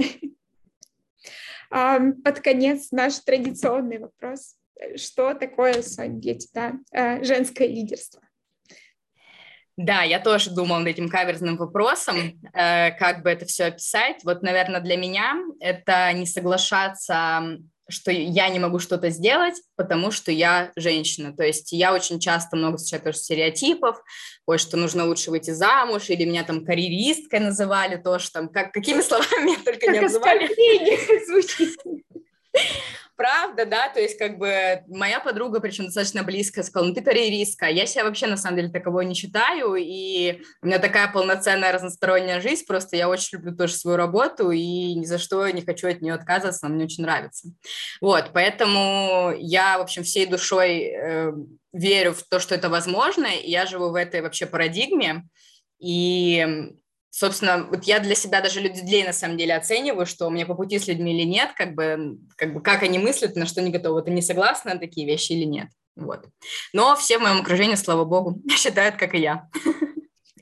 Под 1.69 2.39
конец 2.41 2.91
наш 2.91 3.19
традиционный 3.19 3.99
вопрос. 3.99 4.55
Что 4.95 5.33
такое, 5.33 5.81
Соня, 5.83 6.19
для 6.19 6.35
тебя 6.35 6.73
женское 7.21 7.67
лидерство? 7.67 8.21
Да, 9.77 10.03
я 10.03 10.19
тоже 10.19 10.51
думала 10.51 10.79
над 10.79 10.89
этим 10.89 11.09
каверзным 11.09 11.57
вопросом, 11.57 12.39
э, 12.53 12.91
как 12.91 13.23
бы 13.23 13.29
это 13.29 13.45
все 13.45 13.65
описать. 13.65 14.23
Вот, 14.23 14.43
наверное, 14.43 14.81
для 14.81 14.97
меня 14.97 15.37
это 15.59 16.11
не 16.13 16.25
соглашаться 16.25 17.57
что 17.91 18.11
я 18.11 18.49
не 18.49 18.59
могу 18.59 18.79
что-то 18.79 19.09
сделать, 19.09 19.55
потому 19.75 20.11
что 20.11 20.31
я 20.31 20.71
женщина. 20.75 21.35
То 21.35 21.43
есть 21.43 21.71
я 21.71 21.93
очень 21.93 22.19
часто 22.19 22.55
много 22.55 22.77
встречаю 22.77 23.03
тоже 23.03 23.17
стереотипов, 23.17 24.01
ой, 24.45 24.57
что 24.57 24.77
нужно 24.77 25.05
лучше 25.05 25.31
выйти 25.31 25.51
замуж, 25.51 26.09
или 26.09 26.25
меня 26.25 26.43
там 26.43 26.65
карьеристкой 26.65 27.39
называли, 27.39 27.97
тоже 27.97 28.31
там, 28.31 28.49
как, 28.49 28.71
какими 28.71 29.01
словами 29.01 29.43
меня 29.45 29.59
только 29.63 29.91
не 29.91 29.99
называли. 29.99 30.47
звучит 31.25 31.77
правда, 33.21 33.67
да, 33.67 33.87
то 33.89 33.99
есть 33.99 34.17
как 34.17 34.39
бы 34.39 34.81
моя 34.87 35.19
подруга, 35.19 35.59
причем 35.59 35.85
достаточно 35.85 36.23
близко, 36.23 36.63
сказала, 36.63 36.89
ну 36.89 36.95
ты 36.95 37.03
карьеристка, 37.03 37.67
я 37.67 37.85
себя 37.85 38.03
вообще 38.03 38.25
на 38.25 38.35
самом 38.35 38.57
деле 38.57 38.69
таковой 38.69 39.05
не 39.05 39.13
считаю, 39.13 39.75
и 39.75 40.41
у 40.63 40.65
меня 40.65 40.79
такая 40.79 41.11
полноценная 41.11 41.71
разносторонняя 41.71 42.41
жизнь, 42.41 42.65
просто 42.65 42.95
я 42.95 43.07
очень 43.07 43.37
люблю 43.37 43.55
тоже 43.55 43.73
свою 43.73 43.95
работу, 43.95 44.49
и 44.49 44.95
ни 44.95 45.05
за 45.05 45.19
что 45.19 45.47
не 45.49 45.61
хочу 45.61 45.87
от 45.87 46.01
нее 46.01 46.15
отказываться, 46.15 46.65
она 46.65 46.73
мне 46.73 46.85
очень 46.85 47.03
нравится. 47.03 47.49
Вот, 48.01 48.31
поэтому 48.33 49.35
я, 49.37 49.77
в 49.77 49.81
общем, 49.81 50.01
всей 50.03 50.25
душой 50.25 50.85
э, 50.85 51.31
верю 51.73 52.13
в 52.13 52.23
то, 52.23 52.39
что 52.39 52.55
это 52.55 52.69
возможно, 52.69 53.27
и 53.27 53.51
я 53.51 53.67
живу 53.67 53.89
в 53.89 53.95
этой 53.95 54.21
вообще 54.21 54.47
парадигме, 54.47 55.25
и 55.79 56.73
собственно, 57.11 57.67
вот 57.69 57.83
я 57.83 57.99
для 57.99 58.15
себя 58.15 58.41
даже 58.41 58.61
людей 58.61 59.03
на 59.03 59.13
самом 59.13 59.37
деле 59.37 59.55
оцениваю, 59.55 60.05
что 60.07 60.29
мне 60.29 60.45
по 60.45 60.55
пути 60.55 60.79
с 60.79 60.87
людьми 60.87 61.13
или 61.13 61.27
нет, 61.27 61.51
как 61.55 61.75
бы, 61.75 62.17
как 62.35 62.53
бы 62.53 62.61
как 62.61 62.81
они 62.81 62.97
мыслят, 62.97 63.35
на 63.35 63.45
что 63.45 63.61
они 63.61 63.69
готовы, 63.69 64.01
ты 64.01 64.09
не 64.11 64.21
согласна 64.21 64.73
на 64.73 64.79
такие 64.79 65.05
вещи 65.05 65.33
или 65.33 65.43
нет. 65.43 65.67
Вот. 65.95 66.25
Но 66.73 66.95
все 66.95 67.19
в 67.19 67.21
моем 67.21 67.41
окружении, 67.41 67.75
слава 67.75 68.05
богу, 68.05 68.41
считают, 68.49 68.95
как 68.95 69.13
и 69.13 69.19
я. 69.19 69.49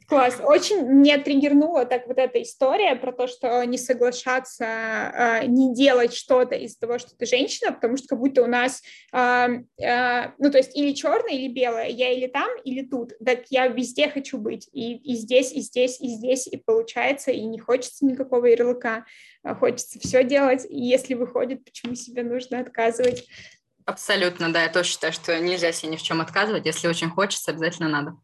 Класс. 0.09 0.41
Очень 0.43 0.87
меня 0.87 1.19
триггернула 1.19 1.85
так 1.85 2.07
вот 2.07 2.17
эта 2.17 2.41
история 2.41 2.95
про 2.95 3.11
то, 3.11 3.27
что 3.27 3.63
не 3.63 3.77
соглашаться, 3.77 4.65
э, 4.65 5.45
не 5.45 5.75
делать 5.75 6.15
что-то 6.15 6.55
из-за 6.55 6.79
того, 6.79 6.97
что 6.97 7.15
ты 7.15 7.27
женщина, 7.27 7.71
потому 7.71 7.95
что 7.95 8.07
как 8.07 8.19
будто 8.19 8.41
у 8.41 8.47
нас, 8.47 8.81
э, 9.13 9.47
э, 9.77 10.31
ну, 10.39 10.49
то 10.49 10.57
есть 10.57 10.75
или 10.75 10.93
черное, 10.93 11.33
или 11.33 11.47
белое, 11.47 11.89
я 11.89 12.11
или 12.11 12.25
там, 12.25 12.49
или 12.63 12.81
тут, 12.81 13.13
так 13.23 13.43
я 13.51 13.67
везде 13.67 14.09
хочу 14.09 14.39
быть, 14.39 14.67
и, 14.73 14.95
и 14.95 15.15
здесь, 15.15 15.51
и 15.53 15.61
здесь, 15.61 16.01
и 16.01 16.07
здесь, 16.07 16.47
и 16.47 16.57
получается, 16.57 17.29
и 17.29 17.41
не 17.41 17.59
хочется 17.59 18.03
никакого 18.03 18.47
ярлыка, 18.47 19.05
а 19.43 19.53
хочется 19.53 19.99
все 19.99 20.23
делать, 20.23 20.65
и 20.67 20.79
если 20.79 21.13
выходит, 21.13 21.63
почему 21.63 21.93
себе 21.93 22.23
нужно 22.23 22.59
отказывать? 22.59 23.27
Абсолютно, 23.85 24.51
да, 24.51 24.63
я 24.63 24.69
тоже 24.69 24.89
считаю, 24.89 25.13
что 25.13 25.39
нельзя 25.39 25.71
себе 25.71 25.91
ни 25.91 25.97
в 25.97 26.01
чем 26.01 26.19
отказывать, 26.19 26.65
если 26.65 26.87
очень 26.87 27.11
хочется, 27.11 27.51
обязательно 27.51 27.89
надо. 27.89 28.17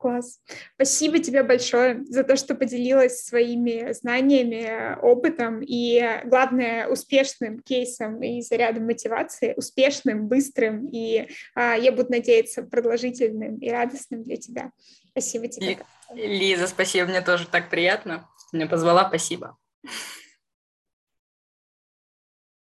Класс. 0.00 0.40
Спасибо 0.76 1.18
тебе 1.18 1.42
большое 1.42 2.02
за 2.06 2.24
то, 2.24 2.34
что 2.36 2.54
поделилась 2.54 3.22
своими 3.22 3.92
знаниями, 3.92 4.98
опытом 5.02 5.60
и, 5.60 6.22
главное, 6.24 6.88
успешным 6.88 7.60
кейсом 7.60 8.22
и 8.22 8.40
зарядом 8.40 8.86
мотивации, 8.86 9.52
успешным, 9.58 10.26
быстрым 10.26 10.88
и, 10.90 11.28
а, 11.54 11.74
я 11.76 11.92
буду 11.92 12.12
надеяться, 12.12 12.62
продолжительным 12.62 13.58
и 13.58 13.68
радостным 13.68 14.22
для 14.22 14.38
тебя. 14.38 14.72
Спасибо 15.10 15.48
тебе. 15.48 15.80
Лиза, 16.14 16.66
спасибо, 16.66 17.06
мне 17.06 17.20
тоже 17.20 17.46
так 17.46 17.68
приятно. 17.68 18.26
Меня 18.52 18.66
позвала, 18.66 19.06
спасибо. 19.06 19.58